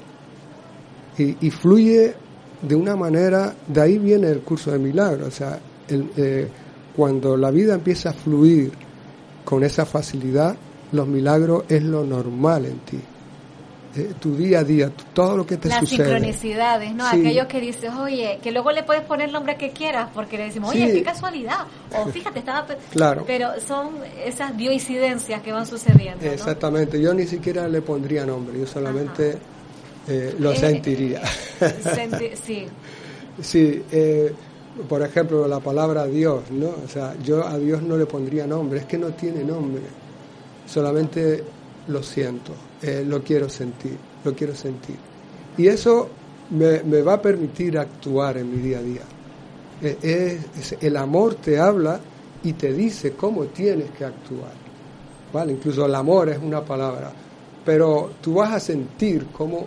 Y 1.18 1.52
fluye 1.52 2.16
de 2.64 2.76
una 2.76 2.96
manera, 2.96 3.54
de 3.68 3.82
ahí 3.82 3.98
viene 3.98 4.30
el 4.30 4.40
curso 4.40 4.72
de 4.72 4.80
milagros, 4.80 5.28
o 5.28 5.32
sea, 5.32 5.60
eh, 5.90 6.48
cuando 6.96 7.36
la 7.36 7.52
vida 7.52 7.76
empieza 7.76 8.12
a 8.12 8.14
fluir 8.14 8.72
con 9.44 9.64
esa 9.64 9.86
facilidad, 9.86 10.56
los 10.92 11.08
milagros 11.08 11.66
es 11.68 11.84
lo 11.84 12.04
normal 12.06 12.66
en 12.66 12.80
ti. 12.80 13.00
Eh, 13.96 14.14
tu 14.20 14.36
día 14.36 14.60
a 14.60 14.64
día, 14.64 14.92
todo 15.14 15.38
lo 15.38 15.46
que 15.46 15.58
te 15.58 15.70
sucede. 15.70 15.82
Las 15.82 15.90
sincronicidades, 15.90 16.96
¿no? 16.96 17.06
Aquellos 17.06 17.46
que 17.46 17.62
dices, 17.62 17.92
oye, 17.94 18.40
que 18.42 18.52
luego 18.52 18.72
le 18.72 18.82
puedes 18.82 19.04
poner 19.04 19.28
el 19.28 19.34
nombre 19.34 19.56
que 19.56 19.70
quieras, 19.70 20.10
porque 20.16 20.38
le 20.38 20.46
decimos, 20.46 20.74
oye, 20.74 20.92
qué 20.92 21.04
casualidad, 21.04 21.68
o 21.96 22.06
fíjate, 22.12 22.40
estaba... 22.40 22.66
Claro. 22.92 23.24
Pero 23.28 23.60
son 23.60 23.92
esas 24.26 24.56
bioincidencias 24.56 25.42
que 25.44 25.52
van 25.52 25.68
sucediendo. 25.68 26.26
Exactamente, 26.26 27.00
yo 27.00 27.14
ni 27.14 27.28
siquiera 27.28 27.68
le 27.68 27.82
pondría 27.82 28.26
nombre, 28.26 28.60
yo 28.60 28.66
solamente... 28.66 29.38
Eh, 30.08 30.36
lo 30.40 30.52
eh, 30.52 30.58
sentiría. 30.58 31.22
sí. 32.44 32.66
sí, 33.42 33.84
eh, 33.92 34.34
por 34.88 35.02
ejemplo, 35.02 35.48
la 35.48 35.60
palabra 35.60 36.06
Dios, 36.06 36.52
¿no? 36.52 36.70
O 36.84 36.88
sea, 36.88 37.16
yo 37.24 37.46
a 37.46 37.58
Dios 37.58 37.82
no 37.82 37.98
le 37.98 38.06
pondría 38.06 38.46
nombre, 38.46 38.80
es 38.80 38.86
que 38.86 38.98
no 38.98 39.10
tiene 39.12 39.44
nombre. 39.44 39.84
Solamente 40.66 41.44
lo 41.88 42.02
siento, 42.02 42.54
lo 43.06 43.22
quiero 43.22 43.50
sentir, 43.50 43.98
lo 44.24 44.34
quiero 44.34 44.56
sentir. 44.56 44.96
Y 45.58 45.68
eso 45.68 46.10
me, 46.52 46.82
me 46.84 47.02
va 47.02 47.16
a 47.16 47.22
permitir 47.22 47.78
actuar 47.78 48.38
en 48.38 48.50
mi 48.50 48.62
día 48.62 48.80
a 48.80 48.82
día. 48.82 49.02
Es, 49.82 50.78
el 50.80 50.96
amor 50.96 51.36
te 51.36 51.60
habla 51.60 52.00
y 52.44 52.54
te 52.54 52.72
dice 52.72 53.12
cómo 53.12 53.46
tienes 53.46 53.92
que 53.92 54.06
actuar. 54.06 54.54
¿Vale? 55.34 55.54
Incluso 55.54 55.86
el 55.86 55.96
amor 55.96 56.30
es 56.30 56.38
una 56.38 56.64
palabra, 56.64 57.12
pero 57.66 58.12
tú 58.22 58.36
vas 58.36 58.54
a 58.54 58.60
sentir 58.60 59.28
cómo 59.34 59.66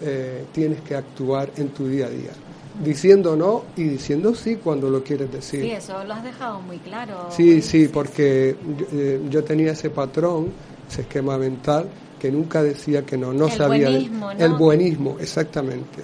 eh, 0.00 0.44
tienes 0.52 0.80
que 0.82 0.94
actuar 0.94 1.50
en 1.56 1.68
tu 1.68 1.86
día 1.88 2.06
a 2.06 2.10
día. 2.10 2.30
Diciendo 2.82 3.36
no 3.36 3.64
y 3.76 3.84
diciendo 3.84 4.34
sí 4.34 4.56
cuando 4.56 4.90
lo 4.90 5.02
quieres 5.02 5.30
decir. 5.30 5.62
Sí, 5.62 5.70
eso 5.70 6.02
lo 6.04 6.14
has 6.14 6.24
dejado 6.24 6.60
muy 6.60 6.78
claro. 6.78 7.28
Sí, 7.30 7.62
sí, 7.62 7.88
porque 7.88 8.56
eh, 8.92 9.22
yo, 9.30 9.44
tenía 9.44 9.72
ese 9.72 9.90
patrón, 9.90 10.52
ese 10.90 11.02
esquema 11.02 11.38
mental, 11.38 11.88
que 12.18 12.32
nunca 12.32 12.62
decía 12.62 13.06
que 13.06 13.16
no, 13.16 13.32
no 13.32 13.48
sabía. 13.48 13.90
Buenismo, 13.90 14.30
El 14.32 14.54
buenismo, 14.54 15.16
exactamente. 15.20 16.02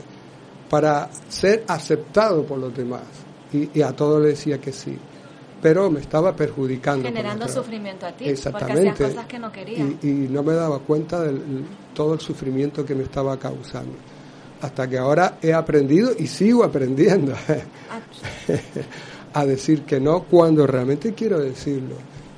Para 0.69 1.11
ser 1.29 1.65
aceptado 1.67 2.45
por 2.45 2.59
los 2.59 2.77
demás. 2.77 3.03
Y, 3.53 3.77
y 3.77 3.83
a 3.83 3.91
todos 3.91 4.23
le 4.23 4.29
decía 4.29 4.61
que 4.61 4.73
sí 4.73 4.97
pero 5.61 5.91
me 5.91 6.01
estaba 6.01 6.35
perjudicando. 6.35 7.05
Generando 7.05 7.49
sufrimiento 7.49 8.07
a 8.07 8.13
ti, 8.13 8.29
Exactamente. 8.29 8.91
porque 8.91 9.05
cosas 9.05 9.27
que 9.27 9.39
no 9.39 9.53
quería. 9.53 9.79
Y, 9.79 9.99
y, 10.03 10.29
no 10.31 10.43
me 10.43 10.55
daba 10.55 10.79
cuenta 10.81 11.21
de 11.23 11.39
todo 11.95 12.15
el 12.15 12.21
sufrimiento 12.21 12.85
que 12.85 12.95
me 12.95 13.05
estaba 13.05 13.39
causando. 13.39 13.93
Hasta 14.61 14.89
que 14.89 14.99
ahora 14.99 15.39
he 15.41 15.53
aprendido 15.53 16.13
y 16.19 16.27
sigo 16.27 16.65
aprendiendo 16.65 17.35
a 19.33 19.47
decir 19.47 19.83
que 19.83 19.99
no 20.01 20.25
cuando 20.25 20.67
realmente 20.67 21.15
quiero 21.15 21.39
decirlo 21.39 21.95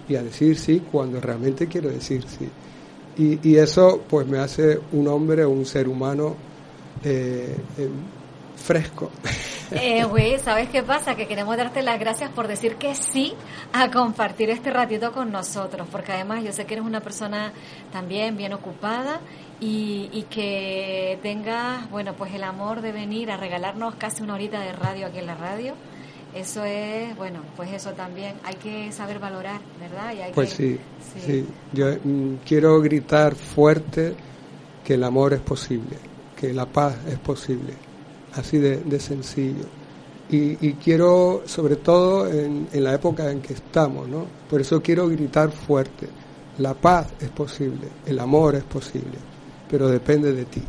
y 0.08 0.14
a 0.14 0.22
decir 0.22 0.56
sí 0.56 0.82
cuando 0.90 1.20
realmente 1.20 1.66
quiero 1.66 1.90
decir 1.90 2.24
sí. 2.26 2.48
Y, 3.16 3.48
y 3.48 3.56
eso 3.56 4.02
pues 4.08 4.26
me 4.26 4.38
hace 4.38 4.78
un 4.92 5.08
hombre, 5.08 5.44
un 5.44 5.66
ser 5.66 5.88
humano 5.88 6.36
eh, 7.04 7.56
eh, 7.78 7.88
fresco. 8.56 9.10
Eh, 9.74 10.04
güey, 10.04 10.38
¿sabes 10.38 10.68
qué 10.68 10.82
pasa? 10.82 11.14
Que 11.14 11.26
queremos 11.26 11.56
darte 11.56 11.82
las 11.82 11.98
gracias 11.98 12.30
por 12.30 12.48
decir 12.48 12.76
que 12.76 12.94
sí 12.94 13.34
a 13.72 13.90
compartir 13.90 14.50
este 14.50 14.70
ratito 14.70 15.12
con 15.12 15.32
nosotros, 15.32 15.86
porque 15.90 16.12
además 16.12 16.44
yo 16.44 16.52
sé 16.52 16.66
que 16.66 16.74
eres 16.74 16.86
una 16.86 17.00
persona 17.00 17.52
también 17.92 18.36
bien 18.36 18.52
ocupada 18.52 19.20
y, 19.60 20.10
y 20.12 20.24
que 20.24 21.18
tengas, 21.22 21.88
bueno, 21.90 22.14
pues 22.14 22.34
el 22.34 22.44
amor 22.44 22.80
de 22.82 22.92
venir 22.92 23.30
a 23.30 23.36
regalarnos 23.36 23.94
casi 23.96 24.22
una 24.22 24.34
horita 24.34 24.60
de 24.60 24.72
radio 24.72 25.06
aquí 25.06 25.18
en 25.18 25.26
la 25.26 25.34
radio. 25.34 25.74
Eso 26.34 26.64
es, 26.64 27.14
bueno, 27.16 27.40
pues 27.56 27.70
eso 27.72 27.92
también 27.92 28.36
hay 28.42 28.54
que 28.54 28.90
saber 28.90 29.18
valorar, 29.18 29.60
¿verdad? 29.78 30.14
Y 30.14 30.32
pues 30.32 30.50
sí, 30.50 30.78
sí, 31.20 31.46
Yo 31.74 31.88
mm, 32.02 32.36
quiero 32.46 32.80
gritar 32.80 33.34
fuerte 33.34 34.14
que 34.82 34.94
el 34.94 35.04
amor 35.04 35.34
es 35.34 35.40
posible, 35.40 35.98
que 36.34 36.54
la 36.54 36.64
paz 36.64 36.96
es 37.06 37.18
posible 37.18 37.91
así 38.34 38.58
de, 38.58 39.00
sencillo. 39.00 39.64
Y, 40.30 40.72
quiero, 40.74 41.42
sobre 41.44 41.76
todo 41.76 42.26
en, 42.26 42.68
la 42.72 42.94
época 42.94 43.30
en 43.30 43.42
que 43.42 43.52
estamos, 43.52 44.08
¿no? 44.08 44.26
Por 44.48 44.60
eso 44.62 44.82
quiero 44.82 45.08
gritar 45.08 45.50
fuerte. 45.50 46.08
La 46.58 46.74
paz 46.74 47.08
es 47.20 47.28
posible, 47.30 47.88
el 48.06 48.18
amor 48.18 48.54
es 48.54 48.64
posible, 48.64 49.18
pero 49.70 49.88
depende 49.88 50.32
de 50.32 50.44
ti. 50.44 50.62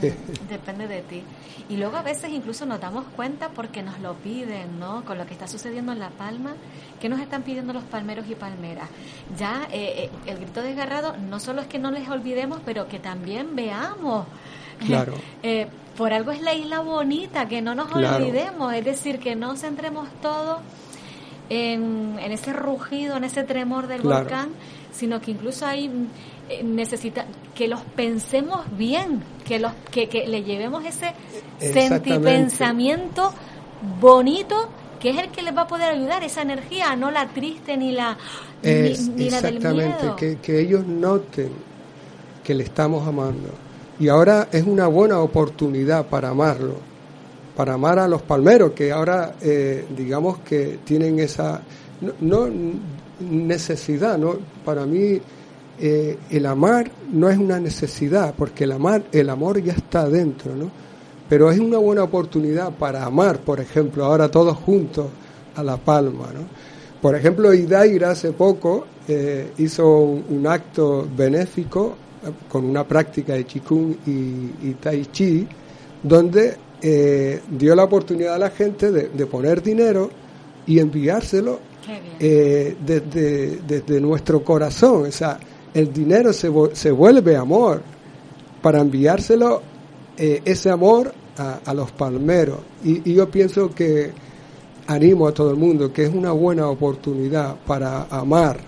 Depende 0.48 0.88
de 0.88 1.02
ti. 1.02 1.22
Y 1.68 1.76
luego 1.76 1.96
a 1.96 2.02
veces 2.02 2.30
incluso 2.30 2.64
nos 2.64 2.80
damos 2.80 3.04
cuenta 3.16 3.48
porque 3.50 3.82
nos 3.82 3.98
lo 4.00 4.14
piden, 4.14 4.78
¿no? 4.78 5.04
Con 5.04 5.18
lo 5.18 5.26
que 5.26 5.32
está 5.32 5.48
sucediendo 5.48 5.92
en 5.92 5.98
La 5.98 6.10
Palma, 6.10 6.54
que 7.00 7.08
nos 7.08 7.20
están 7.20 7.42
pidiendo 7.42 7.72
los 7.72 7.82
palmeros 7.84 8.26
y 8.30 8.34
palmeras? 8.34 8.88
Ya 9.36 9.66
eh, 9.72 10.04
eh, 10.04 10.10
el 10.26 10.38
grito 10.38 10.62
desgarrado 10.62 11.16
no 11.16 11.40
solo 11.40 11.60
es 11.62 11.66
que 11.66 11.78
no 11.78 11.90
les 11.90 12.08
olvidemos, 12.08 12.60
pero 12.64 12.86
que 12.88 12.98
también 12.98 13.56
veamos. 13.56 14.26
Claro. 14.86 15.14
Eh, 15.42 15.68
por 15.96 16.12
algo 16.12 16.30
es 16.30 16.40
la 16.40 16.54
isla 16.54 16.80
bonita, 16.80 17.48
que 17.48 17.62
no 17.62 17.74
nos 17.74 17.92
olvidemos, 17.92 18.72
es 18.74 18.84
decir, 18.84 19.18
que 19.18 19.34
no 19.34 19.56
centremos 19.56 20.08
todo 20.20 20.60
en, 21.48 22.18
ese 22.18 22.52
rugido, 22.52 23.16
en 23.16 23.24
ese 23.24 23.44
tremor 23.44 23.86
del 23.86 24.02
volcán, 24.02 24.50
sino 24.92 25.20
que 25.20 25.30
incluso 25.32 25.66
ahí 25.66 25.90
eh, 26.48 26.62
necesita 26.62 27.26
que 27.54 27.68
los 27.68 27.80
pensemos 27.80 28.64
bien, 28.76 29.22
que 29.44 29.58
los 29.58 29.72
que, 29.90 30.08
que 30.08 30.26
le 30.26 30.42
llevemos 30.42 30.84
ese 30.84 31.12
sentipensamiento 31.58 33.32
bonito 34.00 34.68
que 35.00 35.10
es 35.10 35.18
el 35.18 35.28
que 35.28 35.42
les 35.42 35.54
va 35.54 35.62
a 35.62 35.66
poder 35.66 35.90
ayudar 35.90 36.24
esa 36.24 36.42
energía, 36.42 36.96
no 36.96 37.10
la 37.10 37.28
triste 37.28 37.76
ni 37.76 37.92
la 37.92 38.16
ni, 38.62 39.30
la 39.30 39.42
del 39.42 39.60
miedo. 39.60 40.16
Que, 40.16 40.38
que 40.38 40.58
ellos 40.58 40.86
noten 40.86 41.50
que 42.42 42.54
le 42.54 42.64
estamos 42.64 43.06
amando 43.06 43.50
y 43.98 44.08
ahora 44.08 44.48
es 44.52 44.64
una 44.66 44.86
buena 44.86 45.20
oportunidad 45.20 46.06
para 46.06 46.30
amarlo, 46.30 46.74
para 47.56 47.74
amar 47.74 47.98
a 47.98 48.08
los 48.08 48.22
palmeros, 48.22 48.72
que 48.72 48.92
ahora 48.92 49.36
eh, 49.40 49.86
digamos 49.96 50.38
que 50.38 50.80
tienen 50.84 51.18
esa 51.18 51.62
no, 52.20 52.48
necesidad, 53.20 54.18
¿no? 54.18 54.36
Para 54.64 54.84
mí 54.84 55.20
eh, 55.78 56.18
el 56.30 56.46
amar 56.46 56.90
no 57.12 57.28
es 57.28 57.38
una 57.38 57.58
necesidad, 57.58 58.34
porque 58.36 58.64
el 58.64 58.72
amar, 58.72 59.04
el 59.12 59.30
amor 59.30 59.62
ya 59.62 59.72
está 59.72 60.08
dentro, 60.08 60.54
¿no? 60.54 60.70
Pero 61.28 61.50
es 61.50 61.58
una 61.58 61.78
buena 61.78 62.04
oportunidad 62.04 62.72
para 62.72 63.04
amar, 63.04 63.40
por 63.40 63.60
ejemplo, 63.60 64.04
ahora 64.04 64.30
todos 64.30 64.56
juntos 64.58 65.06
a 65.56 65.62
La 65.62 65.76
Palma, 65.76 66.28
¿no? 66.32 66.46
Por 67.00 67.14
ejemplo, 67.14 67.52
Idaira 67.52 68.10
hace 68.10 68.32
poco 68.32 68.86
eh, 69.08 69.52
hizo 69.58 69.98
un, 69.98 70.46
acto 70.46 71.06
benéfico 71.16 71.94
con 72.48 72.64
una 72.64 72.86
práctica 72.86 73.34
de 73.34 73.44
Qigong 73.44 73.96
y, 74.06 74.74
Tai 74.74 75.06
Chi, 75.06 75.46
donde 76.02 76.56
dio 77.48 77.74
la 77.74 77.84
oportunidad 77.84 78.34
a 78.34 78.38
la 78.38 78.50
gente 78.50 78.90
de, 78.92 79.26
poner 79.26 79.62
dinero 79.62 80.10
y 80.66 80.78
enviárselo 80.78 81.58
desde, 82.18 83.58
desde 83.66 84.00
nuestro 84.00 84.44
corazón. 84.44 85.06
O 85.06 85.12
sea, 85.12 85.38
el 85.74 85.92
dinero 85.92 86.32
se, 86.32 86.50
se 86.72 86.90
vuelve 86.90 87.36
amor 87.36 87.82
para 88.62 88.80
enviárselo 88.80 89.62
eh, 90.16 90.40
ese 90.44 90.70
amor 90.70 91.12
a, 91.36 91.74
los 91.74 91.92
palmeros. 91.92 92.60
Y, 92.82 93.12
yo 93.12 93.30
pienso 93.30 93.70
que 93.70 94.10
animo 94.86 95.28
a 95.28 95.32
todo 95.32 95.50
el 95.50 95.56
mundo 95.56 95.92
que 95.92 96.04
es 96.04 96.14
una 96.14 96.32
buena 96.32 96.68
oportunidad 96.68 97.56
para 97.66 98.04
amar, 98.04 98.58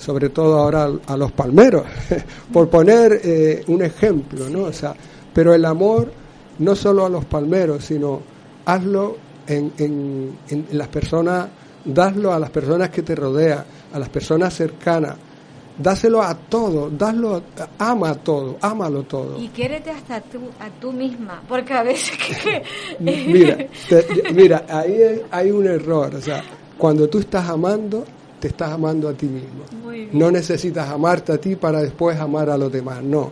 sobre 0.00 0.30
todo 0.30 0.58
ahora 0.58 0.88
a, 1.06 1.16
los 1.16 1.30
palmeros, 1.32 1.84
por 2.52 2.68
poner 2.68 3.20
eh, 3.22 3.62
un 3.66 3.82
ejemplo, 3.82 4.48
¿no? 4.48 4.64
O 4.64 4.72
sea, 4.72 4.94
pero 5.32 5.54
el 5.54 5.64
amor 5.64 6.10
no 6.58 6.74
solo 6.74 7.06
a 7.06 7.08
los 7.08 7.24
palmeros, 7.26 7.84
sino 7.84 8.20
hazlo 8.64 9.16
en, 9.46 9.72
en, 9.78 10.38
en 10.48 10.66
las 10.72 10.88
personas, 10.88 11.48
daslo 11.84 12.32
a 12.32 12.38
las 12.38 12.50
personas 12.50 12.88
que 12.90 13.02
te 13.02 13.14
rodean, 13.14 13.64
a 13.92 13.98
las 13.98 14.08
personas 14.08 14.54
cercanas 14.54 15.16
dáselo 15.80 16.22
a 16.22 16.34
todo, 16.34 16.90
dáselo, 16.90 17.42
ama 17.78 18.10
a 18.10 18.14
todo, 18.14 18.58
ámalo 18.60 19.02
todo. 19.04 19.40
Y 19.40 19.48
quiérete 19.48 19.90
hasta 19.90 20.20
tú, 20.20 20.38
a 20.58 20.68
tú 20.80 20.92
misma, 20.92 21.42
porque 21.48 21.72
a 21.72 21.82
veces 21.82 22.16
que... 22.18 22.62
mira, 23.00 23.66
mira, 24.34 24.64
ahí 24.68 25.22
hay 25.30 25.50
un 25.50 25.66
error, 25.66 26.14
o 26.14 26.20
sea, 26.20 26.42
cuando 26.76 27.08
tú 27.08 27.18
estás 27.18 27.48
amando, 27.48 28.04
te 28.40 28.48
estás 28.48 28.72
amando 28.72 29.08
a 29.08 29.12
ti 29.12 29.26
mismo. 29.26 29.64
No 30.12 30.30
necesitas 30.30 30.88
amarte 30.88 31.32
a 31.32 31.38
ti 31.38 31.56
para 31.56 31.80
después 31.80 32.18
amar 32.18 32.50
a 32.50 32.56
los 32.58 32.72
demás, 32.72 33.02
no. 33.02 33.30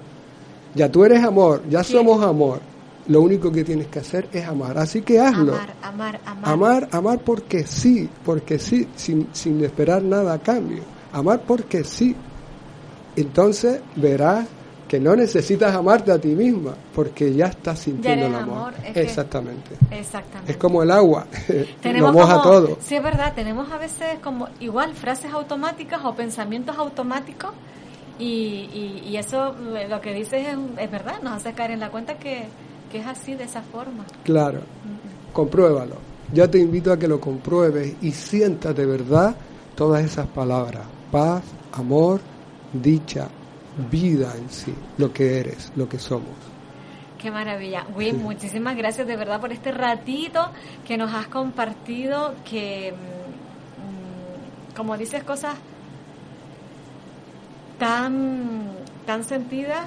Ya 0.74 0.90
tú 0.90 1.04
eres 1.04 1.24
amor, 1.24 1.62
ya 1.68 1.82
somos 1.82 2.22
amor. 2.22 2.60
Lo 3.08 3.22
único 3.22 3.50
que 3.50 3.64
tienes 3.64 3.86
que 3.86 4.00
hacer 4.00 4.28
es 4.32 4.46
amar. 4.46 4.76
Así 4.76 5.00
que 5.00 5.18
hazlo. 5.18 5.54
Amar, 5.54 5.74
amar, 5.82 6.20
amar. 6.26 6.52
Amar, 6.52 6.88
amar 6.92 7.18
porque 7.20 7.64
sí, 7.64 8.08
porque 8.24 8.58
sí, 8.58 8.86
sin, 8.96 9.28
sin 9.32 9.64
esperar 9.64 10.02
nada 10.02 10.34
a 10.34 10.38
cambio. 10.38 10.82
Amar 11.10 11.40
porque 11.46 11.84
sí, 11.84 12.14
entonces 13.16 13.80
verás 13.96 14.46
que 14.88 14.98
no 14.98 15.14
necesitas 15.14 15.74
amarte 15.74 16.10
a 16.10 16.18
ti 16.18 16.28
misma 16.28 16.74
porque 16.94 17.32
ya 17.34 17.46
estás 17.46 17.78
sintiendo 17.80 18.26
el 18.26 18.34
amor. 18.34 18.72
exactamente. 18.94 19.76
exactamente. 19.90 20.50
Es 20.50 20.56
como 20.56 20.82
el 20.82 20.90
agua, 20.90 21.26
tenemos 21.82 22.14
lo 22.14 22.20
moja 22.20 22.42
todo. 22.42 22.78
Sí, 22.80 22.96
es 22.96 23.02
verdad, 23.02 23.34
tenemos 23.34 23.70
a 23.70 23.76
veces 23.76 24.18
como 24.22 24.48
igual 24.60 24.94
frases 24.94 25.30
automáticas 25.32 26.00
o 26.04 26.14
pensamientos 26.14 26.76
automáticos 26.78 27.50
y, 28.18 29.02
y, 29.06 29.16
eso 29.16 29.54
lo 29.88 30.00
que 30.00 30.12
dices 30.12 30.44
es, 30.76 30.90
verdad, 30.90 31.22
nos 31.22 31.34
hace 31.34 31.52
caer 31.52 31.72
en 31.72 31.80
la 31.80 31.90
cuenta 31.90 32.14
que, 32.18 32.46
que 32.90 32.98
es 32.98 33.06
así, 33.06 33.34
de 33.34 33.44
esa 33.44 33.62
forma. 33.62 34.04
Claro, 34.24 34.60
compruébalo. 35.32 35.96
Yo 36.32 36.50
te 36.50 36.58
invito 36.58 36.92
a 36.92 36.98
que 36.98 37.06
lo 37.06 37.20
compruebes 37.20 37.94
y 38.02 38.10
sientas 38.10 38.74
de 38.74 38.86
verdad 38.86 39.36
todas 39.76 40.04
esas 40.04 40.26
palabras. 40.26 40.82
Paz, 41.12 41.44
amor, 41.72 42.20
dicha, 42.72 43.28
vida 43.90 44.34
en 44.36 44.50
sí, 44.50 44.74
lo 44.96 45.12
que 45.12 45.40
eres, 45.40 45.72
lo 45.76 45.88
que 45.88 45.98
somos. 45.98 46.34
Qué 47.18 47.30
maravilla. 47.30 47.84
Wim, 47.94 48.22
muchísimas 48.22 48.76
gracias 48.76 49.06
de 49.06 49.16
verdad 49.16 49.40
por 49.40 49.52
este 49.52 49.72
ratito 49.72 50.50
que 50.86 50.96
nos 50.96 51.12
has 51.12 51.26
compartido, 51.26 52.34
que, 52.48 52.92
mm, 52.92 54.76
como 54.76 54.96
dices, 54.96 55.24
cosas 55.24 55.56
tan, 57.78 58.68
tan 59.04 59.24
sentidas. 59.24 59.86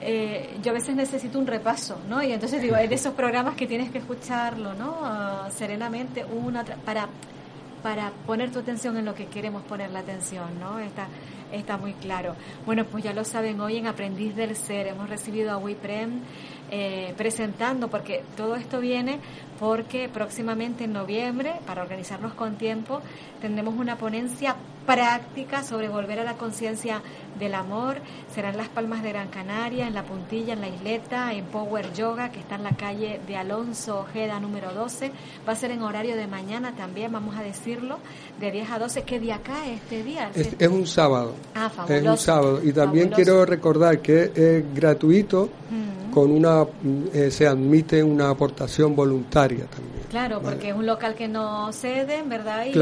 Eh, 0.00 0.58
yo 0.62 0.72
a 0.72 0.74
veces 0.74 0.96
necesito 0.96 1.38
un 1.38 1.46
repaso, 1.46 1.98
¿no? 2.08 2.22
Y 2.22 2.32
entonces 2.32 2.60
digo, 2.60 2.74
hay 2.76 2.88
de 2.88 2.96
esos 2.96 3.14
programas 3.14 3.54
que 3.54 3.66
tienes 3.66 3.90
que 3.90 3.98
escucharlo, 3.98 4.74
¿no? 4.74 4.98
Ah, 5.02 5.48
serenamente, 5.50 6.24
una 6.24 6.64
para 6.64 7.08
para 7.84 8.12
poner 8.26 8.50
tu 8.50 8.60
atención 8.60 8.96
en 8.96 9.04
lo 9.04 9.14
que 9.14 9.26
queremos 9.26 9.62
poner 9.64 9.90
la 9.90 9.98
atención, 9.98 10.58
¿no? 10.58 10.78
Está, 10.78 11.06
está 11.58 11.76
muy 11.76 11.92
claro. 11.94 12.34
Bueno, 12.66 12.84
pues 12.84 13.04
ya 13.04 13.12
lo 13.12 13.24
saben, 13.24 13.60
hoy 13.60 13.76
en 13.76 13.86
Aprendiz 13.86 14.34
del 14.34 14.56
Ser 14.56 14.86
hemos 14.86 15.08
recibido 15.08 15.52
a 15.52 15.58
WIPREM 15.58 16.20
eh, 16.70 17.14
presentando, 17.16 17.88
porque 17.88 18.24
todo 18.36 18.56
esto 18.56 18.80
viene 18.80 19.20
porque 19.58 20.08
próximamente 20.08 20.84
en 20.84 20.92
noviembre, 20.92 21.54
para 21.66 21.82
organizarnos 21.82 22.34
con 22.34 22.56
tiempo, 22.56 23.00
tendremos 23.40 23.74
una 23.74 23.96
ponencia 23.96 24.56
práctica 24.86 25.62
sobre 25.62 25.88
volver 25.88 26.20
a 26.20 26.24
la 26.24 26.34
conciencia 26.34 27.02
del 27.38 27.54
amor. 27.54 27.96
Será 28.34 28.50
en 28.50 28.56
Las 28.56 28.68
Palmas 28.68 29.02
de 29.02 29.10
Gran 29.10 29.28
Canaria, 29.28 29.86
en 29.86 29.94
La 29.94 30.04
Puntilla, 30.04 30.52
en 30.52 30.60
La 30.60 30.68
Isleta, 30.68 31.32
en 31.32 31.44
Power 31.46 31.92
Yoga, 31.92 32.30
que 32.30 32.40
está 32.40 32.56
en 32.56 32.62
la 32.64 32.76
calle 32.76 33.20
de 33.26 33.36
Alonso 33.36 34.00
Ojeda 34.00 34.40
número 34.40 34.72
12. 34.72 35.10
Va 35.46 35.52
a 35.52 35.56
ser 35.56 35.70
en 35.70 35.82
horario 35.82 36.16
de 36.16 36.26
mañana 36.26 36.74
también, 36.76 37.12
vamos 37.12 37.36
a 37.36 37.42
decirlo, 37.42 37.98
de 38.40 38.50
10 38.50 38.70
a 38.70 38.78
12. 38.78 39.02
¿Qué 39.02 39.20
día 39.20 39.40
cae 39.42 39.74
este 39.74 40.02
día? 40.02 40.30
Es, 40.34 40.54
es 40.58 40.68
un 40.68 40.86
sábado. 40.86 41.34
Ah, 41.54 41.68
fabuloso. 41.68 41.98
Es 41.98 42.06
un 42.06 42.18
sábado. 42.18 42.60
Y 42.62 42.72
también 42.72 43.10
quiero 43.10 43.44
recordar 43.44 44.00
que 44.00 44.32
es 44.34 44.74
gratuito. 44.74 45.50
Mm 45.70 45.94
con 46.14 46.30
una 46.30 46.64
eh, 47.12 47.28
se 47.30 47.44
admite 47.44 48.00
una 48.02 48.30
aportación 48.30 48.94
voluntaria 48.94 49.64
también. 49.66 50.04
Claro, 50.08 50.40
porque 50.40 50.68
es 50.68 50.76
un 50.76 50.86
local 50.86 51.16
que 51.16 51.26
no 51.26 51.72
ceden, 51.72 52.28
¿verdad? 52.28 52.66
Y, 52.66 52.74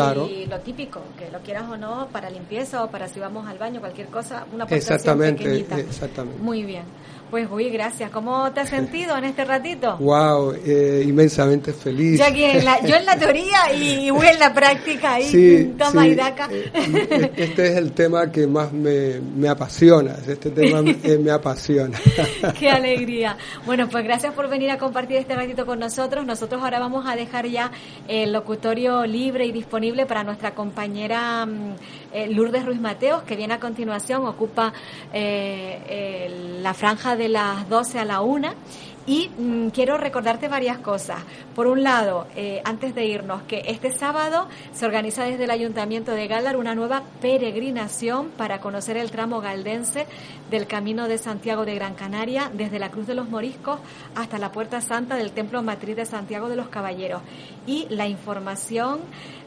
lo 0.47 0.61
típico, 0.61 1.01
que 1.19 1.31
lo 1.31 1.39
quieras 1.41 1.65
o 1.71 1.79
no, 1.79 1.92
para 2.13 2.31
limpieza 2.31 2.85
o 2.85 2.91
para 2.91 3.09
si 3.09 3.21
vamos 3.21 3.47
al 3.47 3.59
baño, 3.59 3.81
cualquier 3.81 4.09
cosa, 4.09 4.47
una 4.53 4.65
aportación 4.65 4.95
exactamente, 4.97 5.81
Exactamente. 5.81 6.43
Muy 6.43 6.63
bien. 6.63 6.85
Pues 7.33 7.49
muy 7.49 7.71
gracias. 7.71 8.11
¿Cómo 8.11 8.53
te 8.53 8.61
has 8.61 8.69
sentido 8.69 9.17
en 9.17 9.25
este 9.25 9.47
ratito? 9.47 9.97
Wow, 10.03 10.53
eh, 10.53 11.03
inmensamente 11.07 11.73
feliz. 11.73 12.19
Yo, 12.19 12.27
en 12.27 12.63
la, 12.63 12.85
yo 12.85 12.95
en 12.95 13.07
la 13.07 13.17
teoría 13.17 13.75
y 13.75 14.11
voy 14.11 14.27
en 14.27 14.39
la 14.39 14.53
práctica 14.53 15.15
ahí, 15.15 15.25
sí, 15.25 15.75
toma 15.79 16.07
y 16.07 16.15
daca. 16.15 16.51
Eh, 16.51 17.33
este 17.37 17.69
es 17.69 17.77
el 17.79 17.93
tema 17.93 18.31
que 18.31 18.47
más 18.47 18.71
me, 18.71 19.19
me 19.21 19.49
apasiona, 19.49 20.17
este 20.29 20.51
tema 20.51 20.83
me 21.21 21.31
apasiona. 21.31 21.99
Qué 22.59 22.69
alegría. 22.69 23.39
Bueno, 23.65 23.89
pues 23.89 24.05
gracias 24.05 24.35
por 24.35 24.51
venir 24.51 24.71
a 24.71 24.77
compartir 24.77 25.17
este 25.17 25.35
ratito 25.35 25.65
con 25.65 25.79
nosotros. 25.79 26.27
Nosotros 26.27 26.63
ahora 26.63 26.81
vamos 26.81 27.07
a 27.09 27.17
dejar 27.17 27.47
ya 27.47 27.71
el 28.09 28.33
locutorio 28.33 29.07
libre 29.07 29.47
y 29.47 29.53
disponible 29.53 30.05
para 30.05 30.23
nuestra 30.23 30.55
compañera 30.55 31.47
mm, 31.47 31.77
eh, 32.13 32.29
Lourdes 32.29 32.67
Ruiz 32.67 32.81
Mateos, 32.81 33.23
que 33.23 33.37
viene 33.37 33.55
a 33.55 33.61
continuación, 33.61 34.27
ocupa 34.27 34.73
la 35.13 36.75
franja 36.75 37.17
de 37.17 37.23
de 37.23 37.29
las 37.29 37.69
12 37.69 38.01
a 38.01 38.05
la 38.05 38.21
1 38.21 38.49
y 39.07 39.31
mm, 39.37 39.69
quiero 39.69 39.97
recordarte 39.97 40.49
varias 40.49 40.79
cosas. 40.79 41.21
Por 41.55 41.67
un 41.67 41.83
lado, 41.83 42.27
eh, 42.37 42.61
antes 42.65 42.95
de 42.95 43.05
irnos, 43.05 43.43
que 43.43 43.63
este 43.67 43.93
sábado 43.93 44.49
se 44.73 44.87
organiza 44.87 45.25
desde 45.25 45.45
el 45.45 45.51
Ayuntamiento 45.51 46.13
de 46.13 46.27
Galdar 46.27 46.57
una 46.57 46.75
nueva 46.75 47.03
peregrinación 47.21 48.31
para 48.31 48.61
conocer 48.61 48.97
el 48.97 49.11
tramo 49.11 49.41
galdense 49.41 50.07
del 50.53 50.67
Camino 50.67 51.09
de 51.09 51.17
Santiago 51.17 51.65
de 51.65 51.75
Gran 51.75 51.95
Canaria, 51.95 52.51
desde 52.53 52.79
la 52.79 52.91
Cruz 52.91 53.07
de 53.07 53.15
los 53.15 53.29
Moriscos 53.31 53.81
hasta 54.15 54.39
la 54.39 54.53
Puerta 54.53 54.83
Santa 54.83 55.17
del 55.17 55.33
Templo 55.33 55.63
Matriz 55.63 55.97
de 55.97 56.05
Santiago 56.05 56.51
de 56.51 56.57
los 56.57 56.69
Caballeros. 56.69 57.23
Y 57.67 57.87
la 57.89 58.07
información 58.07 59.01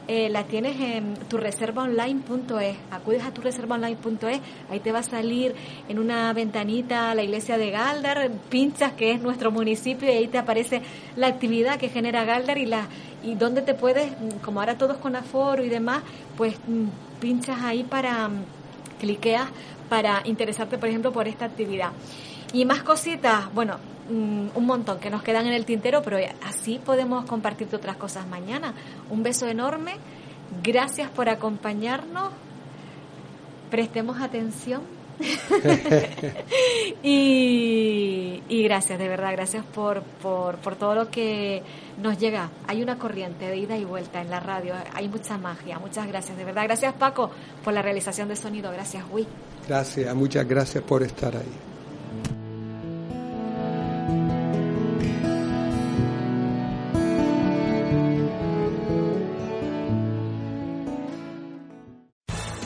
eh, 0.08 0.28
la 0.28 0.44
tienes 0.44 0.80
en 0.80 1.14
tu 1.28 1.36
reservaonline.es. 1.36 2.76
Acudes 2.90 3.24
a 3.24 3.30
tu 3.32 3.40
reservaonline.es, 3.40 4.40
ahí 4.68 4.80
te 4.80 4.90
va 4.90 4.98
a 4.98 5.04
salir 5.04 5.54
en 5.88 6.00
una 6.00 6.32
ventanita 6.32 7.14
la 7.14 7.22
iglesia 7.22 7.56
de 7.56 7.70
Galdar, 7.70 8.28
pinchas 8.48 8.92
que 8.94 9.12
es 9.12 9.20
nuestro 9.20 9.52
municipio 9.52 10.08
y 10.08 10.16
ahí 10.16 10.26
te 10.26 10.38
aparece 10.38 10.82
la 11.14 11.28
actividad 11.28 11.78
que 11.78 11.88
genera 11.88 12.24
Galdar 12.24 12.58
y 12.58 12.66
la 12.66 12.88
y 13.22 13.34
donde 13.34 13.62
te 13.62 13.74
puedes, 13.74 14.12
como 14.44 14.60
ahora 14.60 14.76
todos 14.76 14.98
con 14.98 15.16
aforo 15.16 15.64
y 15.64 15.68
demás, 15.68 16.02
pues 16.36 16.56
mm, 16.66 17.20
pinchas 17.20 17.60
ahí 17.62 17.82
para 17.82 18.28
mm, 18.28 18.44
cliqueas 18.98 19.48
para 19.88 20.22
interesarte, 20.24 20.78
por 20.78 20.88
ejemplo, 20.88 21.12
por 21.12 21.28
esta 21.28 21.44
actividad. 21.44 21.92
Y 22.52 22.64
más 22.64 22.82
cositas, 22.82 23.52
bueno, 23.54 23.78
Mm, 24.08 24.50
un 24.54 24.66
montón 24.66 25.00
que 25.00 25.10
nos 25.10 25.24
quedan 25.24 25.46
en 25.46 25.52
el 25.52 25.64
tintero, 25.64 26.00
pero 26.02 26.18
así 26.44 26.78
podemos 26.84 27.24
compartirte 27.24 27.74
otras 27.74 27.96
cosas 27.96 28.26
mañana. 28.28 28.72
Un 29.10 29.24
beso 29.24 29.48
enorme, 29.48 29.96
gracias 30.62 31.10
por 31.10 31.28
acompañarnos, 31.28 32.30
prestemos 33.68 34.20
atención 34.20 34.82
y, 37.02 38.42
y, 38.48 38.62
gracias, 38.64 38.98
de 38.98 39.08
verdad, 39.08 39.32
gracias 39.32 39.64
por, 39.64 40.02
por, 40.02 40.56
por 40.56 40.76
todo 40.76 40.94
lo 40.94 41.10
que 41.10 41.62
nos 42.02 42.18
llega. 42.18 42.50
Hay 42.66 42.82
una 42.82 42.98
corriente 42.98 43.46
de 43.48 43.56
ida 43.56 43.76
y 43.76 43.84
vuelta 43.84 44.20
en 44.20 44.30
la 44.30 44.40
radio, 44.40 44.74
hay 44.94 45.08
mucha 45.08 45.38
magia. 45.38 45.78
Muchas 45.78 46.06
gracias, 46.06 46.36
de 46.36 46.44
verdad. 46.44 46.64
Gracias 46.64 46.94
Paco 46.94 47.30
por 47.64 47.72
la 47.72 47.82
realización 47.82 48.28
de 48.28 48.36
sonido. 48.36 48.70
Gracias, 48.72 49.04
Wii. 49.10 49.26
Gracias, 49.68 50.14
muchas 50.14 50.46
gracias 50.46 50.84
por 50.84 51.02
estar 51.02 51.34
ahí. 51.36 51.75